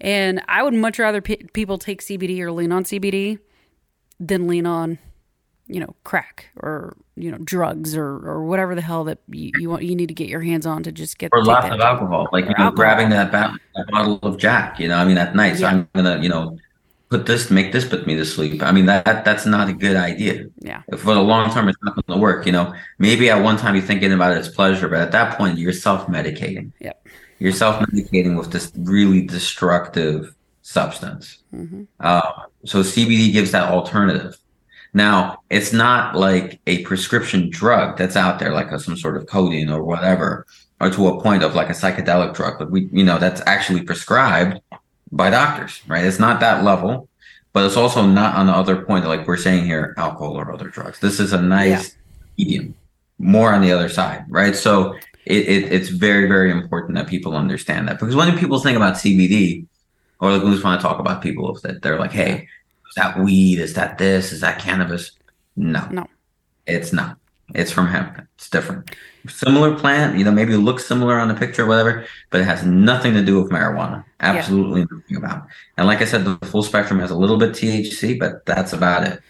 And 0.00 0.42
I 0.48 0.62
would 0.62 0.74
much 0.74 0.98
rather 0.98 1.20
pe- 1.20 1.44
people 1.52 1.76
take 1.76 2.00
CBD 2.00 2.40
or 2.40 2.52
lean 2.52 2.72
on 2.72 2.84
CBD 2.84 3.38
than 4.18 4.46
lean 4.46 4.66
on 4.66 4.98
you 5.70 5.78
know 5.78 5.94
crack 6.02 6.50
or 6.56 6.96
you 7.14 7.30
know 7.30 7.38
drugs 7.38 7.96
or 7.96 8.04
or 8.04 8.44
whatever 8.44 8.74
the 8.74 8.82
hell 8.82 9.04
that 9.04 9.18
you, 9.28 9.52
you 9.58 9.70
want 9.70 9.82
you 9.84 9.94
need 9.94 10.08
to 10.08 10.14
get 10.14 10.28
your 10.28 10.40
hands 10.40 10.66
on 10.66 10.82
to 10.82 10.90
just 10.90 11.16
get 11.16 11.30
the 11.30 11.38
or 11.38 11.44
lots 11.44 11.72
of 11.72 11.80
alcohol 11.80 12.28
like 12.32 12.44
you 12.44 12.50
know 12.50 12.64
alcohol. 12.64 12.72
grabbing 12.72 13.08
that, 13.10 13.30
that, 13.30 13.54
bottle 13.88 14.18
of 14.22 14.36
jack 14.36 14.80
you 14.80 14.88
know 14.88 14.96
i 14.96 15.04
mean 15.04 15.16
at 15.16 15.36
night 15.36 15.56
so 15.56 15.66
i'm 15.66 15.88
gonna 15.94 16.20
you 16.20 16.28
know 16.28 16.58
put 17.10 17.26
this 17.26 17.50
make 17.50 17.72
this 17.72 17.84
put 17.84 18.06
me 18.06 18.14
to 18.16 18.24
sleep 18.24 18.62
i 18.62 18.72
mean 18.72 18.86
that 18.86 19.24
that's 19.24 19.44
not 19.44 19.68
a 19.68 19.72
good 19.72 19.96
idea 19.96 20.46
yeah 20.60 20.82
for 20.96 21.14
the 21.14 21.20
long 21.20 21.52
term 21.52 21.68
it's 21.68 21.78
not 21.82 21.94
going 21.94 22.18
to 22.18 22.22
work 22.22 22.46
you 22.46 22.52
know 22.52 22.72
maybe 22.98 23.28
at 23.28 23.42
one 23.42 23.56
time 23.56 23.74
you're 23.74 23.84
thinking 23.84 24.12
about 24.12 24.32
it 24.32 24.38
as 24.38 24.48
pleasure 24.48 24.88
but 24.88 25.00
at 25.00 25.12
that 25.12 25.36
point 25.36 25.58
you're 25.58 25.72
self-medicating 25.72 26.70
yep 26.80 27.04
you're 27.40 27.52
self-medicating 27.52 28.38
with 28.38 28.52
this 28.52 28.70
really 28.76 29.22
destructive 29.22 30.34
substance. 30.62 31.42
Mm-hmm. 31.52 31.84
Uh, 31.98 32.32
so 32.64 32.80
CBD 32.80 33.32
gives 33.32 33.50
that 33.52 33.70
alternative. 33.70 34.36
Now, 34.92 35.38
it's 35.50 35.72
not 35.72 36.16
like 36.16 36.60
a 36.66 36.82
prescription 36.84 37.48
drug 37.48 37.96
that's 37.96 38.16
out 38.16 38.38
there, 38.38 38.52
like 38.52 38.70
a, 38.70 38.78
some 38.78 38.96
sort 38.96 39.16
of 39.16 39.26
codeine 39.26 39.70
or 39.70 39.82
whatever, 39.82 40.46
or 40.80 40.90
to 40.90 41.08
a 41.08 41.22
point 41.22 41.42
of 41.42 41.54
like 41.54 41.70
a 41.70 41.72
psychedelic 41.72 42.34
drug. 42.34 42.58
But 42.58 42.70
we, 42.70 42.88
you 42.92 43.04
know, 43.04 43.18
that's 43.18 43.40
actually 43.46 43.82
prescribed 43.82 44.60
by 45.12 45.30
doctors, 45.30 45.82
right? 45.86 46.04
It's 46.04 46.18
not 46.18 46.40
that 46.40 46.64
level, 46.64 47.08
but 47.52 47.64
it's 47.64 47.76
also 47.76 48.06
not 48.06 48.34
on 48.36 48.46
the 48.46 48.52
other 48.52 48.82
point, 48.82 49.06
like 49.06 49.26
we're 49.26 49.36
saying 49.36 49.64
here, 49.64 49.94
alcohol 49.96 50.38
or 50.38 50.52
other 50.52 50.68
drugs. 50.68 51.00
This 51.00 51.18
is 51.18 51.32
a 51.32 51.40
nice 51.40 51.96
yeah. 52.36 52.44
medium, 52.44 52.74
more 53.18 53.52
on 53.52 53.60
the 53.60 53.72
other 53.72 53.88
side, 53.88 54.24
right? 54.28 54.54
So 54.54 54.94
it, 55.26 55.48
it, 55.48 55.72
it's 55.72 55.88
very, 55.88 56.26
very 56.26 56.50
important 56.50 56.96
that 56.96 57.08
people 57.08 57.36
understand 57.36 57.88
that 57.88 57.98
because 57.98 58.16
when 58.16 58.36
people 58.38 58.60
think 58.60 58.76
about 58.76 58.94
CBD, 58.94 59.66
or 60.20 60.32
like 60.32 60.42
we 60.42 60.50
just 60.52 60.64
want 60.64 60.80
to 60.80 60.86
talk 60.86 60.98
about 60.98 61.22
people 61.22 61.58
that 61.62 61.82
they're 61.82 61.98
like, 61.98 62.12
hey, 62.12 62.46
is 62.88 62.94
that 62.96 63.18
weed? 63.18 63.58
Is 63.58 63.74
that 63.74 63.98
this? 63.98 64.32
Is 64.32 64.40
that 64.40 64.60
cannabis? 64.60 65.12
No, 65.56 65.86
no, 65.90 66.06
it's 66.66 66.92
not. 66.92 67.16
It's 67.54 67.70
from 67.70 67.86
hemp. 67.86 68.26
It's 68.36 68.48
different. 68.48 68.94
Similar 69.28 69.76
plant, 69.78 70.18
you 70.18 70.24
know, 70.24 70.30
maybe 70.30 70.54
it 70.54 70.58
looks 70.58 70.86
similar 70.86 71.18
on 71.18 71.28
the 71.28 71.34
picture 71.34 71.64
or 71.64 71.66
whatever, 71.66 72.06
but 72.30 72.40
it 72.40 72.44
has 72.44 72.64
nothing 72.64 73.12
to 73.14 73.24
do 73.24 73.40
with 73.40 73.52
marijuana. 73.52 74.04
Absolutely 74.20 74.80
yeah. 74.80 74.86
nothing 74.90 75.16
about. 75.16 75.44
It. 75.44 75.50
And 75.76 75.86
like 75.86 76.00
I 76.00 76.06
said, 76.06 76.24
the 76.24 76.38
full 76.46 76.62
spectrum 76.62 77.00
has 77.00 77.10
a 77.10 77.16
little 77.16 77.36
bit 77.36 77.50
THC, 77.50 78.18
but 78.18 78.46
that's 78.46 78.72
about 78.72 79.06
it. 79.06 79.20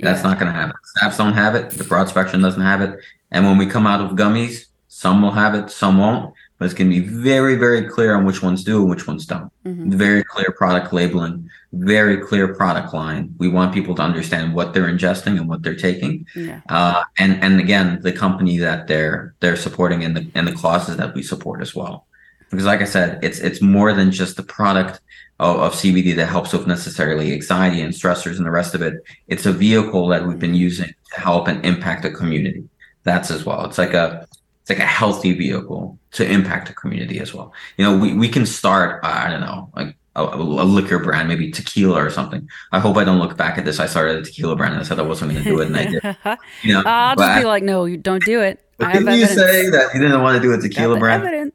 That's 0.00 0.22
not 0.22 0.38
going 0.38 0.52
to 0.52 0.58
have 0.58 0.70
it. 0.70 0.76
Saps 0.98 1.16
don't 1.16 1.32
have 1.32 1.54
it. 1.54 1.70
The 1.70 1.84
broad 1.84 2.08
spectrum 2.08 2.42
doesn't 2.42 2.60
have 2.60 2.82
it. 2.82 2.98
And 3.30 3.46
when 3.46 3.56
we 3.56 3.66
come 3.66 3.86
out 3.86 4.00
of 4.00 4.16
gummies, 4.16 4.66
some 4.88 5.22
will 5.22 5.30
have 5.30 5.54
it, 5.54 5.70
some 5.70 5.98
won't 5.98 6.34
but 6.58 6.64
it's 6.64 6.74
going 6.74 6.90
to 6.90 7.00
be 7.00 7.06
very, 7.06 7.54
very 7.56 7.86
clear 7.88 8.14
on 8.14 8.24
which 8.24 8.42
ones 8.42 8.64
do 8.64 8.80
and 8.80 8.88
which 8.88 9.06
ones 9.06 9.26
don't. 9.26 9.52
Mm-hmm. 9.64 9.90
Very 9.90 10.24
clear 10.24 10.52
product 10.52 10.92
labeling, 10.92 11.50
very 11.72 12.16
clear 12.16 12.54
product 12.54 12.94
line. 12.94 13.34
We 13.38 13.48
want 13.48 13.74
people 13.74 13.94
to 13.96 14.02
understand 14.02 14.54
what 14.54 14.72
they're 14.72 14.86
ingesting 14.86 15.38
and 15.38 15.48
what 15.48 15.62
they're 15.62 15.76
taking. 15.76 16.26
Yeah. 16.34 16.60
Uh, 16.68 17.04
and 17.18 17.42
and 17.42 17.60
again, 17.60 18.00
the 18.02 18.12
company 18.12 18.56
that 18.58 18.86
they're 18.86 19.34
they're 19.40 19.56
supporting 19.56 20.02
and 20.02 20.16
the 20.16 20.30
and 20.34 20.48
the 20.48 20.52
causes 20.52 20.96
that 20.96 21.14
we 21.14 21.22
support 21.22 21.60
as 21.60 21.74
well. 21.74 22.06
Because 22.50 22.64
like 22.64 22.80
I 22.80 22.84
said, 22.84 23.22
it's 23.22 23.38
it's 23.40 23.60
more 23.60 23.92
than 23.92 24.10
just 24.10 24.36
the 24.36 24.42
product 24.42 25.00
of, 25.38 25.56
of 25.58 25.72
CBD 25.74 26.16
that 26.16 26.26
helps 26.26 26.54
with 26.54 26.66
necessarily 26.66 27.34
anxiety 27.34 27.82
and 27.82 27.92
stressors 27.92 28.38
and 28.38 28.46
the 28.46 28.50
rest 28.50 28.74
of 28.74 28.80
it. 28.80 29.02
It's 29.28 29.44
a 29.44 29.52
vehicle 29.52 30.08
that 30.08 30.26
we've 30.26 30.38
been 30.38 30.54
using 30.54 30.94
to 31.12 31.20
help 31.20 31.48
and 31.48 31.64
impact 31.66 32.02
the 32.02 32.10
community. 32.10 32.66
That's 33.02 33.30
as 33.30 33.44
well. 33.44 33.66
It's 33.66 33.78
like 33.78 33.92
a 33.92 34.26
it's 34.66 34.76
like 34.76 34.84
a 34.84 34.90
healthy 34.90 35.32
vehicle 35.32 35.96
to 36.10 36.28
impact 36.28 36.66
the 36.66 36.74
community 36.74 37.20
as 37.20 37.32
well. 37.32 37.52
You 37.76 37.84
know, 37.84 37.96
we, 37.96 38.14
we 38.14 38.28
can 38.28 38.44
start, 38.44 39.04
uh, 39.04 39.06
I 39.06 39.30
don't 39.30 39.40
know, 39.40 39.70
like 39.76 39.96
a, 40.16 40.24
a, 40.24 40.64
liquor 40.64 40.98
brand, 40.98 41.28
maybe 41.28 41.52
tequila 41.52 42.04
or 42.04 42.10
something. 42.10 42.48
I 42.72 42.80
hope 42.80 42.96
I 42.96 43.04
don't 43.04 43.20
look 43.20 43.36
back 43.36 43.58
at 43.58 43.64
this. 43.64 43.78
I 43.78 43.86
started 43.86 44.16
a 44.16 44.22
tequila 44.22 44.56
brand 44.56 44.74
and 44.74 44.82
I 44.82 44.84
said 44.84 44.98
I 44.98 45.02
wasn't 45.02 45.30
going 45.30 45.44
to 45.44 45.48
do 45.48 45.60
it, 45.60 45.66
and 45.68 45.76
I 45.76 45.84
did. 45.84 46.38
You 46.64 46.72
know, 46.72 46.80
uh, 46.80 46.84
I'll 46.84 47.16
just 47.16 47.42
be 47.42 47.46
like, 47.46 47.62
no, 47.62 47.84
you 47.84 47.96
don't 47.96 48.24
do 48.24 48.40
it. 48.40 48.60
Didn't 48.80 49.06
you 49.14 49.26
say 49.26 49.70
that 49.70 49.94
you 49.94 50.00
didn't 50.00 50.20
want 50.20 50.34
to 50.34 50.42
do 50.42 50.52
a 50.52 50.58
tequila 50.58 50.98
brand? 50.98 51.22
Evidence. 51.22 51.54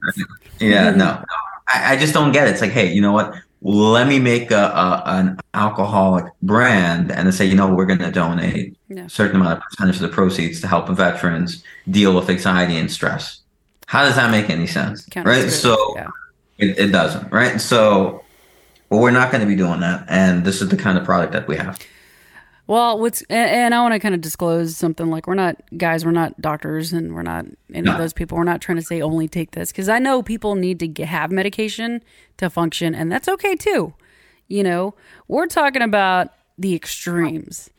Yeah, 0.62 0.92
no, 0.92 1.22
I, 1.68 1.94
I 1.94 1.98
just 1.98 2.14
don't 2.14 2.32
get 2.32 2.48
it. 2.48 2.52
It's 2.52 2.62
like, 2.62 2.72
hey, 2.72 2.94
you 2.94 3.02
know 3.02 3.12
what? 3.12 3.36
Let 3.62 4.08
me 4.08 4.20
make 4.20 4.50
a, 4.50 4.56
a, 4.56 5.04
an 5.06 5.40
alcoholic 5.54 6.26
brand 6.42 7.12
and 7.12 7.28
then 7.28 7.32
say, 7.32 7.46
you 7.46 7.56
know, 7.56 7.74
we're 7.74 7.86
going 7.86 8.00
to 8.00 8.12
donate 8.12 8.76
yeah. 8.90 9.06
a 9.06 9.10
certain 9.10 9.36
amount 9.36 9.60
of 9.60 9.64
percentage 9.64 9.96
of 9.96 10.02
the 10.02 10.08
proceeds 10.10 10.62
to 10.62 10.68
help 10.68 10.90
veterans 10.90 11.64
deal 11.90 12.16
with 12.16 12.30
anxiety 12.30 12.78
and 12.78 12.92
stress. 12.92 13.42
How 13.86 14.04
does 14.04 14.16
that 14.16 14.32
make 14.32 14.50
any 14.50 14.68
sense? 14.68 15.08
right. 15.16 15.50
So 15.50 15.94
yeah. 15.96 16.08
it, 16.58 16.80
it 16.80 16.88
doesn't. 16.88 17.32
Right. 17.32 17.62
So, 17.62 18.24
well, 18.90 19.00
we're 19.00 19.12
not 19.12 19.32
going 19.32 19.42
to 19.42 19.48
be 19.48 19.56
doing 19.56 19.82
that. 19.82 20.06
And 20.08 20.44
this 20.44 20.62
is 20.62 20.70
the 20.70 20.78
kind 20.78 20.98
of 20.98 21.06
product 21.06 21.34
that 21.34 21.48
we 21.48 21.58
have. 21.58 21.80
Well, 22.68 23.00
what's 23.00 23.22
and 23.24 23.74
I 23.74 23.82
want 23.82 23.94
to 23.94 24.00
kind 24.00 24.16
of 24.16 24.22
disclose 24.22 24.78
something 24.78 25.10
like 25.10 25.28
we're 25.28 25.34
not 25.34 25.62
guys, 25.78 26.06
we're 26.06 26.12
not 26.12 26.40
doctors, 26.40 26.94
and 26.94 27.14
we're 27.14 27.24
not 27.24 27.46
any 27.74 27.82
no. 27.82 27.94
of 27.94 27.98
those 27.98 28.14
people. 28.14 28.38
We're 28.38 28.44
not 28.44 28.62
trying 28.62 28.78
to 28.78 28.84
say 28.84 29.02
only 29.02 29.28
take 29.28 29.52
this 29.52 29.72
because 29.72 29.90
I 29.90 30.00
know 30.00 30.22
people 30.22 30.56
need 30.56 30.80
to 30.80 30.88
get, 30.88 31.08
have 31.08 31.32
medication 31.32 32.04
to 32.38 32.50
function, 32.50 32.94
and 32.96 33.12
that's 33.12 33.28
okay 33.28 33.56
too. 33.56 33.94
You 34.48 34.64
know, 34.64 34.96
we're 35.28 35.48
talking 35.48 35.82
about 35.82 36.30
the 36.58 36.76
extremes. 36.76 37.70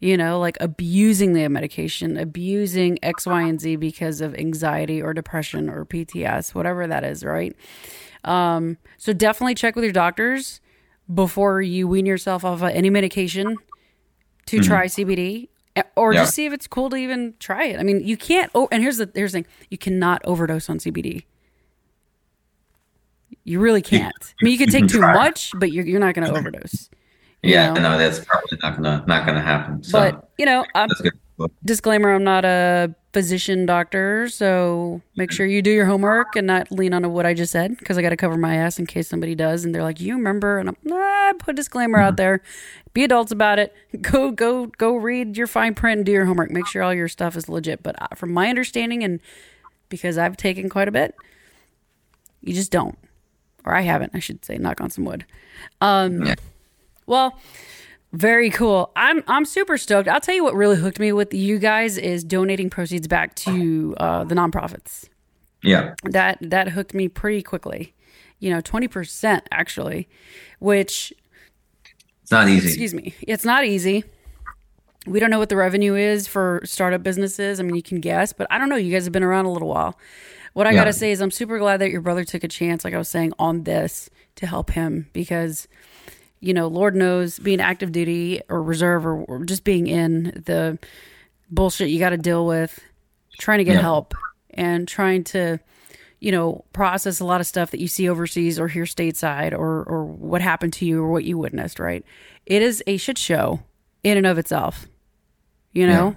You 0.00 0.16
know, 0.16 0.40
like 0.40 0.56
abusing 0.60 1.32
the 1.32 1.46
medication, 1.48 2.16
abusing 2.16 2.98
X, 3.04 3.24
Y, 3.24 3.42
and 3.42 3.60
Z 3.60 3.76
because 3.76 4.20
of 4.20 4.34
anxiety 4.34 5.00
or 5.00 5.14
depression 5.14 5.70
or 5.70 5.84
PTS, 5.84 6.56
whatever 6.56 6.88
that 6.88 7.04
is, 7.04 7.22
right? 7.22 7.54
Um, 8.24 8.78
so 8.98 9.12
definitely 9.12 9.54
check 9.54 9.76
with 9.76 9.84
your 9.84 9.92
doctors 9.92 10.60
before 11.12 11.62
you 11.62 11.86
wean 11.86 12.04
yourself 12.04 12.44
off 12.44 12.62
of 12.62 12.70
any 12.70 12.90
medication 12.90 13.58
to 14.46 14.58
mm-hmm. 14.58 14.66
try 14.66 14.86
CBD 14.86 15.48
or 15.96 16.12
yeah. 16.12 16.22
just 16.22 16.34
see 16.34 16.46
if 16.46 16.52
it's 16.52 16.66
cool 16.66 16.90
to 16.90 16.96
even 16.96 17.34
try 17.38 17.64
it. 17.64 17.80
I 17.80 17.82
mean, 17.82 18.06
you 18.06 18.16
can't. 18.16 18.50
Oh, 18.54 18.68
and 18.70 18.82
here's 18.82 18.98
the 18.98 19.10
here's 19.14 19.32
the 19.32 19.38
thing: 19.38 19.46
you 19.70 19.78
cannot 19.78 20.22
overdose 20.24 20.68
on 20.68 20.78
CBD. 20.78 21.24
You 23.44 23.58
really 23.60 23.82
can't. 23.82 24.12
I 24.20 24.44
mean, 24.44 24.52
you 24.52 24.58
can 24.58 24.68
take 24.68 24.86
too 24.86 25.00
much, 25.00 25.52
but 25.56 25.72
you're 25.72 25.84
you're 25.84 26.00
not 26.00 26.14
going 26.14 26.28
to 26.28 26.36
overdose. 26.36 26.90
Yeah, 27.42 27.72
know? 27.72 27.82
no, 27.82 27.98
that's 27.98 28.24
probably 28.24 28.58
not 28.62 28.76
gonna 28.76 29.04
not 29.08 29.26
gonna 29.26 29.40
happen. 29.40 29.82
So, 29.82 29.98
but 29.98 30.30
you 30.38 30.46
know, 30.46 30.64
um, 30.74 30.88
disclaimer: 31.64 32.14
I'm 32.14 32.24
not 32.24 32.44
a 32.44 32.94
physician 33.12 33.66
doctor, 33.66 34.28
so 34.28 35.02
make 35.16 35.30
sure 35.30 35.46
you 35.46 35.62
do 35.62 35.70
your 35.70 35.86
homework 35.86 36.34
and 36.36 36.46
not 36.46 36.70
lean 36.70 36.94
on 36.94 37.10
what 37.12 37.26
I 37.26 37.34
just 37.34 37.52
said 37.52 37.76
because 37.78 37.98
I 37.98 38.02
got 38.02 38.10
to 38.10 38.16
cover 38.16 38.36
my 38.36 38.56
ass 38.56 38.78
in 38.78 38.86
case 38.86 39.08
somebody 39.08 39.34
does 39.34 39.64
and 39.64 39.74
they're 39.74 39.82
like, 39.82 40.00
"You 40.00 40.14
remember?" 40.14 40.58
And 40.58 40.68
I'm 40.70 40.76
nah, 40.84 41.32
put 41.38 41.52
a 41.52 41.56
disclaimer 41.56 41.98
out 41.98 42.16
there. 42.16 42.42
Be 42.94 43.04
adults 43.04 43.32
about 43.32 43.58
it. 43.58 43.74
Go 44.00 44.30
go 44.30 44.66
go 44.66 44.96
read 44.96 45.36
your 45.36 45.46
fine 45.46 45.74
print 45.74 45.98
and 45.98 46.06
do 46.06 46.12
your 46.12 46.26
homework. 46.26 46.50
Make 46.50 46.66
sure 46.66 46.82
all 46.82 46.94
your 46.94 47.08
stuff 47.08 47.36
is 47.36 47.48
legit. 47.48 47.82
But 47.82 48.00
uh, 48.00 48.08
from 48.14 48.32
my 48.32 48.48
understanding 48.48 49.02
and 49.02 49.20
because 49.88 50.18
I've 50.18 50.36
taken 50.36 50.68
quite 50.68 50.88
a 50.88 50.92
bit, 50.92 51.14
you 52.40 52.54
just 52.54 52.70
don't, 52.70 52.98
or 53.64 53.74
I 53.74 53.82
haven't. 53.82 54.12
I 54.14 54.18
should 54.18 54.44
say, 54.44 54.56
knock 54.56 54.80
on 54.80 54.90
some 54.90 55.04
wood. 55.04 55.26
Um, 55.80 56.22
yeah. 56.22 56.34
Well 57.06 57.38
very 58.12 58.50
cool. 58.50 58.90
I'm 58.96 59.22
I'm 59.26 59.44
super 59.44 59.76
stoked. 59.78 60.08
I'll 60.08 60.20
tell 60.20 60.34
you 60.34 60.44
what 60.44 60.54
really 60.54 60.76
hooked 60.76 60.98
me 61.00 61.12
with 61.12 61.32
you 61.32 61.58
guys 61.58 61.96
is 61.98 62.22
donating 62.24 62.68
proceeds 62.70 63.08
back 63.08 63.34
to 63.36 63.94
uh, 63.98 64.24
the 64.24 64.34
nonprofits. 64.34 65.08
Yeah. 65.62 65.94
That 66.04 66.38
that 66.42 66.68
hooked 66.70 66.94
me 66.94 67.08
pretty 67.08 67.42
quickly. 67.42 67.94
You 68.40 68.50
know, 68.50 68.60
20% 68.60 69.42
actually, 69.52 70.08
which 70.58 71.12
It's 72.22 72.30
not 72.32 72.48
easy. 72.48 72.66
Excuse 72.68 72.92
me. 72.92 73.14
It's 73.22 73.44
not 73.44 73.64
easy. 73.64 74.04
We 75.06 75.20
don't 75.20 75.30
know 75.30 75.38
what 75.38 75.48
the 75.48 75.56
revenue 75.56 75.94
is 75.94 76.26
for 76.28 76.60
startup 76.64 77.02
businesses. 77.04 77.60
I 77.60 77.62
mean, 77.62 77.74
you 77.76 77.82
can 77.82 78.00
guess, 78.00 78.32
but 78.32 78.46
I 78.50 78.58
don't 78.58 78.68
know. 78.68 78.76
You 78.76 78.92
guys 78.92 79.04
have 79.04 79.12
been 79.12 79.22
around 79.22 79.46
a 79.46 79.52
little 79.52 79.68
while. 79.68 79.96
what 80.54 80.66
I 80.66 80.70
Yeah. 80.72 80.80
gotta 80.80 80.92
say 80.92 81.12
is 81.12 81.20
I'm 81.22 81.30
super 81.30 81.58
glad 81.58 81.78
that 81.80 81.90
your 81.90 82.02
brother 82.02 82.24
took 82.24 82.44
a 82.44 82.48
chance, 82.48 82.84
like 82.84 82.92
I 82.92 82.98
was 82.98 83.08
saying, 83.08 83.32
on 83.38 83.62
this 83.64 84.10
to 84.36 84.46
help 84.46 84.72
him 84.72 85.08
because, 85.14 85.66
you 86.42 86.52
know, 86.52 86.66
Lord 86.66 86.94
knows 86.94 87.38
being 87.38 87.60
active 87.60 87.92
duty 87.92 88.42
or 88.48 88.62
reserve 88.62 89.06
or, 89.06 89.22
or 89.24 89.44
just 89.44 89.64
being 89.64 89.86
in 89.86 90.42
the 90.44 90.78
bullshit 91.50 91.88
you 91.88 91.98
got 91.98 92.10
to 92.10 92.18
deal 92.18 92.46
with, 92.46 92.78
trying 93.38 93.58
to 93.58 93.64
get 93.64 93.76
Yeah. 93.76 93.82
help 93.82 94.14
and 94.50 94.86
trying 94.86 95.24
to, 95.24 95.58
you 96.20 96.32
know, 96.32 96.64
process 96.72 97.20
a 97.20 97.24
lot 97.24 97.40
of 97.40 97.46
stuff 97.46 97.70
that 97.70 97.80
you 97.80 97.88
see 97.88 98.08
overseas 98.08 98.58
or 98.58 98.68
here 98.68 98.84
stateside 98.84 99.52
or 99.52 99.82
or 99.84 100.04
what 100.04 100.42
happened 100.42 100.72
to 100.74 100.84
you 100.84 101.02
or 101.02 101.10
what 101.10 101.24
you 101.24 101.38
witnessed. 101.38 101.78
Right? 101.78 102.04
It 102.44 102.60
is 102.60 102.82
a 102.86 102.96
shit 102.96 103.16
show 103.18 103.60
in 104.02 104.16
and 104.16 104.26
of 104.26 104.36
itself, 104.36 104.88
you 105.72 105.86
know, 105.86 106.16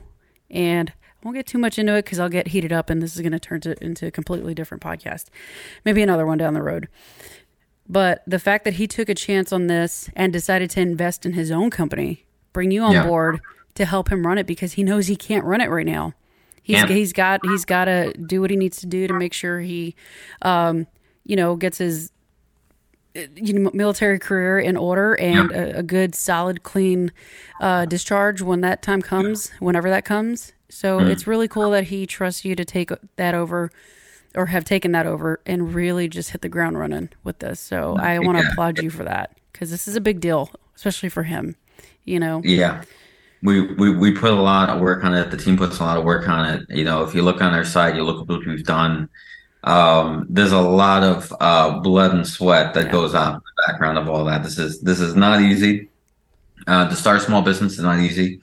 and. 0.49 0.91
I 0.91 1.27
won't 1.27 1.37
get 1.37 1.47
too 1.47 1.57
much 1.57 1.79
into 1.79 1.95
it 1.95 2.05
because 2.05 2.19
I'll 2.19 2.29
get 2.29 2.49
heated 2.49 2.71
up, 2.71 2.91
and 2.91 3.01
this 3.01 3.15
is 3.15 3.21
going 3.23 3.31
to 3.31 3.39
turn 3.39 3.59
to, 3.61 3.83
into 3.83 4.05
a 4.05 4.11
completely 4.11 4.53
different 4.53 4.83
podcast. 4.83 5.25
Maybe 5.83 6.03
another 6.03 6.23
one 6.23 6.37
down 6.37 6.53
the 6.53 6.61
road. 6.61 6.87
But 7.87 8.23
the 8.25 8.39
fact 8.39 8.63
that 8.65 8.73
he 8.75 8.87
took 8.87 9.09
a 9.09 9.15
chance 9.15 9.53
on 9.53 9.67
this 9.67 10.09
and 10.15 10.33
decided 10.33 10.69
to 10.71 10.81
invest 10.81 11.25
in 11.25 11.33
his 11.33 11.51
own 11.51 11.69
company, 11.69 12.25
bring 12.51 12.71
you 12.71 12.81
on 12.83 12.93
Yeah. 12.93 13.03
board 13.03 13.41
to 13.75 13.85
help 13.85 14.09
him 14.11 14.25
run 14.25 14.37
it 14.37 14.47
because 14.47 14.73
he 14.73 14.83
knows 14.83 15.07
he 15.07 15.15
can't 15.15 15.45
run 15.45 15.61
it 15.61 15.69
right 15.69 15.85
now. 15.85 16.13
He's 16.63 16.81
he's 16.89 17.13
got 17.13 17.45
he's 17.45 17.63
got 17.63 17.85
to 17.85 18.11
do 18.13 18.41
what 18.41 18.49
he 18.49 18.57
needs 18.57 18.77
to 18.77 18.87
do 18.87 19.07
to 19.07 19.13
make 19.13 19.33
sure 19.33 19.59
he, 19.59 19.95
um, 20.41 20.87
you 21.23 21.35
know, 21.35 21.55
gets 21.55 21.77
his 21.77 22.11
you 23.35 23.53
know, 23.53 23.71
military 23.73 24.19
career 24.19 24.59
in 24.59 24.75
order 24.75 25.15
and 25.19 25.51
a, 25.51 25.77
a 25.79 25.83
good, 25.83 26.13
solid, 26.15 26.63
clean 26.63 27.11
uh, 27.61 27.85
discharge 27.85 28.41
when 28.41 28.59
that 28.61 28.81
time 28.81 29.01
comes, 29.01 29.51
whenever 29.59 29.89
that 29.89 30.03
comes. 30.03 30.51
So 30.69 30.99
Mm. 31.01 31.09
it's 31.11 31.25
really 31.27 31.47
cool 31.47 31.69
that 31.71 31.85
he 31.85 32.05
trusts 32.05 32.43
you 32.43 32.55
to 32.55 32.65
take 32.65 32.89
that 33.15 33.33
over 33.33 33.71
or 34.35 34.47
have 34.47 34.65
taken 34.65 34.91
that 34.93 35.05
over 35.05 35.39
and 35.45 35.73
really 35.73 36.07
just 36.07 36.31
hit 36.31 36.41
the 36.41 36.49
ground 36.49 36.77
running 36.77 37.09
with 37.23 37.39
this. 37.39 37.59
So 37.59 37.95
I 37.97 38.19
want 38.19 38.37
to 38.37 38.43
Yeah. 38.43 38.51
applaud 38.51 38.79
you 38.81 38.89
for 38.89 39.03
that 39.03 39.37
because 39.51 39.71
this 39.71 39.87
is 39.87 39.95
a 39.95 40.01
big 40.01 40.19
deal, 40.19 40.49
especially 40.75 41.09
for 41.09 41.23
him. 41.23 41.55
You 42.03 42.19
know, 42.19 42.41
Yeah. 42.43 42.81
We, 43.41 43.61
we 43.75 43.95
we 43.95 44.11
put 44.11 44.31
a 44.31 44.41
lot 44.41 44.69
of 44.69 44.81
work 44.81 45.03
on 45.03 45.13
it. 45.13 45.29
The 45.29 45.37
team 45.37 45.55
puts 45.57 45.79
a 45.79 45.83
lot 45.83 45.97
of 45.97 46.03
work 46.03 46.27
on 46.27 46.45
it. 46.49 46.65
You 46.69 46.83
know, 46.83 47.03
if 47.03 47.13
you 47.13 47.21
look 47.21 47.41
on 47.41 47.53
our 47.53 47.65
site, 47.65 47.95
you 47.95 48.03
look 48.03 48.21
at 48.21 48.27
what 48.27 48.45
we've 48.45 48.63
done. 48.65 49.07
Um, 49.63 50.25
there's 50.29 50.51
a 50.51 50.61
lot 50.61 51.03
of 51.03 51.33
uh, 51.39 51.79
blood 51.79 52.13
and 52.13 52.25
sweat 52.27 52.73
that 52.73 52.85
Yeah. 52.87 52.91
goes 52.91 53.13
on 53.13 53.33
in 53.35 53.39
the 53.39 53.63
background 53.67 53.97
of 53.97 54.09
all 54.09 54.25
that. 54.25 54.43
This 54.43 54.57
is 54.57 54.81
this 54.81 54.99
is 54.99 55.15
not 55.15 55.41
easy. 55.41 55.89
Uh, 56.67 56.89
to 56.89 56.95
start 56.95 57.17
a 57.17 57.19
small 57.19 57.43
business 57.43 57.73
is 57.73 57.83
not 57.83 57.99
easy. 57.99 58.39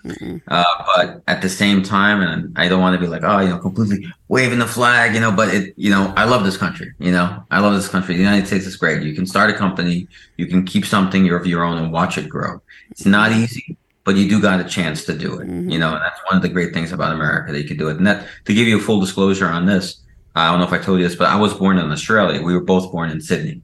Uh, 0.46 0.64
but 0.94 1.22
at 1.26 1.42
the 1.42 1.48
same 1.48 1.82
time, 1.82 2.20
and 2.20 2.56
I 2.56 2.68
don't 2.68 2.80
want 2.80 2.94
to 2.94 3.00
be 3.00 3.08
like, 3.08 3.22
oh, 3.24 3.40
you 3.40 3.48
know, 3.48 3.58
completely 3.58 4.06
waving 4.28 4.60
the 4.60 4.66
flag, 4.66 5.14
you 5.14 5.20
know, 5.20 5.32
but 5.32 5.52
it, 5.52 5.74
you 5.76 5.90
know, 5.90 6.12
I 6.16 6.24
love 6.24 6.44
this 6.44 6.56
country, 6.56 6.92
you 7.00 7.10
know, 7.10 7.44
I 7.50 7.58
love 7.58 7.74
this 7.74 7.88
country. 7.88 8.14
The 8.14 8.22
United 8.22 8.46
States 8.46 8.64
is 8.64 8.76
great. 8.76 9.02
You 9.02 9.12
can 9.14 9.26
start 9.26 9.50
a 9.50 9.54
company, 9.54 10.06
you 10.36 10.46
can 10.46 10.64
keep 10.64 10.86
something 10.86 11.28
of 11.30 11.46
your 11.46 11.64
own 11.64 11.78
and 11.78 11.92
watch 11.92 12.16
it 12.16 12.28
grow. 12.28 12.62
It's 12.92 13.06
not 13.06 13.32
easy, 13.32 13.76
but 14.04 14.14
you 14.14 14.28
do 14.28 14.40
got 14.40 14.60
a 14.60 14.64
chance 14.64 15.04
to 15.06 15.18
do 15.18 15.40
it, 15.40 15.48
you 15.48 15.78
know, 15.78 15.92
and 15.92 16.02
that's 16.02 16.20
one 16.30 16.36
of 16.36 16.42
the 16.42 16.48
great 16.48 16.72
things 16.72 16.92
about 16.92 17.12
America 17.12 17.50
that 17.50 17.60
you 17.60 17.66
can 17.66 17.76
do 17.76 17.88
it. 17.88 17.96
And 17.96 18.06
that, 18.06 18.26
to 18.44 18.54
give 18.54 18.68
you 18.68 18.78
a 18.78 18.80
full 18.80 19.00
disclosure 19.00 19.48
on 19.48 19.66
this, 19.66 20.00
I 20.36 20.50
don't 20.50 20.60
know 20.60 20.66
if 20.66 20.72
I 20.72 20.78
told 20.78 21.00
you 21.00 21.08
this, 21.08 21.16
but 21.16 21.28
I 21.28 21.36
was 21.36 21.54
born 21.54 21.78
in 21.78 21.90
Australia. 21.90 22.40
We 22.40 22.54
were 22.54 22.64
both 22.64 22.90
born 22.92 23.10
in 23.10 23.20
Sydney. 23.20 23.62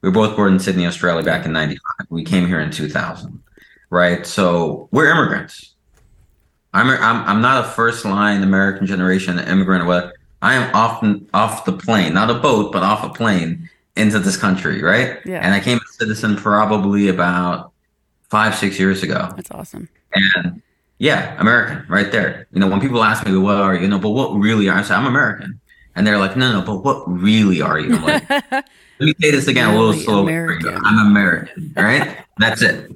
We 0.00 0.08
were 0.08 0.14
both 0.14 0.34
born 0.34 0.54
in 0.54 0.58
Sydney, 0.58 0.86
Australia 0.86 1.24
back 1.24 1.44
in 1.44 1.52
95. 1.52 2.06
We 2.10 2.24
came 2.24 2.46
here 2.46 2.60
in 2.60 2.70
2000 2.70 3.42
right? 3.90 4.26
So 4.26 4.88
we're 4.92 5.10
immigrants. 5.10 5.74
I'm 6.74 6.88
I'm 6.90 7.24
I'm 7.28 7.40
not 7.40 7.64
a 7.64 7.68
first 7.68 8.04
line 8.04 8.42
American 8.42 8.86
generation 8.86 9.38
immigrant. 9.38 9.86
What 9.86 10.12
I 10.42 10.54
am 10.54 10.70
often 10.74 11.28
off 11.34 11.64
the 11.64 11.72
plane, 11.72 12.14
not 12.14 12.30
a 12.30 12.34
boat, 12.34 12.72
but 12.72 12.82
off 12.82 13.02
a 13.04 13.08
plane 13.08 13.68
into 13.96 14.18
this 14.18 14.36
country, 14.36 14.82
right? 14.82 15.18
Yeah. 15.24 15.40
And 15.40 15.54
I 15.54 15.60
came 15.60 15.78
a 15.78 15.92
citizen 15.94 16.36
probably 16.36 17.08
about 17.08 17.72
five 18.30 18.54
six 18.54 18.78
years 18.78 19.02
ago, 19.02 19.32
that's 19.34 19.50
awesome. 19.50 19.88
and 20.14 20.62
yeah, 20.98 21.40
American, 21.40 21.86
right 21.88 22.10
there. 22.12 22.46
You 22.52 22.60
know, 22.60 22.68
when 22.68 22.80
people 22.80 23.02
ask 23.02 23.24
me, 23.26 23.36
"What 23.36 23.56
are 23.56 23.74
you?" 23.74 23.82
You 23.82 23.88
know, 23.88 23.98
but 23.98 24.10
what 24.10 24.32
really 24.32 24.68
are? 24.68 24.76
I 24.78 24.82
say, 24.82 24.94
"I'm 24.94 25.06
American," 25.06 25.60
and 25.96 26.06
they're 26.06 26.18
like, 26.18 26.36
"No, 26.36 26.52
no, 26.52 26.66
but 26.66 26.84
what 26.84 27.04
really 27.10 27.62
are 27.62 27.78
you?" 27.80 27.94
I'm 27.96 28.02
like, 28.02 28.28
let 28.50 28.64
me 29.00 29.14
say 29.20 29.30
this 29.30 29.46
again 29.48 29.68
a 29.70 29.72
Really 29.72 29.86
little 29.86 30.02
slowly. 30.02 30.32
American. 30.34 30.76
I'm 30.84 31.06
American, 31.06 31.72
right? 31.76 32.18
That's 32.38 32.62
it. 32.62 32.90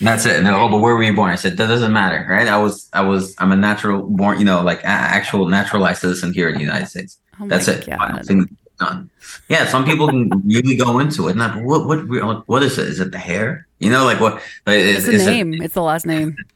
That's 0.00 0.26
it. 0.26 0.36
And 0.36 0.46
they're, 0.46 0.54
oh, 0.54 0.68
but 0.68 0.78
where 0.78 0.94
were 0.94 1.02
you 1.02 1.14
born? 1.14 1.30
I 1.30 1.36
said 1.36 1.56
that 1.56 1.66
doesn't 1.66 1.92
matter, 1.92 2.26
right? 2.28 2.46
I 2.46 2.58
was, 2.58 2.88
I 2.92 3.00
was, 3.00 3.34
I'm 3.38 3.52
a 3.52 3.56
natural 3.56 4.02
born, 4.02 4.38
you 4.38 4.44
know, 4.44 4.62
like 4.62 4.80
actual 4.84 5.48
naturalized 5.48 6.00
citizen 6.00 6.32
here 6.32 6.48
in 6.48 6.54
the 6.54 6.60
United 6.60 6.86
States. 6.86 7.18
Oh 7.40 7.48
That's 7.48 7.68
it. 7.68 7.86
Done. 7.86 9.10
Yeah, 9.48 9.66
some 9.66 9.84
people 9.84 10.06
can 10.06 10.30
really 10.46 10.76
go 10.76 11.00
into 11.00 11.26
it. 11.26 11.36
And 11.36 11.66
what, 11.66 11.86
what, 11.86 12.08
what, 12.08 12.48
what 12.48 12.62
is 12.62 12.78
it? 12.78 12.86
Is 12.86 13.00
it 13.00 13.10
the 13.10 13.18
hair? 13.18 13.66
You 13.80 13.90
know, 13.90 14.04
like 14.04 14.20
what? 14.20 14.34
Like, 14.66 14.78
It's 14.78 15.06
the 15.06 15.12
is 15.12 15.26
it 15.26 15.30
name. 15.30 15.54
It's 15.54 15.74
the 15.74 15.82
last 15.82 16.06
name. 16.06 16.36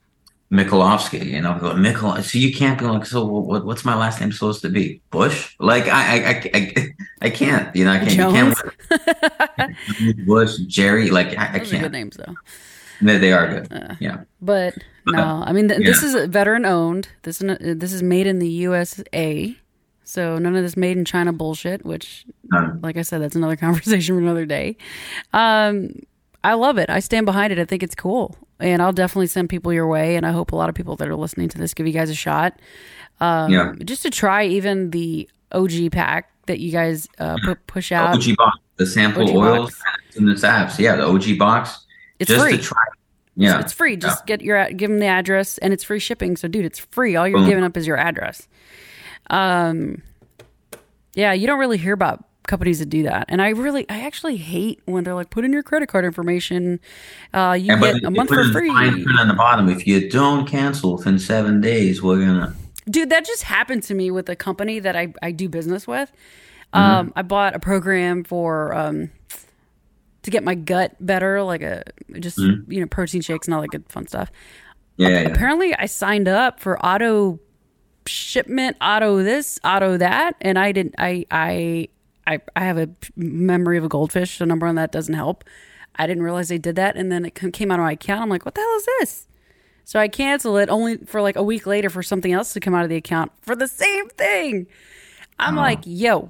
Mikulovsky? 0.52 1.24
You 1.24 1.40
know, 1.40 1.54
Mikul. 1.54 2.22
So 2.22 2.38
you 2.38 2.54
can't 2.54 2.78
be 2.78 2.84
like, 2.84 3.06
so 3.06 3.24
what, 3.24 3.64
what's 3.64 3.84
my 3.84 3.96
last 3.96 4.20
name 4.20 4.30
supposed 4.32 4.60
to 4.62 4.68
be? 4.68 5.00
Bush? 5.10 5.56
Like 5.58 5.88
I, 5.88 5.88
I, 5.88 6.28
I, 6.28 6.50
I, 6.54 6.88
I 7.22 7.30
can't. 7.30 7.74
You 7.74 7.86
know, 7.86 7.92
I 7.92 7.98
can't. 7.98 8.10
Jones. 8.10 8.62
You 8.90 8.98
can't 9.56 10.26
Bush, 10.26 10.58
Jerry. 10.66 11.10
Like 11.10 11.38
I, 11.38 11.46
I 11.46 11.58
are 11.58 11.64
good 11.64 11.92
names 11.92 12.18
though. 12.18 12.34
They, 13.02 13.18
they 13.18 13.32
are 13.32 13.46
good. 13.48 13.72
Uh, 13.72 13.94
Yeah. 14.00 14.22
But 14.40 14.74
no, 15.06 15.42
I 15.44 15.52
mean 15.52 15.68
th- 15.68 15.80
this 15.84 16.02
is 16.02 16.14
a 16.14 16.26
veteran 16.26 16.64
owned. 16.64 17.08
This 17.22 17.40
is 17.42 17.50
n- 17.50 17.78
this 17.78 17.92
is 17.92 18.02
made 18.02 18.26
in 18.26 18.38
the 18.38 18.48
USA. 18.48 19.56
So 20.04 20.38
none 20.38 20.54
of 20.56 20.62
this 20.62 20.76
made 20.76 20.96
in 20.98 21.04
China 21.04 21.32
bullshit, 21.32 21.84
which 21.84 22.26
like 22.80 22.96
I 22.96 23.02
said, 23.02 23.22
that's 23.22 23.36
another 23.36 23.56
conversation 23.66 24.16
for 24.16 24.20
another 24.20 24.44
day. 24.46 24.76
Um, 25.32 25.94
I 26.44 26.54
love 26.54 26.78
it. 26.78 26.90
I 26.90 27.00
stand 27.00 27.24
behind 27.26 27.52
it. 27.52 27.58
I 27.58 27.64
think 27.64 27.82
it's 27.82 27.94
cool, 27.94 28.36
and 28.58 28.82
I'll 28.82 28.92
definitely 28.92 29.28
send 29.28 29.48
people 29.48 29.72
your 29.72 29.86
way. 29.86 30.16
And 30.16 30.26
I 30.26 30.32
hope 30.32 30.52
a 30.52 30.56
lot 30.56 30.68
of 30.68 30.74
people 30.74 30.96
that 30.96 31.08
are 31.08 31.14
listening 31.16 31.48
to 31.50 31.58
this 31.58 31.72
give 31.72 31.86
you 31.86 31.92
guys 31.92 32.10
a 32.10 32.14
shot, 32.14 32.58
um, 33.20 33.50
Yeah. 33.52 33.72
just 33.84 34.02
to 34.02 34.10
try 34.10 34.44
even 34.44 34.90
the 34.90 35.28
OG 35.52 35.90
pack 35.92 36.30
that 36.46 36.58
you 36.58 36.72
guys 36.72 37.06
uh, 37.20 37.36
pu- 37.44 37.54
push 37.66 37.92
out. 37.92 38.14
OG 38.16 38.36
box, 38.36 38.58
the 38.76 38.86
sample 38.86 39.22
OG 39.28 39.36
oils 39.36 39.70
box. 39.70 40.16
and 40.16 40.28
the 40.28 40.32
apps. 40.34 40.78
Yeah, 40.80 40.96
the 40.96 41.06
OG 41.06 41.38
box. 41.38 41.86
It's 42.22 42.30
just 42.30 42.68
free. 42.68 42.78
Yeah. 43.36 43.60
It's 43.60 43.72
free. 43.72 43.96
Just 43.96 44.26
get 44.26 44.42
your 44.42 44.70
give 44.72 44.90
them 44.90 44.98
the 45.00 45.06
address, 45.06 45.58
and 45.58 45.72
it's 45.72 45.84
free 45.84 45.98
shipping. 45.98 46.36
So, 46.36 46.48
dude, 46.48 46.64
it's 46.64 46.78
free. 46.78 47.16
All 47.16 47.26
you're 47.26 47.38
Boom. 47.38 47.48
giving 47.48 47.64
up 47.64 47.76
is 47.76 47.86
your 47.86 47.96
address. 47.96 48.46
Um, 49.30 50.02
yeah, 51.14 51.32
you 51.32 51.46
don't 51.46 51.58
really 51.58 51.78
hear 51.78 51.94
about 51.94 52.24
companies 52.46 52.80
that 52.80 52.86
do 52.86 53.04
that, 53.04 53.26
and 53.28 53.40
I 53.40 53.50
really, 53.50 53.88
I 53.88 54.00
actually 54.00 54.36
hate 54.36 54.80
when 54.84 55.04
they're 55.04 55.14
like, 55.14 55.30
put 55.30 55.44
in 55.44 55.52
your 55.52 55.62
credit 55.62 55.88
card 55.88 56.04
information. 56.04 56.80
Uh, 57.32 57.56
you 57.58 57.72
And 57.72 57.80
get 57.80 58.04
a 58.04 58.10
month 58.10 58.28
for 58.28 58.44
free, 58.50 58.70
print 58.70 59.18
on 59.18 59.28
the 59.28 59.34
bottom. 59.34 59.68
If 59.68 59.86
you 59.86 60.10
don't 60.10 60.46
cancel 60.46 60.96
within 60.96 61.18
seven 61.18 61.60
days, 61.60 62.02
we're 62.02 62.18
gonna. 62.18 62.54
dude. 62.90 63.10
That 63.10 63.24
just 63.24 63.44
happened 63.44 63.82
to 63.84 63.94
me 63.94 64.10
with 64.10 64.28
a 64.28 64.36
company 64.36 64.78
that 64.80 64.96
I 64.96 65.14
I 65.22 65.30
do 65.32 65.48
business 65.48 65.86
with. 65.86 66.12
Mm-hmm. 66.74 66.78
Um, 66.78 67.12
I 67.16 67.22
bought 67.22 67.54
a 67.54 67.58
program 67.58 68.24
for 68.24 68.74
um 68.74 69.10
to 70.22 70.30
get 70.30 70.44
my 70.44 70.54
gut 70.54 70.94
better, 71.00 71.42
like 71.42 71.62
a 71.62 71.84
just 72.20 72.38
mm-hmm. 72.38 72.70
you 72.70 72.80
know 72.80 72.86
protein 72.86 73.20
shakes 73.20 73.46
and 73.46 73.54
all 73.54 73.60
that 73.60 73.68
good 73.68 73.84
fun 73.88 74.06
stuff. 74.06 74.30
Yeah, 74.96 75.08
yeah, 75.08 75.20
apparently 75.20 75.74
I 75.74 75.86
signed 75.86 76.28
up 76.28 76.60
for 76.60 76.84
auto 76.84 77.40
shipment, 78.06 78.76
auto 78.80 79.22
this, 79.22 79.58
auto 79.64 79.96
that, 79.96 80.36
and 80.40 80.58
I 80.58 80.72
didn't. 80.72 80.94
I 80.98 81.26
I 81.30 81.88
I, 82.26 82.40
I 82.54 82.64
have 82.64 82.78
a 82.78 82.88
memory 83.16 83.78
of 83.78 83.84
a 83.84 83.88
goldfish, 83.88 84.38
so 84.38 84.44
number 84.44 84.66
on 84.66 84.76
that 84.76 84.92
doesn't 84.92 85.14
help. 85.14 85.44
I 85.96 86.06
didn't 86.06 86.22
realize 86.22 86.48
they 86.48 86.58
did 86.58 86.76
that, 86.76 86.96
and 86.96 87.10
then 87.10 87.24
it 87.24 87.34
came 87.34 87.70
out 87.70 87.80
of 87.80 87.84
my 87.84 87.92
account. 87.92 88.22
I'm 88.22 88.28
like, 88.28 88.44
what 88.44 88.54
the 88.54 88.60
hell 88.60 88.76
is 88.76 88.86
this? 89.00 89.28
So 89.84 89.98
I 89.98 90.08
cancel 90.08 90.56
it 90.56 90.68
only 90.68 90.98
for 90.98 91.20
like 91.20 91.36
a 91.36 91.42
week 91.42 91.66
later 91.66 91.90
for 91.90 92.02
something 92.02 92.32
else 92.32 92.52
to 92.52 92.60
come 92.60 92.74
out 92.74 92.84
of 92.84 92.88
the 92.88 92.96
account 92.96 93.32
for 93.40 93.56
the 93.56 93.66
same 93.66 94.08
thing. 94.10 94.66
I'm 95.38 95.58
ah. 95.58 95.62
like, 95.62 95.80
yo, 95.84 96.28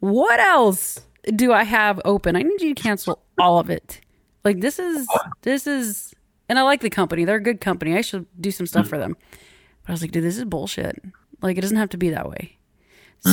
what 0.00 0.40
else 0.40 1.00
do 1.34 1.52
I 1.52 1.64
have 1.64 2.00
open? 2.04 2.36
I 2.36 2.42
need 2.42 2.60
you 2.60 2.74
to 2.74 2.82
cancel 2.82 3.22
all 3.38 3.58
of 3.58 3.70
it. 3.70 4.00
Like 4.44 4.60
this 4.60 4.78
is 4.78 5.08
this 5.42 5.66
is 5.66 6.14
and 6.48 6.58
I 6.58 6.62
like 6.62 6.80
the 6.80 6.90
company. 6.90 7.24
They're 7.24 7.36
a 7.36 7.42
good 7.42 7.60
company. 7.60 7.96
I 7.96 8.00
should 8.00 8.26
do 8.40 8.50
some 8.50 8.66
stuff 8.66 8.86
for 8.86 8.98
them. 8.98 9.16
But 9.82 9.88
I 9.88 9.92
was 9.92 10.02
like, 10.02 10.12
dude, 10.12 10.24
this 10.24 10.38
is 10.38 10.44
bullshit. 10.44 11.02
Like 11.42 11.58
it 11.58 11.62
doesn't 11.62 11.76
have 11.76 11.90
to 11.90 11.96
be 11.96 12.10
that 12.10 12.28
way. 12.28 12.56
So 13.20 13.30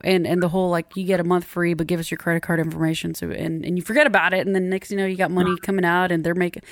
mm-hmm. 0.00 0.08
and 0.08 0.26
and 0.26 0.42
the 0.42 0.48
whole 0.48 0.70
like 0.70 0.96
you 0.96 1.04
get 1.04 1.20
a 1.20 1.24
month 1.24 1.44
free, 1.44 1.74
but 1.74 1.86
give 1.86 2.00
us 2.00 2.10
your 2.10 2.18
credit 2.18 2.42
card 2.42 2.58
information. 2.58 3.14
So 3.14 3.30
and 3.30 3.64
and 3.64 3.76
you 3.76 3.82
forget 3.82 4.06
about 4.06 4.34
it, 4.34 4.46
and 4.46 4.54
then 4.54 4.68
next 4.68 4.90
you 4.90 4.96
know 4.96 5.06
you 5.06 5.16
got 5.16 5.30
money 5.30 5.56
coming 5.62 5.84
out, 5.84 6.10
and 6.10 6.24
they're 6.24 6.34
making. 6.34 6.62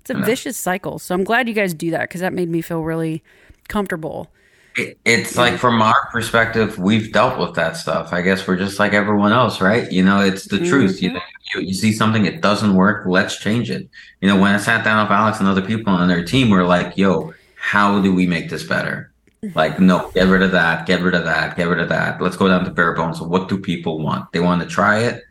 It's 0.00 0.10
a 0.10 0.14
vicious 0.14 0.56
cycle. 0.56 0.98
So 0.98 1.14
I'm 1.14 1.22
glad 1.22 1.46
you 1.46 1.54
guys 1.54 1.74
do 1.74 1.92
that 1.92 2.08
because 2.08 2.20
that 2.22 2.32
made 2.32 2.48
me 2.48 2.60
feel 2.60 2.82
really 2.82 3.22
comfortable. 3.68 4.32
It, 4.76 4.98
it's 5.04 5.36
like 5.36 5.58
from 5.58 5.82
our 5.82 6.08
perspective, 6.10 6.78
we've 6.78 7.12
dealt 7.12 7.38
with 7.38 7.54
that 7.56 7.76
stuff. 7.76 8.12
I 8.12 8.22
guess 8.22 8.46
we're 8.46 8.56
just 8.56 8.78
like 8.78 8.92
everyone 8.92 9.32
else, 9.32 9.60
right? 9.60 9.90
You 9.90 10.02
know, 10.02 10.20
it's 10.20 10.46
the 10.46 10.58
truth. 10.58 11.02
You, 11.02 11.12
know, 11.12 11.20
you 11.54 11.60
you 11.60 11.74
see 11.74 11.92
something 11.92 12.24
it 12.24 12.40
doesn't 12.40 12.74
work, 12.74 13.06
let's 13.06 13.38
change 13.38 13.70
it. 13.70 13.88
You 14.20 14.28
know, 14.28 14.40
when 14.40 14.54
I 14.54 14.58
sat 14.58 14.84
down 14.84 15.04
with 15.06 15.12
Alex 15.12 15.40
and 15.40 15.48
other 15.48 15.62
people 15.62 15.92
on 15.92 16.08
their 16.08 16.24
team, 16.24 16.48
we're 16.48 16.66
like, 16.66 16.96
"Yo, 16.96 17.34
how 17.56 18.00
do 18.00 18.14
we 18.14 18.26
make 18.26 18.48
this 18.48 18.64
better?" 18.64 19.12
Like, 19.54 19.80
no, 19.80 20.10
get 20.12 20.28
rid 20.28 20.42
of 20.42 20.52
that, 20.52 20.86
get 20.86 21.02
rid 21.02 21.14
of 21.14 21.24
that, 21.24 21.56
get 21.56 21.66
rid 21.66 21.80
of 21.80 21.88
that. 21.88 22.20
Let's 22.20 22.36
go 22.36 22.46
down 22.46 22.64
to 22.64 22.70
bare 22.70 22.94
bones. 22.94 23.18
So, 23.18 23.24
what 23.24 23.48
do 23.48 23.58
people 23.58 23.98
want? 23.98 24.30
They 24.32 24.38
want 24.38 24.62
to 24.62 24.68
try 24.68 25.00
it 25.00 25.24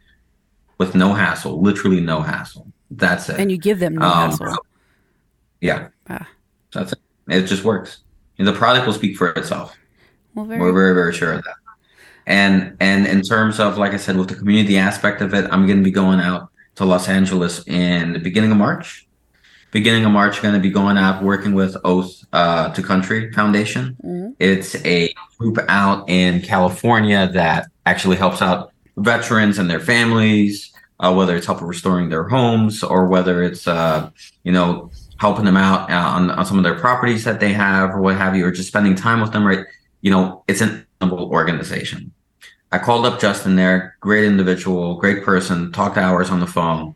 with 0.78 0.96
no 0.96 1.14
hassle, 1.14 1.62
literally 1.62 2.02
no 2.02 2.22
hassle. 2.22 2.68
That's 2.90 3.30
it. 3.30 3.40
And 3.40 3.50
you 3.50 3.58
give 3.58 3.80
them 3.80 3.96
no 3.96 4.06
um, 4.06 4.32
hassle. 4.32 4.58
Yeah. 5.62 5.88
Ah. 6.10 6.28
That's 6.74 6.92
it. 6.92 7.00
It 7.30 7.44
just 7.44 7.64
works. 7.64 8.00
And 8.42 8.48
the 8.48 8.54
product 8.54 8.88
will 8.88 8.94
speak 8.94 9.18
for 9.18 9.30
itself. 9.34 9.78
Well, 10.34 10.46
very 10.46 10.60
We're 10.60 10.74
very, 10.74 10.96
very 10.96 11.14
sure 11.14 11.34
of 11.34 11.44
that. 11.44 11.58
And 12.26 12.76
and 12.80 13.06
in 13.06 13.22
terms 13.22 13.60
of, 13.60 13.78
like 13.78 13.94
I 13.94 13.98
said, 13.98 14.18
with 14.18 14.30
the 14.30 14.36
community 14.36 14.80
aspect 14.80 15.22
of 15.22 15.36
it, 15.36 15.46
I'm 15.52 15.68
going 15.68 15.78
to 15.78 15.84
be 15.84 15.92
going 15.92 16.20
out 16.20 16.50
to 16.76 16.86
Los 16.86 17.08
Angeles 17.08 17.68
in 17.68 18.14
the 18.14 18.20
beginning 18.20 18.52
of 18.52 18.58
March 18.58 19.08
beginning 19.72 20.04
of 20.06 20.12
March, 20.12 20.42
going 20.42 20.54
to 20.54 20.60
be 20.60 20.70
going 20.70 20.98
out 20.98 21.24
working 21.24 21.54
with 21.54 21.76
Oath 21.84 22.26
uh, 22.34 22.74
to 22.74 22.84
Country 22.84 23.32
Foundation. 23.32 23.96
Mm-hmm. 24.04 24.32
It's 24.40 24.76
a 24.86 25.14
group 25.38 25.58
out 25.70 26.10
in 26.10 26.42
California 26.42 27.30
that 27.34 27.68
actually 27.86 28.18
helps 28.18 28.42
out 28.42 28.74
veterans 28.98 29.58
and 29.58 29.70
their 29.70 29.80
families, 29.80 30.74
uh, 31.00 31.14
whether 31.14 31.36
it's 31.36 31.46
helping 31.46 31.68
restoring 31.68 32.10
their 32.10 32.28
homes 32.28 32.84
or 32.84 33.08
whether 33.08 33.42
it's, 33.44 33.68
uh, 33.68 34.10
you 34.44 34.52
know, 34.52 34.92
helping 35.22 35.46
them 35.46 35.56
out 35.56 35.90
uh, 35.92 35.94
on, 36.18 36.32
on 36.32 36.46
some 36.46 36.58
of 36.58 36.64
their 36.64 36.80
properties 36.80 37.24
that 37.24 37.40
they 37.40 37.54
have 37.54 37.92
or 37.92 38.02
what 38.02 38.18
have 38.18 38.36
you, 38.36 38.44
or 38.44 38.52
just 38.52 38.68
spending 38.68 38.96
time 38.96 39.22
with 39.22 39.32
them, 39.32 39.46
right? 39.46 39.66
You 40.02 40.10
know, 40.10 40.44
it's 40.48 40.62
an 40.62 40.86
organization. 41.02 42.12
I 42.72 42.80
called 42.80 43.06
up 43.06 43.20
Justin 43.20 43.56
there, 43.56 43.96
great 44.00 44.26
individual, 44.26 44.96
great 44.96 45.24
person, 45.24 45.72
talked 45.72 45.98
hours 45.98 46.32
on 46.32 46.40
the 46.40 46.48
phone 46.48 46.96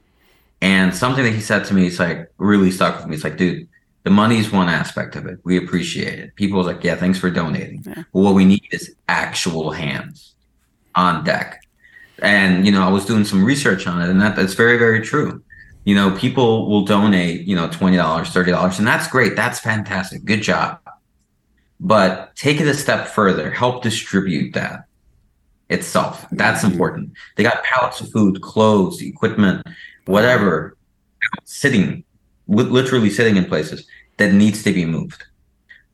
and 0.61 0.95
something 0.95 1.23
that 1.23 1.34
he 1.34 1.41
said 1.41 1.65
to 1.65 1.76
me 1.76 1.86
is 1.86 1.99
like 1.99 2.32
really 2.39 2.71
stuck 2.71 2.97
with 2.97 3.05
me. 3.05 3.13
It's 3.13 3.23
like, 3.23 3.38
dude, 3.38 3.67
the 4.03 4.09
money 4.09 4.39
is 4.39 4.51
one 4.51 4.67
aspect 4.67 5.15
of 5.15 5.28
it. 5.28 5.39
We 5.43 5.57
appreciate 5.57 6.17
it. 6.17 6.36
People 6.36 6.57
was 6.57 6.65
like, 6.65 6.84
yeah, 6.84 6.95
thanks 6.95 7.19
for 7.19 7.30
donating. 7.30 7.84
Yeah. 7.86 8.03
But 8.11 8.19
what 8.19 8.34
we 8.34 8.45
need 8.45 8.67
is 8.71 8.95
actual 9.07 9.69
hands 9.69 10.34
on 10.95 11.23
deck. 11.23 11.61
And, 12.19 12.65
you 12.65 12.71
know, 12.71 12.82
I 12.82 12.89
was 12.89 13.05
doing 13.05 13.26
some 13.26 13.43
research 13.43 13.86
on 13.86 14.01
it 14.01 14.09
and 14.09 14.19
that, 14.21 14.36
that's 14.36 14.55
very, 14.55 14.78
very 14.80 15.01
true. 15.01 15.43
You 15.86 15.95
know, 15.95 16.11
people 16.17 16.69
will 16.69 16.83
donate, 16.83 17.47
you 17.47 17.55
know, 17.55 17.67
$20, 17.67 17.95
$30, 17.95 18.77
and 18.79 18.88
that's 18.88 19.07
great. 19.07 19.36
That's 19.36 19.59
fantastic. 19.59 20.25
Good 20.25 20.41
job. 20.41 20.79
But 21.79 22.36
take 22.36 22.59
it 22.59 22.67
a 22.67 22.73
step 22.73 23.07
further, 23.07 23.51
help 23.51 23.83
distribute 23.83 24.53
that 24.53 24.86
itself. 25.69 26.25
That's 26.31 26.63
important. 26.63 27.11
They 27.36 27.43
got 27.43 27.63
pallets 27.63 28.01
of 28.01 28.09
food, 28.11 28.41
clothes, 28.41 29.01
equipment, 29.01 29.65
whatever, 30.05 30.75
sitting, 31.43 32.03
literally 32.47 33.09
sitting 33.09 33.38
in 33.38 33.45
places 33.45 33.86
that 34.17 34.33
needs 34.33 34.63
to 34.63 34.73
be 34.73 34.86
moved. 34.86 35.23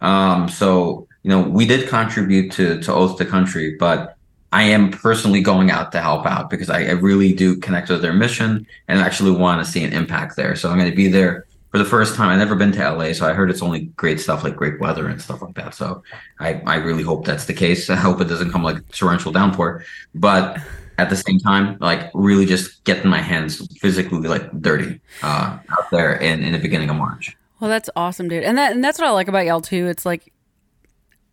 Um, 0.01 0.49
so, 0.49 1.07
you 1.23 1.29
know, 1.29 1.41
we 1.41 1.65
did 1.65 1.89
contribute 1.89 2.51
to, 2.53 2.81
to 2.81 2.93
Oath 2.93 3.17
to 3.17 3.25
Country, 3.25 3.75
but 3.79 4.17
I 4.52 4.64
am 4.64 4.91
personally 4.91 5.41
going 5.41 5.72
out 5.72 5.91
to 5.93 6.02
help 6.02 6.26
out 6.26 6.49
because 6.49 6.70
I, 6.70 6.84
I 6.86 6.91
really 6.91 7.34
do 7.34 7.56
connect 7.58 7.89
with 7.89 8.02
their 8.02 8.14
mission 8.14 8.68
and 8.88 8.99
actually 8.99 9.32
want 9.32 9.66
to 9.66 9.72
see 9.72 9.84
an 9.84 9.93
impact 9.93 10.36
there. 10.36 10.56
So 10.56 10.70
I'm 10.70 10.78
going 10.78 10.89
to 10.89 10.95
be 10.95 11.08
there 11.08 11.45
for 11.72 11.78
the 11.78 11.86
first 11.86 12.16
time. 12.16 12.30
I've 12.30 12.39
never 12.39 12.56
been 12.56 12.74
to 12.74 12.91
LA, 12.91 13.14
so 13.14 13.26
I 13.28 13.34
heard 13.34 13.49
it's 13.49 13.62
only 13.62 13.86
great 13.95 14.20
stuff 14.20 14.43
like 14.43 14.58
great 14.58 14.80
weather 14.82 15.08
and 15.08 15.22
stuff 15.22 15.41
like 15.41 15.56
that. 15.56 15.74
So 15.74 16.04
I, 16.39 16.62
I 16.66 16.76
really 16.76 17.04
hope 17.04 17.26
that's 17.26 17.45
the 17.45 17.54
case. 17.54 17.89
I 17.89 17.95
hope 17.95 18.20
it 18.20 18.26
doesn't 18.26 18.52
come 18.52 18.64
like 18.64 18.86
torrential 18.89 19.32
downpour. 19.32 19.86
But 20.16 20.60
at 20.97 21.10
the 21.10 21.16
same 21.16 21.39
time, 21.39 21.78
like 21.80 22.12
really 22.14 22.45
just 22.45 22.84
getting 22.84 23.10
my 23.10 23.22
hands 23.22 23.66
physically 23.78 24.28
like 24.28 24.52
dirty 24.62 24.99
uh, 25.24 25.58
out 25.70 25.89
there 25.91 26.16
in, 26.16 26.43
in 26.43 26.52
the 26.52 26.60
beginning 26.60 26.89
of 26.89 26.97
March. 26.97 27.38
Well, 27.62 27.70
that's 27.70 27.89
awesome, 27.95 28.28
dude. 28.28 28.43
And 28.43 28.58
that 28.58 28.74
and 28.74 28.84
that's 28.84 28.99
what 28.99 29.08
I 29.08 29.12
like 29.12 29.28
about 29.28 29.45
y'all 29.45 29.62
too. 29.62 29.88
It's 29.88 30.06
like 30.06 30.34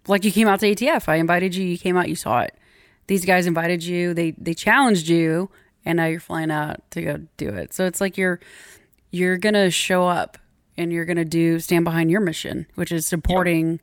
like 0.07 0.25
you 0.25 0.31
came 0.31 0.47
out 0.47 0.61
to 0.61 0.75
ATF. 0.75 1.09
I 1.09 1.16
invited 1.16 1.55
you, 1.55 1.64
you 1.64 1.79
came 1.79 1.97
out, 1.97 2.09
you 2.09 2.16
saw 2.16 2.41
it. 2.41 2.57
These 3.09 3.24
guys 3.24 3.46
invited 3.46 3.82
you, 3.82 4.14
they 4.14 4.30
they 4.32 4.54
challenged 4.54 5.09
you, 5.09 5.50
and 5.84 5.96
now 5.96 6.06
you're 6.06 6.20
flying 6.20 6.50
out 6.50 6.88
to 6.92 7.02
go 7.02 7.20
do 7.36 7.48
it. 7.48 7.74
So 7.74 7.84
it's 7.84 8.00
like 8.00 8.16
you're 8.16 8.40
you're 9.11 9.36
gonna 9.36 9.70
show 9.70 10.06
up 10.06 10.38
and 10.76 10.92
you're 10.92 11.04
gonna 11.04 11.24
do 11.24 11.59
stand 11.59 11.84
behind 11.84 12.11
your 12.11 12.20
mission, 12.20 12.66
which 12.76 12.92
is 12.92 13.06
supporting 13.06 13.72
yep 13.72 13.80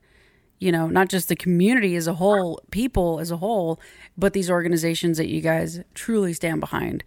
you 0.59 0.71
know, 0.71 0.87
not 0.87 1.09
just 1.09 1.27
the 1.29 1.35
community 1.35 1.95
as 1.95 2.07
a 2.07 2.13
whole, 2.13 2.61
people 2.71 3.19
as 3.19 3.31
a 3.31 3.37
whole, 3.37 3.79
but 4.17 4.33
these 4.33 4.49
organizations 4.49 5.17
that 5.17 5.27
you 5.27 5.41
guys 5.41 5.81
truly 5.93 6.33
stand 6.33 6.59
behind. 6.59 7.03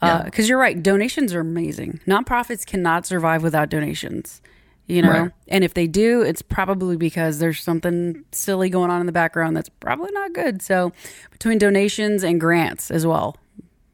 Because 0.00 0.46
uh, 0.46 0.48
you're 0.48 0.58
right, 0.58 0.82
donations 0.82 1.32
are 1.32 1.40
amazing. 1.40 2.00
Nonprofits 2.06 2.66
cannot 2.66 3.06
survive 3.06 3.42
without 3.42 3.68
donations, 3.68 4.42
you 4.86 5.02
know? 5.02 5.10
Right. 5.10 5.30
And 5.48 5.64
if 5.64 5.74
they 5.74 5.86
do, 5.86 6.22
it's 6.22 6.42
probably 6.42 6.96
because 6.96 7.38
there's 7.38 7.62
something 7.62 8.24
silly 8.32 8.70
going 8.70 8.90
on 8.90 9.00
in 9.00 9.06
the 9.06 9.12
background 9.12 9.56
that's 9.56 9.68
probably 9.68 10.12
not 10.12 10.32
good. 10.32 10.62
So, 10.62 10.92
between 11.30 11.58
donations 11.58 12.22
and 12.22 12.40
grants 12.40 12.90
as 12.90 13.06
well, 13.06 13.36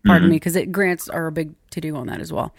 pardon 0.04 0.24
mm-hmm. 0.24 0.30
me, 0.30 0.36
because 0.36 0.56
it 0.56 0.72
grants 0.72 1.08
are 1.08 1.26
a 1.26 1.32
big 1.32 1.54
to 1.70 1.80
do 1.80 1.96
on 1.96 2.06
that 2.06 2.20
as 2.20 2.32
well. 2.32 2.54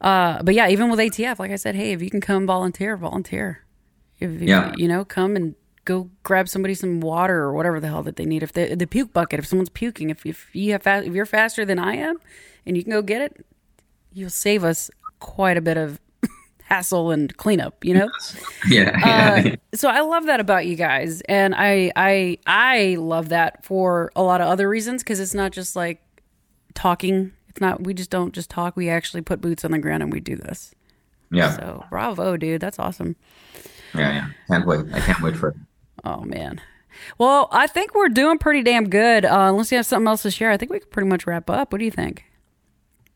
Uh, 0.00 0.42
but 0.42 0.54
yeah, 0.54 0.68
even 0.68 0.90
with 0.90 1.00
ATF, 1.00 1.38
like 1.38 1.50
I 1.50 1.56
said, 1.56 1.74
hey, 1.74 1.92
if 1.92 2.02
you 2.02 2.10
can 2.10 2.20
come 2.20 2.46
volunteer, 2.46 2.96
volunteer. 2.96 3.64
If 4.18 4.40
yeah. 4.40 4.72
you 4.76 4.88
know, 4.88 5.04
come 5.04 5.36
and 5.36 5.54
go 5.86 6.10
grab 6.22 6.48
somebody 6.48 6.74
some 6.74 7.00
water 7.00 7.38
or 7.38 7.54
whatever 7.54 7.80
the 7.80 7.88
hell 7.88 8.02
that 8.02 8.16
they 8.16 8.26
need. 8.26 8.42
If 8.42 8.52
the 8.52 8.74
the 8.74 8.86
puke 8.86 9.12
bucket, 9.14 9.38
if 9.38 9.46
someone's 9.46 9.70
puking, 9.70 10.10
if 10.10 10.26
if 10.26 10.54
you 10.54 10.72
have 10.72 10.82
fa- 10.82 11.04
if 11.04 11.14
you're 11.14 11.26
faster 11.26 11.64
than 11.64 11.78
I 11.78 11.96
am, 11.96 12.16
and 12.66 12.76
you 12.76 12.82
can 12.82 12.92
go 12.92 13.00
get 13.00 13.22
it, 13.22 13.46
you'll 14.12 14.28
save 14.30 14.64
us 14.64 14.90
quite 15.18 15.56
a 15.56 15.62
bit 15.62 15.78
of 15.78 15.98
hassle 16.66 17.10
and 17.10 17.34
cleanup. 17.36 17.84
You 17.84 17.94
know. 17.94 18.10
yeah. 18.68 18.98
yeah. 18.98 19.52
Uh, 19.52 19.76
so 19.76 19.88
I 19.88 20.00
love 20.00 20.26
that 20.26 20.40
about 20.40 20.66
you 20.66 20.76
guys, 20.76 21.22
and 21.22 21.54
I 21.56 21.90
I 21.96 22.38
I 22.46 22.96
love 22.98 23.30
that 23.30 23.64
for 23.64 24.12
a 24.14 24.22
lot 24.22 24.40
of 24.40 24.48
other 24.48 24.68
reasons 24.68 25.02
because 25.02 25.20
it's 25.20 25.34
not 25.34 25.52
just 25.52 25.74
like 25.74 26.02
talking. 26.74 27.32
It's 27.48 27.60
not. 27.60 27.84
We 27.84 27.94
just 27.94 28.10
don't 28.10 28.34
just 28.34 28.50
talk. 28.50 28.76
We 28.76 28.88
actually 28.88 29.22
put 29.22 29.40
boots 29.40 29.64
on 29.64 29.70
the 29.70 29.78
ground 29.78 30.02
and 30.02 30.12
we 30.12 30.20
do 30.20 30.36
this. 30.36 30.74
Yeah. 31.30 31.56
So 31.56 31.84
bravo, 31.90 32.36
dude. 32.36 32.60
That's 32.60 32.78
awesome. 32.78 33.16
Yeah, 33.94 34.12
yeah. 34.12 34.28
Can't 34.48 34.66
wait. 34.66 34.86
I 34.92 35.00
can't 35.00 35.22
wait 35.22 35.36
for 35.36 35.48
it. 35.48 35.56
Oh 36.04 36.22
man. 36.22 36.60
Well, 37.18 37.48
I 37.52 37.66
think 37.66 37.94
we're 37.94 38.08
doing 38.08 38.38
pretty 38.38 38.62
damn 38.62 38.88
good. 38.88 39.24
Uh, 39.26 39.48
unless 39.50 39.70
you 39.70 39.76
have 39.76 39.86
something 39.86 40.08
else 40.08 40.22
to 40.22 40.30
share, 40.30 40.50
I 40.50 40.56
think 40.56 40.72
we 40.72 40.80
can 40.80 40.88
pretty 40.88 41.08
much 41.08 41.26
wrap 41.26 41.50
up. 41.50 41.72
What 41.72 41.78
do 41.78 41.84
you 41.84 41.90
think? 41.90 42.24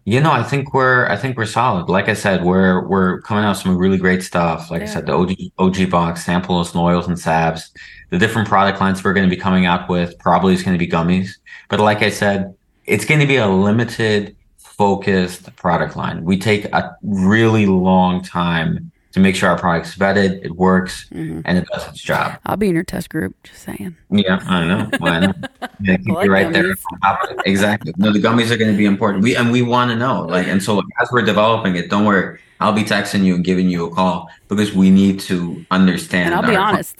You 0.04 0.20
know, 0.20 0.32
I 0.32 0.42
think 0.42 0.72
we're 0.72 1.06
I 1.08 1.16
think 1.16 1.36
we're 1.36 1.46
solid. 1.46 1.88
Like 1.88 2.08
I 2.08 2.14
said, 2.14 2.42
we're 2.44 2.86
we're 2.86 3.20
coming 3.20 3.44
out 3.44 3.50
with 3.50 3.58
some 3.58 3.76
really 3.76 3.98
great 3.98 4.22
stuff. 4.22 4.70
Like 4.70 4.80
yeah. 4.80 4.88
I 4.88 4.90
said, 4.90 5.06
the 5.06 5.12
OG 5.12 5.36
OG 5.58 5.90
box, 5.90 6.24
samples, 6.24 6.72
and 6.72 6.80
oils, 6.80 7.06
and 7.06 7.18
salves. 7.18 7.70
The 8.08 8.18
different 8.18 8.48
product 8.48 8.80
lines 8.80 9.04
we're 9.04 9.12
going 9.12 9.28
to 9.28 9.34
be 9.34 9.40
coming 9.40 9.66
out 9.66 9.88
with 9.88 10.18
probably 10.18 10.54
is 10.54 10.62
going 10.62 10.76
to 10.76 10.84
be 10.84 10.90
gummies. 10.90 11.32
But 11.68 11.80
like 11.80 12.02
I 12.02 12.10
said, 12.10 12.54
it's 12.86 13.04
going 13.04 13.20
to 13.20 13.26
be 13.26 13.36
a 13.36 13.46
limited, 13.46 14.36
focused 14.58 15.54
product 15.56 15.96
line. 15.96 16.24
We 16.24 16.38
take 16.38 16.64
a 16.66 16.96
really 17.02 17.66
long 17.66 18.22
time 18.22 18.90
to 19.12 19.20
make 19.20 19.34
sure 19.34 19.48
our 19.48 19.58
product's 19.58 19.96
vetted, 19.96 20.44
it 20.44 20.52
works, 20.52 21.06
mm-hmm. 21.12 21.40
and 21.44 21.58
it 21.58 21.66
does 21.72 21.88
its 21.88 22.00
job. 22.00 22.38
I'll 22.46 22.56
be 22.56 22.68
in 22.68 22.74
your 22.74 22.84
test 22.84 23.10
group. 23.10 23.34
Just 23.42 23.62
saying. 23.62 23.96
Yeah, 24.10 24.40
I 24.46 24.64
know. 24.64 24.90
Well, 25.00 25.12
I 25.12 25.20
know. 25.20 25.32
Yeah, 25.80 25.96
keep 25.96 26.14
like 26.14 26.24
you 26.26 26.32
right 26.32 26.46
gummies. 26.46 26.76
there. 27.02 27.40
Exactly. 27.44 27.92
No, 27.96 28.12
the 28.12 28.20
gummies 28.20 28.50
are 28.50 28.56
going 28.56 28.70
to 28.70 28.78
be 28.78 28.86
important. 28.86 29.24
We 29.24 29.36
and 29.36 29.50
we 29.50 29.62
want 29.62 29.90
to 29.90 29.96
know. 29.96 30.22
Like, 30.22 30.46
and 30.46 30.62
so 30.62 30.82
as 31.00 31.10
we're 31.10 31.22
developing 31.22 31.76
it, 31.76 31.90
don't 31.90 32.04
worry. 32.04 32.38
I'll 32.60 32.72
be 32.72 32.84
texting 32.84 33.24
you 33.24 33.34
and 33.34 33.44
giving 33.44 33.70
you 33.70 33.86
a 33.86 33.94
call 33.94 34.28
because 34.48 34.74
we 34.74 34.90
need 34.90 35.18
to 35.20 35.64
understand. 35.70 36.26
And 36.26 36.34
I'll 36.34 36.48
be 36.48 36.56
honest. 36.56 36.96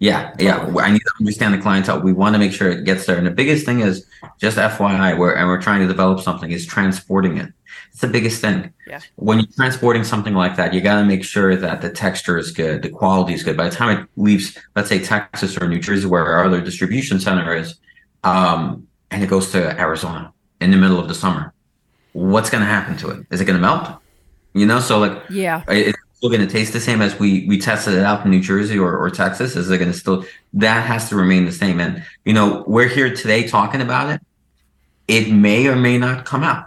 Yeah, 0.00 0.34
yeah. 0.38 0.66
I 0.78 0.90
need 0.90 1.00
to 1.00 1.12
understand 1.20 1.52
the 1.52 1.58
clientele. 1.58 2.00
We 2.00 2.14
want 2.14 2.34
to 2.34 2.38
make 2.38 2.52
sure 2.52 2.70
it 2.70 2.84
gets 2.84 3.04
there. 3.04 3.18
And 3.18 3.26
the 3.26 3.30
biggest 3.30 3.66
thing 3.66 3.80
is 3.80 4.06
just 4.38 4.56
FYI, 4.56 5.16
where 5.18 5.36
and 5.36 5.46
we're 5.46 5.60
trying 5.60 5.80
to 5.80 5.86
develop 5.86 6.20
something 6.20 6.50
is 6.50 6.64
transporting 6.64 7.36
it. 7.36 7.52
It's 7.92 8.00
the 8.00 8.06
biggest 8.06 8.40
thing. 8.40 8.72
Yeah. 8.86 9.00
When 9.16 9.40
you're 9.40 9.48
transporting 9.54 10.04
something 10.04 10.32
like 10.32 10.56
that, 10.56 10.72
you 10.72 10.80
got 10.80 11.00
to 11.00 11.04
make 11.04 11.22
sure 11.22 11.54
that 11.54 11.82
the 11.82 11.90
texture 11.90 12.38
is 12.38 12.50
good, 12.50 12.80
the 12.80 12.88
quality 12.88 13.34
is 13.34 13.42
good. 13.42 13.58
By 13.58 13.68
the 13.68 13.76
time 13.76 13.98
it 13.98 14.08
leaves, 14.16 14.56
let's 14.74 14.88
say 14.88 15.00
Texas 15.00 15.58
or 15.58 15.68
New 15.68 15.80
Jersey, 15.80 16.06
where 16.06 16.24
our 16.24 16.46
other 16.46 16.62
distribution 16.62 17.20
center 17.20 17.54
is, 17.54 17.74
um, 18.24 18.88
and 19.10 19.22
it 19.22 19.28
goes 19.28 19.52
to 19.52 19.78
Arizona 19.78 20.32
in 20.62 20.70
the 20.70 20.78
middle 20.78 20.98
of 20.98 21.08
the 21.08 21.14
summer, 21.14 21.52
what's 22.14 22.48
going 22.48 22.62
to 22.62 22.66
happen 22.66 22.96
to 22.98 23.10
it? 23.10 23.26
Is 23.30 23.42
it 23.42 23.44
going 23.44 23.60
to 23.60 23.60
melt? 23.60 24.00
You 24.54 24.64
know, 24.64 24.80
so 24.80 24.98
like, 24.98 25.22
yeah, 25.28 25.62
it's 25.68 25.98
still 26.20 26.30
going 26.30 26.46
to 26.46 26.52
taste 26.52 26.72
the 26.72 26.80
same 26.80 27.02
as 27.02 27.18
we 27.18 27.46
we 27.46 27.58
tested 27.58 27.94
it 27.94 28.04
out 28.04 28.24
in 28.24 28.30
New 28.30 28.40
Jersey 28.40 28.78
or, 28.78 28.96
or 28.96 29.10
Texas. 29.10 29.56
Is 29.56 29.70
it 29.70 29.78
going 29.78 29.90
to 29.90 29.98
still? 29.98 30.24
That 30.52 30.86
has 30.86 31.08
to 31.08 31.16
remain 31.16 31.44
the 31.44 31.52
same. 31.52 31.80
And 31.80 32.04
you 32.24 32.32
know, 32.32 32.64
we're 32.66 32.88
here 32.88 33.14
today 33.14 33.48
talking 33.48 33.80
about 33.80 34.10
it. 34.10 34.20
It 35.08 35.32
may 35.32 35.66
or 35.66 35.76
may 35.76 35.98
not 35.98 36.24
come 36.24 36.44
out 36.44 36.66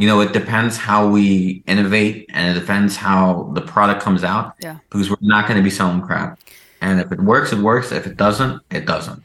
you 0.00 0.06
know, 0.06 0.22
it 0.22 0.32
depends 0.32 0.78
how 0.78 1.06
we 1.06 1.62
innovate 1.66 2.24
and 2.32 2.56
it 2.56 2.58
depends 2.58 2.96
how 2.96 3.50
the 3.52 3.60
product 3.60 4.02
comes 4.02 4.24
out. 4.24 4.54
Yeah. 4.58 4.78
Because 4.88 5.10
we're 5.10 5.18
not 5.20 5.46
going 5.46 5.58
to 5.58 5.62
be 5.62 5.68
selling 5.68 6.00
crap. 6.00 6.40
And 6.80 7.00
if 7.00 7.12
it 7.12 7.20
works, 7.20 7.52
it 7.52 7.58
works. 7.58 7.92
If 7.92 8.06
it 8.06 8.16
doesn't, 8.16 8.62
it 8.70 8.86
doesn't. 8.86 9.22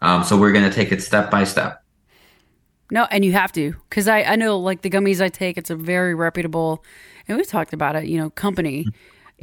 Um, 0.00 0.24
so 0.24 0.36
we're 0.36 0.50
going 0.50 0.68
to 0.68 0.74
take 0.74 0.90
it 0.90 1.04
step 1.04 1.30
by 1.30 1.44
step. 1.44 1.84
No, 2.90 3.06
and 3.12 3.24
you 3.24 3.30
have 3.30 3.52
to. 3.52 3.76
Because 3.88 4.08
I, 4.08 4.24
I 4.24 4.34
know, 4.34 4.58
like, 4.58 4.82
the 4.82 4.90
gummies 4.90 5.20
I 5.20 5.28
take, 5.28 5.56
it's 5.56 5.70
a 5.70 5.76
very 5.76 6.16
reputable, 6.16 6.84
and 7.28 7.36
we've 7.36 7.46
talked 7.46 7.72
about 7.72 7.96
it, 7.96 8.06
you 8.06 8.18
know, 8.18 8.30
company. 8.30 8.86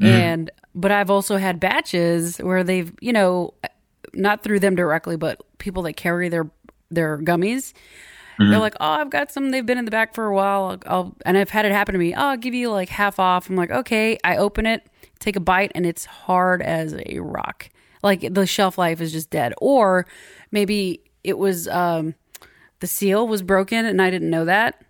And 0.02 0.50
but 0.74 0.92
I've 0.92 1.10
also 1.10 1.38
had 1.38 1.60
batches 1.60 2.38
where 2.38 2.64
they've, 2.64 2.94
you 3.02 3.12
know, 3.12 3.54
not 4.14 4.44
through 4.44 4.60
them 4.60 4.76
directly, 4.76 5.18
but 5.18 5.42
people 5.58 5.84
that 5.84 5.94
carry 5.94 6.30
their 6.30 6.50
their 6.90 7.18
gummies. 7.18 7.74
They're 8.52 8.60
like, 8.60 8.76
oh, 8.80 8.86
I've 8.86 9.10
got 9.10 9.32
some. 9.32 9.52
They've 9.52 9.66
been 9.66 9.78
in 9.78 9.84
the 9.84 9.92
back 9.92 10.16
for 10.16 10.28
a 10.28 10.34
while. 10.34 10.80
I'll, 10.88 10.94
I'll 10.96 11.16
and 11.26 11.38
I've 11.38 11.50
had 11.50 11.66
it 11.66 11.74
happen 11.74 11.92
to 11.92 12.00
me. 12.00 12.14
Oh, 12.14 12.28
I'll 12.28 12.38
give 12.38 12.54
you 12.54 12.72
like 12.72 12.88
half 12.88 13.20
off. 13.20 13.50
I'm 13.50 13.58
like, 13.58 13.70
okay. 13.70 14.18
I 14.24 14.38
open 14.38 14.66
it, 14.66 14.88
take 15.20 15.36
a 15.36 15.42
bite, 15.42 15.74
and 15.76 15.86
it's 15.86 16.06
hard 16.06 16.62
as 16.62 16.96
a 17.08 17.20
rock. 17.20 17.70
Like 18.02 18.34
the 18.34 18.46
shelf 18.48 18.78
life 18.78 19.02
is 19.02 19.12
just 19.12 19.30
dead. 19.30 19.54
Or 19.58 20.06
maybe 20.52 21.02
it 21.26 21.38
was 21.38 21.68
um, 21.68 22.16
the 22.80 22.88
seal 22.88 23.28
was 23.28 23.42
broken, 23.42 23.86
and 23.86 24.02
I 24.02 24.10
didn't 24.10 24.30
know 24.30 24.46
that. 24.46 24.86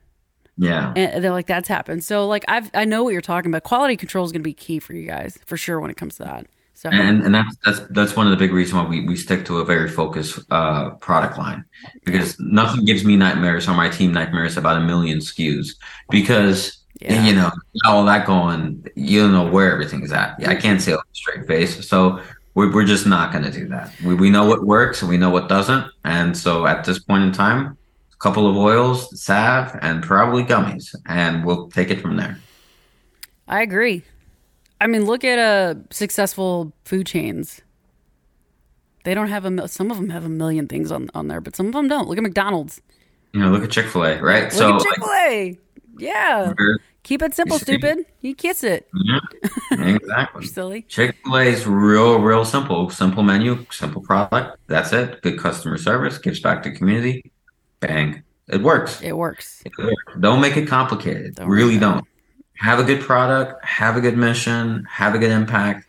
Yeah. 0.60 0.91
And 0.95 1.24
they're 1.24 1.32
like, 1.32 1.47
that's 1.47 1.70
happened. 1.70 2.03
So 2.03 2.28
like, 2.28 2.43
I've 2.47 2.70
I 2.74 2.84
know 2.86 3.03
what 3.03 3.14
you're 3.14 3.22
talking 3.22 3.49
about. 3.49 3.64
Quality 3.64 3.95
control 3.95 4.26
is 4.26 4.32
going 4.32 4.41
to 4.41 4.43
be 4.43 4.53
key 4.53 4.80
for 4.80 4.93
you 4.93 5.07
guys 5.07 5.39
for 5.45 5.55
sure 5.57 5.80
when 5.80 5.89
it 5.89 5.97
comes 5.97 6.18
to 6.18 6.24
that. 6.24 6.45
So 6.74 6.89
and 6.89 7.24
and 7.24 7.34
that's 7.36 7.55
that's 7.66 7.80
that's 7.89 8.16
one 8.16 8.26
of 8.28 8.32
the 8.32 8.38
big 8.38 8.53
reasons 8.53 8.76
why 8.82 8.88
we, 8.88 9.05
we 9.05 9.16
stick 9.18 9.45
to 9.45 9.57
a 9.60 9.66
very 9.66 9.89
focused 9.89 10.39
uh, 10.51 10.91
product 10.91 11.38
line 11.38 11.66
because 12.05 12.39
nothing 12.39 12.86
gives 12.86 13.03
me 13.03 13.18
nightmares 13.18 13.68
or 13.68 13.74
my 13.74 13.89
team 13.89 14.14
nightmares 14.14 14.55
about 14.55 14.78
a 14.78 14.82
million 14.82 15.20
SKUs 15.20 15.76
because 16.10 16.78
Yeah. 17.01 17.26
you 17.26 17.36
know 17.36 17.51
all 17.86 18.05
that 18.05 18.26
going 18.26 18.86
you 18.95 19.22
don't 19.22 19.34
know 19.34 19.49
where 19.49 19.72
everything 19.74 20.03
is 20.03 20.12
at. 20.14 20.36
I 20.47 20.55
can't 20.55 20.82
say 20.82 20.93
it 20.93 20.99
a 20.99 21.03
straight 21.14 21.47
face, 21.47 21.86
so 21.88 22.22
we're 22.55 22.72
we're 22.74 22.86
just 22.86 23.05
not 23.05 23.32
going 23.34 23.43
to 23.43 23.51
do 23.51 23.68
that. 23.70 23.91
We 24.03 24.16
we 24.16 24.30
know 24.30 24.45
what 24.45 24.66
works 24.66 25.01
and 25.01 25.10
we 25.10 25.18
know 25.18 25.30
what 25.30 25.49
doesn't, 25.49 25.86
and 26.05 26.36
so 26.38 26.66
at 26.66 26.86
this 26.86 26.99
point 26.99 27.24
in 27.24 27.32
time, 27.34 27.78
couple 28.20 28.47
of 28.49 28.55
oils, 28.57 29.22
salve, 29.22 29.78
and 29.82 30.03
probably 30.03 30.43
gummies, 30.43 30.93
and 31.05 31.45
we'll 31.45 31.70
take 31.70 31.89
it 31.89 32.01
from 32.01 32.17
there. 32.17 32.38
I 33.47 33.61
agree. 33.61 34.03
I 34.82 34.88
mean, 34.88 35.05
look 35.05 35.24
at 35.24 35.39
uh 35.39 35.76
successful 35.89 36.74
food 36.86 37.07
chains. 37.07 37.61
They 39.05 39.13
don't 39.13 39.30
have 39.30 39.45
a 39.45 39.51
mil- 39.51 39.67
some 39.67 39.91
of 39.91 39.97
them 39.97 40.09
have 40.09 40.26
a 40.26 40.30
million 40.30 40.67
things 40.67 40.91
on 40.91 41.09
on 41.13 41.28
there, 41.28 41.41
but 41.41 41.55
some 41.55 41.67
of 41.67 41.74
them 41.74 41.88
don't. 41.88 42.07
Look 42.07 42.17
at 42.17 42.24
McDonald's. 42.24 42.82
You 43.34 43.41
know, 43.41 43.49
look 43.49 43.63
at 43.63 43.72
Chick 43.72 43.88
Fil 43.88 44.05
A, 44.05 44.22
right? 44.22 44.43
Look 44.43 44.51
so 44.53 44.80
Chick 44.80 44.95
Fil 44.97 45.11
A. 45.11 45.59
Yeah, 45.97 46.53
keep 47.03 47.22
it 47.22 47.34
simple, 47.34 47.57
You 47.57 47.59
stupid. 47.59 48.05
You 48.22 48.34
kiss 48.36 48.63
it, 48.63 48.88
yeah, 48.93 49.20
exactly. 49.72 50.45
silly. 50.55 50.82
Chick 50.84 51.17
fil 51.26 51.38
A 51.38 51.43
is 51.43 51.67
real, 51.67 52.20
real 52.22 52.45
simple. 52.45 52.89
Simple 52.89 53.24
menu, 53.24 53.65
simple 53.70 54.01
product. 54.01 54.57
That's 54.67 54.93
it. 54.93 55.22
Good 55.22 55.38
customer 55.39 55.78
service, 55.78 56.17
gives 56.17 56.39
back 56.39 56.63
to 56.63 56.72
community. 56.72 57.32
Bang. 57.80 58.24
It 58.48 58.62
works. 58.62 59.02
It 59.02 59.16
works. 59.16 59.62
It 59.66 59.72
works. 59.78 59.96
Don't 60.20 60.42
make 60.42 60.58
it 60.58 60.68
complicated. 60.68 61.36
Don't 61.36 61.48
really 61.48 61.76
it. 61.76 61.80
don't. 61.80 62.06
Have 62.58 62.80
a 62.80 62.84
good 62.84 63.02
product, 63.02 63.64
have 63.64 63.96
a 63.96 64.02
good 64.02 64.18
mission, 64.18 64.86
have 64.90 65.16
a 65.16 65.18
good 65.18 65.32
impact, 65.32 65.86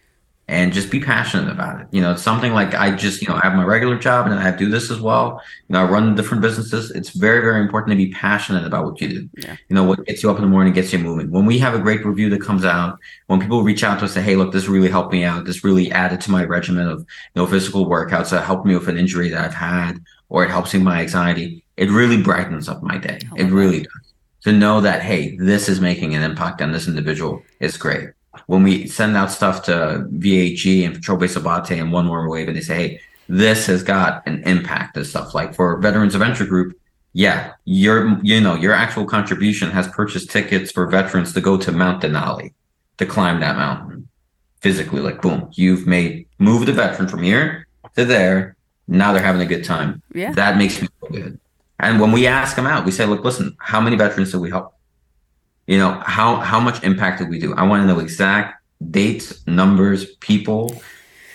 and 0.50 0.72
just 0.72 0.90
be 0.90 0.98
passionate 0.98 1.48
about 1.48 1.80
it. 1.80 1.86
You 1.92 2.00
know, 2.00 2.10
it's 2.10 2.22
something 2.22 2.52
like 2.52 2.74
I 2.74 2.90
just, 2.90 3.22
you 3.22 3.28
know, 3.28 3.36
I 3.36 3.40
have 3.44 3.54
my 3.54 3.64
regular 3.64 3.96
job 3.96 4.26
and 4.26 4.34
I 4.34 4.50
do 4.50 4.68
this 4.68 4.90
as 4.90 5.00
well. 5.00 5.40
You 5.68 5.74
know, 5.74 5.84
I 5.84 5.88
run 5.88 6.16
different 6.16 6.42
businesses. 6.42 6.90
It's 6.90 7.10
very, 7.10 7.40
very 7.40 7.60
important 7.60 7.92
to 7.92 7.96
be 7.96 8.10
passionate 8.10 8.66
about 8.66 8.84
what 8.84 9.00
you 9.00 9.08
do. 9.08 9.30
Yeah. 9.36 9.56
You 9.68 9.76
know, 9.76 9.84
what 9.84 10.04
gets 10.06 10.24
you 10.24 10.30
up 10.30 10.38
in 10.38 10.42
the 10.42 10.48
morning, 10.48 10.72
gets 10.72 10.92
you 10.92 10.98
moving. 10.98 11.30
When 11.30 11.46
we 11.46 11.58
have 11.60 11.74
a 11.74 11.78
great 11.78 12.04
review 12.04 12.28
that 12.30 12.42
comes 12.42 12.64
out, 12.64 12.98
when 13.28 13.40
people 13.40 13.62
reach 13.62 13.84
out 13.84 14.00
to 14.00 14.06
us 14.06 14.16
and 14.16 14.24
say, 14.24 14.28
Hey, 14.28 14.34
look, 14.34 14.50
this 14.52 14.66
really 14.66 14.90
helped 14.90 15.12
me 15.12 15.22
out. 15.22 15.44
This 15.44 15.62
really 15.62 15.92
added 15.92 16.20
to 16.22 16.32
my 16.32 16.44
regimen 16.44 16.88
of, 16.88 16.98
you 16.98 17.06
know, 17.36 17.46
physical 17.46 17.86
workouts 17.86 18.30
that 18.30 18.44
helped 18.44 18.66
me 18.66 18.74
with 18.74 18.88
an 18.88 18.98
injury 18.98 19.28
that 19.28 19.44
I've 19.44 19.54
had, 19.54 20.04
or 20.30 20.44
it 20.44 20.50
helps 20.50 20.72
me 20.72 20.78
with 20.78 20.86
my 20.86 21.02
anxiety. 21.02 21.62
It 21.76 21.90
really 21.90 22.22
brightens 22.22 22.68
up 22.68 22.82
my 22.82 22.96
day. 22.96 23.18
I 23.32 23.40
It 23.42 23.50
really 23.50 23.80
does. 23.80 24.14
To 24.44 24.52
know 24.52 24.80
that, 24.80 25.02
hey, 25.02 25.36
this 25.36 25.68
is 25.68 25.82
making 25.82 26.14
an 26.14 26.22
impact 26.22 26.62
on 26.62 26.72
this 26.72 26.88
individual 26.88 27.42
is 27.58 27.76
great. 27.76 28.10
When 28.46 28.62
we 28.62 28.86
send 28.86 29.16
out 29.16 29.30
stuff 29.30 29.64
to 29.64 30.06
VHG 30.14 30.86
and 30.86 30.94
Patrol 30.94 31.18
Base 31.18 31.36
Abbate 31.36 31.78
and 31.78 31.92
One 31.92 32.06
More 32.06 32.26
Wave, 32.30 32.48
and 32.48 32.56
they 32.56 32.62
say, 32.62 32.74
hey, 32.74 33.00
this 33.28 33.66
has 33.66 33.82
got 33.82 34.26
an 34.26 34.42
impact 34.44 34.96
and 34.96 35.06
stuff 35.06 35.34
like 35.34 35.54
for 35.54 35.78
Veterans 35.78 36.14
Adventure 36.14 36.46
Group. 36.46 36.76
Yeah, 37.12 37.54
your 37.64 38.18
you 38.22 38.40
know 38.40 38.54
your 38.54 38.72
actual 38.72 39.04
contribution 39.04 39.70
has 39.70 39.88
purchased 39.88 40.30
tickets 40.30 40.70
for 40.70 40.86
veterans 40.86 41.32
to 41.32 41.40
go 41.40 41.56
to 41.56 41.72
Mount 41.72 42.02
Denali 42.02 42.52
to 42.98 43.06
climb 43.06 43.40
that 43.40 43.56
mountain 43.56 44.08
physically. 44.60 45.00
Like 45.00 45.20
boom, 45.20 45.48
you've 45.52 45.86
made 45.86 46.26
move 46.38 46.66
the 46.66 46.72
veteran 46.72 47.08
from 47.08 47.22
here 47.22 47.66
to 47.96 48.04
there. 48.04 48.56
Now 48.90 49.12
they're 49.12 49.22
having 49.22 49.40
a 49.40 49.46
good 49.46 49.64
time. 49.64 50.02
Yeah. 50.12 50.32
That 50.32 50.58
makes 50.58 50.82
me 50.82 50.88
feel 51.00 51.10
good. 51.10 51.40
And 51.78 51.98
when 52.00 52.12
we 52.12 52.26
ask 52.26 52.56
them 52.56 52.66
out, 52.66 52.84
we 52.84 52.90
say, 52.90 53.06
look, 53.06 53.24
listen, 53.24 53.56
how 53.58 53.80
many 53.80 53.96
veterans 53.96 54.32
did 54.32 54.40
we 54.40 54.50
help? 54.50 54.74
You 55.66 55.78
know, 55.78 55.92
how 56.04 56.36
how 56.36 56.60
much 56.60 56.82
impact 56.82 57.20
did 57.20 57.30
we 57.30 57.38
do? 57.38 57.54
I 57.54 57.62
want 57.62 57.82
to 57.82 57.86
know 57.86 58.00
exact 58.00 58.60
dates, 58.90 59.46
numbers, 59.46 60.16
people, 60.16 60.82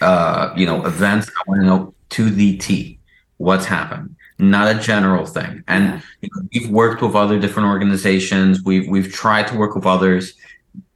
uh, 0.02 0.54
you 0.56 0.66
know, 0.66 0.86
events. 0.86 1.30
I 1.30 1.50
want 1.50 1.62
to 1.62 1.66
know 1.66 1.94
to 2.10 2.30
the 2.30 2.58
T 2.58 3.00
what's 3.38 3.66
happened, 3.66 4.16
not 4.38 4.76
a 4.76 4.78
general 4.80 5.26
thing. 5.26 5.64
And 5.68 5.86
Yeah. 5.86 6.02
you 6.22 6.30
know, 6.36 6.48
we've 6.54 6.70
worked 6.70 7.02
with 7.02 7.16
other 7.16 7.40
different 7.40 7.70
organizations. 7.70 8.62
We've 8.64 8.88
we've 8.90 9.12
tried 9.12 9.48
to 9.48 9.56
work 9.58 9.74
with 9.76 9.86
others. 9.86 10.34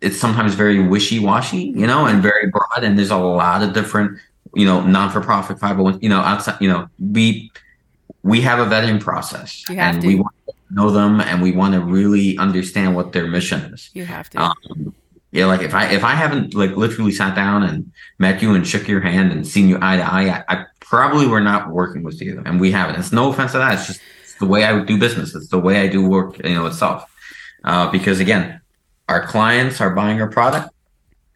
It's 0.01 0.20
sometimes 0.20 0.53
very 0.55 0.80
wishy 0.86 1.20
washy, 1.20 1.74
you 1.82 1.88
know, 1.88 2.05
and 2.05 2.22
very 2.22 2.47
broad. 2.51 2.84
And 2.84 2.97
there's 2.97 3.12
a 3.12 3.18
lot 3.18 3.64
of 3.64 3.72
different, 3.74 4.20
you 4.53 4.65
know, 4.65 4.81
non 4.81 5.09
for 5.11 5.21
profit 5.21 5.59
501, 5.59 5.99
you 6.01 6.09
know, 6.09 6.19
outside, 6.19 6.57
you 6.61 6.69
know, 6.69 6.87
we 6.99 7.51
we 8.23 8.41
have 8.41 8.59
a 8.59 8.65
vetting 8.65 8.99
process 8.99 9.63
You 9.69 9.75
have 9.75 9.95
and 9.95 10.01
to. 10.01 10.07
we 10.07 10.15
want 10.15 10.35
to 10.47 10.53
know 10.71 10.91
them 10.91 11.21
and 11.21 11.41
we 11.41 11.51
want 11.51 11.73
to 11.73 11.81
really 11.81 12.37
understand 12.37 12.95
what 12.95 13.13
their 13.13 13.27
mission 13.27 13.73
is. 13.73 13.89
You 13.93 14.05
have 14.05 14.29
to. 14.31 14.41
Um, 14.41 14.93
yeah, 15.31 15.45
like 15.45 15.61
if 15.61 15.73
I 15.73 15.91
if 15.91 16.03
I 16.03 16.15
haven't 16.15 16.55
like 16.55 16.75
literally 16.75 17.11
sat 17.11 17.35
down 17.35 17.63
and 17.63 17.91
met 18.17 18.41
you 18.41 18.55
and 18.55 18.67
shook 18.67 18.87
your 18.87 18.99
hand 19.01 19.31
and 19.31 19.47
seen 19.47 19.69
you 19.69 19.77
eye 19.81 19.97
to 19.97 20.03
eye, 20.03 20.43
I, 20.49 20.55
I 20.55 20.65
probably 20.79 21.27
were 21.27 21.39
not 21.41 21.69
working 21.69 22.01
with 22.01 22.19
you, 22.19 22.41
and 22.45 22.59
we 22.59 22.71
haven't. 22.71 22.95
It's 22.99 23.11
no 23.11 23.29
offense 23.31 23.51
to 23.51 23.59
that. 23.59 23.73
It's 23.75 23.87
just 23.87 24.01
it's 24.23 24.33
the 24.35 24.47
way 24.47 24.63
I 24.63 24.73
would 24.73 24.87
do 24.87 24.97
business. 24.97 25.35
It's 25.35 25.49
the 25.49 25.59
way 25.59 25.81
I 25.81 25.87
do 25.87 26.03
work, 26.07 26.39
you 26.43 26.55
know, 26.55 26.65
itself. 26.65 27.05
Uh, 27.63 27.91
because 27.91 28.19
again, 28.19 28.59
our 29.07 29.25
clients 29.25 29.79
are 29.81 29.91
buying 29.91 30.19
our 30.19 30.29
product, 30.29 30.69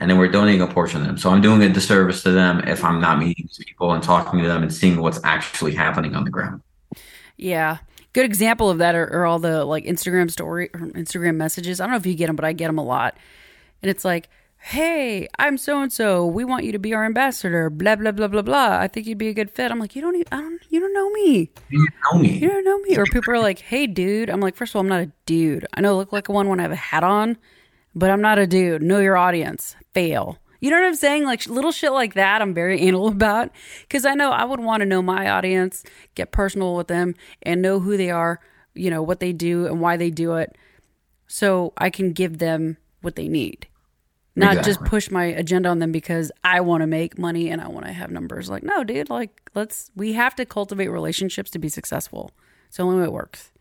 and 0.03 0.09
then 0.09 0.17
we're 0.17 0.27
donating 0.27 0.59
a 0.59 0.67
portion 0.67 0.99
of 0.99 1.07
them. 1.07 1.17
So 1.17 1.29
I'm 1.29 1.39
doing 1.39 1.63
a 1.63 1.69
disservice 1.69 2.23
to 2.23 2.31
them 2.31 2.59
if 2.67 2.83
I'm 2.83 2.99
not 2.99 3.19
meeting 3.19 3.45
these 3.47 3.65
people 3.65 3.93
and 3.93 4.03
talking 4.03 4.41
to 4.41 4.47
them 4.49 4.61
and 4.61 4.73
seeing 4.73 4.99
what's 4.99 5.21
actually 5.23 5.73
happening 5.73 6.13
on 6.13 6.25
the 6.25 6.29
ground. 6.29 6.61
Yeah. 7.37 7.77
Good 8.11 8.25
example 8.25 8.69
of 8.69 8.79
that 8.79 8.95
are, 8.95 9.09
are 9.13 9.25
all 9.25 9.39
the 9.39 9.63
like 9.63 9.85
Instagram 9.85 10.29
story 10.29 10.69
or 10.73 10.81
Instagram 10.81 11.37
messages. 11.37 11.79
I 11.79 11.85
don't 11.85 11.91
know 11.91 11.97
if 11.97 12.05
you 12.05 12.15
get 12.15 12.27
them, 12.27 12.35
but 12.35 12.43
I 12.43 12.51
get 12.51 12.67
them 12.67 12.77
a 12.77 12.83
lot. 12.83 13.15
And 13.81 13.89
it's 13.89 14.03
like, 14.03 14.27
hey, 14.57 15.29
I'm 15.39 15.57
so 15.57 15.81
and 15.81 15.91
so. 15.91 16.25
We 16.25 16.43
want 16.43 16.65
you 16.65 16.73
to 16.73 16.79
be 16.79 16.93
our 16.93 17.05
ambassador. 17.05 17.69
Blah 17.69 17.95
blah 17.95 18.11
blah 18.11 18.27
blah 18.27 18.41
blah. 18.41 18.77
I 18.79 18.89
think 18.89 19.07
you'd 19.07 19.17
be 19.17 19.29
a 19.29 19.33
good 19.33 19.51
fit. 19.51 19.71
I'm 19.71 19.79
like, 19.79 19.95
you 19.95 20.01
don't, 20.01 20.15
even, 20.15 20.27
I 20.33 20.41
don't, 20.41 20.61
you 20.69 20.81
don't 20.81 20.93
know 20.93 21.09
me. 21.11 21.49
You 21.69 21.79
don't 21.79 21.93
know 22.13 22.19
me. 22.19 22.39
You 22.39 22.49
don't 22.49 22.65
know 22.65 22.77
me. 22.79 22.97
Or 22.97 23.05
people 23.05 23.33
are 23.35 23.39
like, 23.39 23.59
hey, 23.59 23.87
dude. 23.87 24.29
I'm 24.29 24.41
like, 24.41 24.57
first 24.57 24.73
of 24.73 24.75
all, 24.75 24.81
I'm 24.81 24.89
not 24.89 25.01
a 25.01 25.11
dude. 25.25 25.65
I 25.73 25.79
know 25.79 25.93
I 25.93 25.95
look 25.95 26.11
like 26.11 26.27
one 26.27 26.49
when 26.49 26.59
I 26.59 26.63
have 26.63 26.73
a 26.73 26.75
hat 26.75 27.05
on, 27.05 27.37
but 27.95 28.09
I'm 28.09 28.21
not 28.21 28.39
a 28.39 28.47
dude. 28.47 28.81
Know 28.81 28.99
your 28.99 29.17
audience. 29.17 29.75
Fail. 29.93 30.39
You 30.59 30.69
know 30.69 30.79
what 30.79 30.87
I'm 30.87 30.95
saying? 30.95 31.25
Like 31.25 31.45
little 31.47 31.71
shit 31.71 31.91
like 31.91 32.13
that, 32.13 32.41
I'm 32.41 32.53
very 32.53 32.79
anal 32.87 33.07
about 33.07 33.51
because 33.81 34.05
I 34.05 34.13
know 34.13 34.31
I 34.31 34.45
would 34.45 34.61
want 34.61 34.81
to 34.81 34.85
know 34.85 35.01
my 35.01 35.29
audience, 35.29 35.83
get 36.15 36.31
personal 36.31 36.75
with 36.75 36.87
them, 36.87 37.15
and 37.41 37.61
know 37.61 37.79
who 37.79 37.97
they 37.97 38.11
are, 38.11 38.39
you 38.73 38.89
know, 38.89 39.03
what 39.03 39.19
they 39.19 39.33
do 39.33 39.65
and 39.65 39.81
why 39.81 39.97
they 39.97 40.09
do 40.09 40.35
it, 40.35 40.57
so 41.27 41.73
I 41.77 41.89
can 41.89 42.13
give 42.13 42.37
them 42.37 42.77
what 43.01 43.15
they 43.15 43.27
need. 43.27 43.67
Not 44.35 44.63
just 44.63 44.83
push 44.85 45.11
my 45.11 45.25
agenda 45.25 45.69
on 45.69 45.79
them 45.79 45.91
because 45.91 46.31
I 46.43 46.61
want 46.61 46.81
to 46.81 46.87
make 46.87 47.19
money 47.19 47.49
and 47.49 47.61
I 47.61 47.67
want 47.67 47.85
to 47.85 47.91
have 47.91 48.09
numbers. 48.09 48.49
Like, 48.49 48.63
no, 48.63 48.83
dude, 48.83 49.09
like, 49.09 49.29
let's, 49.53 49.91
we 49.95 50.13
have 50.13 50.35
to 50.37 50.45
cultivate 50.45 50.87
relationships 50.87 51.51
to 51.51 51.59
be 51.59 51.69
successful. 51.69 52.31
It's 52.67 52.77
the 52.77 52.83
only 52.83 52.97
way 52.97 53.03
it 53.03 53.13
works. 53.13 53.51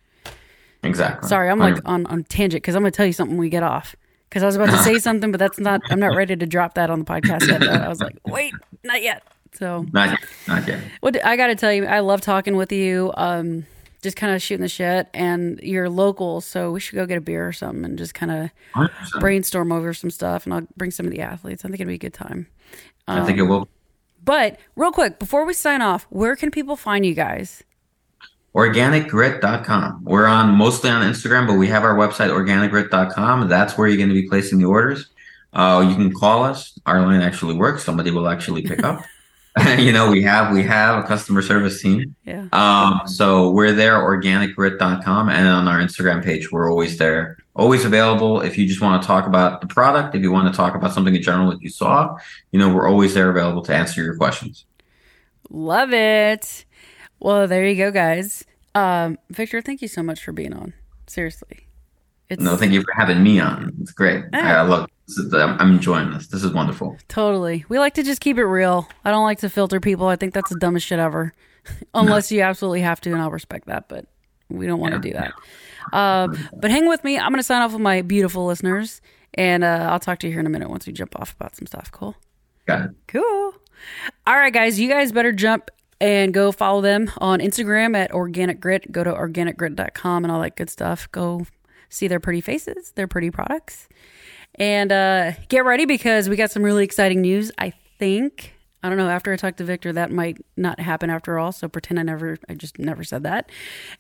Exactly. 0.83 1.29
Sorry, 1.29 1.51
I'm 1.51 1.59
like 1.59 1.79
on, 1.85 2.07
on 2.07 2.25
tangent 2.25 2.63
because 2.63 2.75
I'm 2.75 2.83
going 2.83 2.91
to 2.93 2.97
tell 2.97 3.07
you 3.07 3.13
something 3.13 3.37
we 3.37 3.51
get 3.51 3.63
off. 3.63 3.95
Because 4.33 4.43
I 4.43 4.47
was 4.47 4.57
about 4.57 4.71
to 4.71 4.79
say 4.79 4.99
something, 4.99 5.31
but 5.31 5.39
that's 5.39 5.61
not, 5.61 5.83
I'm 5.91 6.01
not 6.01 6.17
ready 6.17 6.35
to 6.35 6.47
drop 6.47 6.73
that 6.77 6.89
on 6.89 7.01
the 7.01 7.05
podcast 7.05 7.47
yet. 7.47 7.63
I 7.63 7.87
was 7.87 8.01
like, 8.01 8.17
wait, 8.27 8.55
not 8.83 9.03
yet. 9.03 9.23
So, 9.53 9.85
not 9.93 10.09
yet. 10.09 10.19
Not 10.49 10.67
yet. 10.67 10.81
what 11.01 11.23
I 11.23 11.37
got 11.37 11.49
to 11.49 11.55
tell 11.55 11.71
you, 11.71 11.85
I 11.85 12.01
love 12.01 12.23
talking 12.23 12.57
with 12.57 12.73
you. 12.73 13.13
Um, 13.15 13.67
just 14.01 14.17
kind 14.17 14.35
of 14.35 14.41
shooting 14.41 14.63
the 14.63 14.71
shit, 14.71 15.07
and 15.13 15.61
you're 15.63 15.91
local, 15.91 16.41
so 16.41 16.73
we 16.73 16.81
should 16.81 16.95
go 16.95 17.05
get 17.05 17.19
a 17.19 17.21
beer 17.21 17.47
or 17.47 17.53
something 17.53 17.85
and 17.85 17.99
just 17.99 18.15
kind 18.15 18.33
of 18.33 18.91
brainstorm 19.21 19.71
over 19.71 19.93
some 19.93 20.09
stuff. 20.09 20.47
And 20.47 20.55
I'll 20.55 20.67
bring 20.79 20.91
some 20.91 21.05
of 21.05 21.13
the 21.13 21.21
athletes. 21.21 21.67
I 21.67 21.69
think 21.69 21.75
it'd 21.81 21.89
be 21.89 21.97
a 21.97 21.99
good 21.99 22.15
time. 22.15 22.47
I 23.07 23.27
think 23.27 23.37
it 23.37 23.43
will. 23.43 23.69
But 24.25 24.59
real 24.77 24.93
quick, 24.93 25.19
before 25.19 25.45
we 25.45 25.53
sign 25.53 25.83
off, 25.83 26.07
where 26.09 26.37
can 26.37 26.51
people 26.51 26.77
find 26.77 27.05
you 27.05 27.13
guys? 27.15 27.63
organicgrit.com. 28.55 30.05
We're 30.05 30.27
on 30.27 30.51
mostly 30.55 30.91
on 30.91 31.03
Instagram, 31.03 31.47
but 31.47 31.55
we 31.55 31.69
have 31.69 31.85
our 31.85 31.97
website, 31.97 32.31
organicgrit.com. 32.31 33.49
That's 33.49 33.79
where 33.79 33.89
you're 33.89 33.97
going 33.97 34.11
to 34.11 34.15
be 34.15 34.29
placing 34.29 34.59
the 34.59 34.67
orders. 34.67 35.09
Uh, 35.53 35.87
you 35.89 35.95
can 35.95 36.13
call 36.13 36.45
us. 36.45 36.79
Our 36.87 37.03
line 37.03 37.21
actually 37.21 37.55
works. 37.55 37.85
Somebody 37.85 38.11
will 38.11 38.29
actually 38.29 38.63
pick 38.63 38.83
up. 38.83 39.03
you 39.79 39.93
know, 39.93 40.11
we 40.11 40.23
have 40.23 40.53
we 40.53 40.63
have 40.63 41.05
a 41.05 41.07
customer 41.07 41.43
service 41.43 41.83
team. 41.83 42.15
Yeah. 42.25 42.47
Um, 42.53 43.03
so 43.07 43.51
we're 43.51 43.73
there, 43.73 43.99
organicgrit.com, 43.99 45.29
and 45.29 45.47
on 45.47 45.69
our 45.69 45.79
Instagram 45.79 46.25
page, 46.25 46.51
we're 46.51 46.71
always 46.71 46.97
there. 46.97 47.37
always 47.55 47.85
available 47.85 48.41
if 48.41 48.57
you 48.57 48.67
just 48.67 48.81
want 48.81 49.03
to 49.03 49.07
talk 49.07 49.27
about 49.27 49.61
the 49.61 49.67
product, 49.67 50.15
if 50.15 50.23
you 50.23 50.33
want 50.33 50.51
to 50.51 50.57
talk 50.57 50.75
about 50.75 50.95
something 50.95 51.15
in 51.15 51.21
general 51.21 51.51
that 51.51 51.61
you 51.61 51.69
saw, 51.69 52.17
you 52.51 52.59
know, 52.59 52.73
we're 52.73 52.89
always 52.89 53.13
there 53.13 53.29
available 53.29 53.61
to 53.63 53.75
answer 53.75 54.03
your 54.03 54.17
questions. 54.17 54.65
Love 55.51 55.93
it. 55.93 56.65
Well, 57.23 57.47
there 57.47 57.65
you 57.65 57.77
go, 57.77 57.93
guys. 57.93 58.45
Um, 58.75 59.17
Victor, 59.31 59.61
thank 59.63 59.81
you 59.81 59.87
so 59.87 60.03
much 60.03 60.25
for 60.25 60.33
being 60.33 60.53
on. 60.53 60.75
Seriously. 61.07 61.69
It's, 62.29 62.43
no, 62.43 62.57
thank 62.57 62.73
you 62.73 62.83
for 62.83 62.93
having 62.97 63.23
me 63.23 63.39
on. 63.39 63.73
It's 63.81 63.93
great. 63.93 64.25
I, 64.33 64.55
I 64.55 64.63
love 64.63 64.91
this. 65.07 65.33
I'm 65.33 65.71
enjoying 65.71 66.11
this. 66.11 66.27
This 66.27 66.43
is 66.43 66.53
wonderful. 66.53 66.97
Totally. 67.07 67.65
We 67.69 67.79
like 67.79 67.95
to 67.95 68.03
just 68.03 68.21
keep 68.21 68.39
it 68.39 68.45
real. 68.45 68.89
I 69.05 69.13
don't 69.13 69.23
like 69.23 69.39
to 69.41 69.49
filter 69.49 69.79
people. 69.79 70.09
I 70.09 70.17
think 70.17 70.35
that's 70.35 70.51
the 70.51 70.59
dumbest 70.59 70.85
shit 70.85 70.99
ever. 70.99 71.33
Unless 71.95 72.33
no. 72.33 72.39
you 72.39 72.43
absolutely 72.43 72.81
have 72.81 73.01
to, 73.03 73.13
and 73.13 73.23
I'll 73.23 73.31
respect 73.31 73.69
that, 73.69 73.89
but 73.89 74.07
we 74.49 74.67
don't 74.67 74.81
want 74.81 75.01
to 75.01 75.09
yeah, 75.09 75.15
do 75.15 75.19
that. 75.19 75.97
Uh, 75.97 76.29
but 76.57 76.73
hang 76.73 76.89
with 76.89 77.05
me. 77.05 77.19
I'm 77.19 77.29
going 77.29 77.39
to 77.39 77.45
sign 77.45 77.63
off 77.63 77.73
with 77.73 77.83
my 77.83 78.03
beautiful 78.03 78.47
listeners, 78.47 79.01
and 79.35 79.63
uh, 79.63 79.87
I'll 79.91 80.01
talk 80.01 80.19
to 80.21 80.27
you 80.27 80.33
here 80.33 80.41
in 80.41 80.47
a 80.47 80.51
minute 80.51 80.71
once 80.71 80.89
we 80.89 80.93
jump 80.93 81.15
off 81.21 81.35
about 81.35 81.55
some 81.55 81.69
stuff. 81.69 81.93
Cool? 81.93 82.17
Got 82.67 82.87
it. 82.87 82.91
Cool. 83.07 83.55
All 84.27 84.37
right, 84.37 84.53
guys. 84.53 84.81
You 84.81 84.89
guys 84.89 85.13
better 85.13 85.31
jump 85.31 85.71
and 86.03 86.35
go 86.35 86.51
follow 86.51 86.81
them 86.81 87.09
on 87.19 87.39
Instagram 87.39 87.97
at 87.97 88.11
Organic 88.11 88.59
Grit. 88.59 88.91
Go 88.91 89.05
to 89.05 89.13
organicgrit.com 89.13 90.25
and 90.25 90.33
all 90.33 90.43
that 90.43 90.57
good 90.57 90.69
stuff. 90.69 91.09
Go 91.13 91.47
see 91.91 92.09
their 92.09 92.19
pretty 92.19 92.41
faces, 92.41 92.91
their 92.97 93.07
pretty 93.07 93.31
products. 93.31 93.89
And 94.57 94.91
uh, 94.91 95.33
get 95.49 95.65
ready 95.65 95.87
because 95.87 96.29
we 96.29 96.35
got 96.35 96.51
some 96.51 96.65
really 96.65 96.83
exciting 96.83 97.21
news. 97.21 97.53
I 97.57 97.73
think 98.01 98.53
I 98.83 98.89
don't 98.89 98.99
know. 98.99 99.09
After 99.09 99.33
I 99.33 99.37
talk 99.37 99.57
to 99.57 99.65
Victor, 99.65 99.93
that 99.93 100.11
might 100.11 100.39
not 100.57 100.81
happen 100.81 101.09
after 101.09 101.39
all. 101.39 101.53
So 101.53 101.69
pretend 101.69 102.01
I 102.01 102.03
never, 102.03 102.37
I 102.49 102.55
just 102.55 102.79
never 102.79 103.05
said 103.05 103.23
that. 103.23 103.51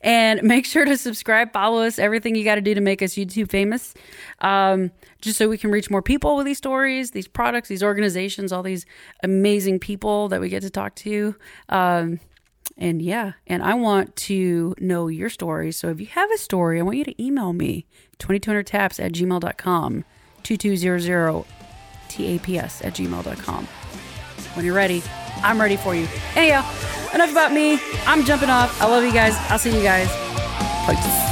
And 0.00 0.42
make 0.44 0.66
sure 0.66 0.84
to 0.84 0.96
subscribe, 0.96 1.52
follow 1.52 1.82
us, 1.82 1.98
everything 1.98 2.34
you 2.34 2.44
got 2.44 2.56
to 2.56 2.60
do 2.60 2.74
to 2.74 2.80
make 2.80 3.00
us 3.00 3.14
YouTube 3.14 3.50
famous, 3.50 3.94
um, 4.40 4.90
just 5.20 5.38
so 5.38 5.48
we 5.48 5.58
can 5.58 5.70
reach 5.70 5.88
more 5.90 6.02
people 6.02 6.36
with 6.36 6.46
these 6.46 6.58
stories, 6.58 7.12
these 7.12 7.28
products, 7.28 7.68
these 7.68 7.82
organizations, 7.82 8.52
all 8.52 8.62
these 8.62 8.84
amazing 9.22 9.78
people 9.78 10.28
that 10.28 10.40
we 10.40 10.48
get 10.48 10.62
to 10.62 10.70
talk 10.70 10.96
to. 10.96 11.36
Um, 11.68 12.18
and 12.76 13.02
yeah, 13.02 13.32
and 13.46 13.62
I 13.62 13.74
want 13.74 14.16
to 14.16 14.74
know 14.78 15.06
your 15.08 15.28
story. 15.28 15.72
So 15.72 15.88
if 15.90 16.00
you 16.00 16.06
have 16.06 16.30
a 16.32 16.38
story, 16.38 16.80
I 16.80 16.82
want 16.82 16.96
you 16.96 17.04
to 17.04 17.22
email 17.22 17.52
me 17.52 17.86
2200taps 18.18 18.98
at 19.04 19.12
gmail.com, 19.12 20.04
2200 20.42 21.44
taps 22.08 22.82
at 22.82 22.94
gmail.com. 22.94 23.68
When 24.54 24.64
you're 24.64 24.74
ready, 24.74 25.02
I'm 25.42 25.60
ready 25.60 25.76
for 25.76 25.94
you. 25.94 26.06
Anyhow, 26.36 26.60
enough 27.14 27.32
about 27.32 27.52
me. 27.52 27.80
I'm 28.06 28.24
jumping 28.24 28.50
off. 28.50 28.80
I 28.80 28.86
love 28.86 29.04
you 29.04 29.12
guys. 29.12 29.34
I'll 29.50 29.58
see 29.58 29.74
you 29.74 29.82
guys. 29.82 30.08
Peace. 30.86 31.31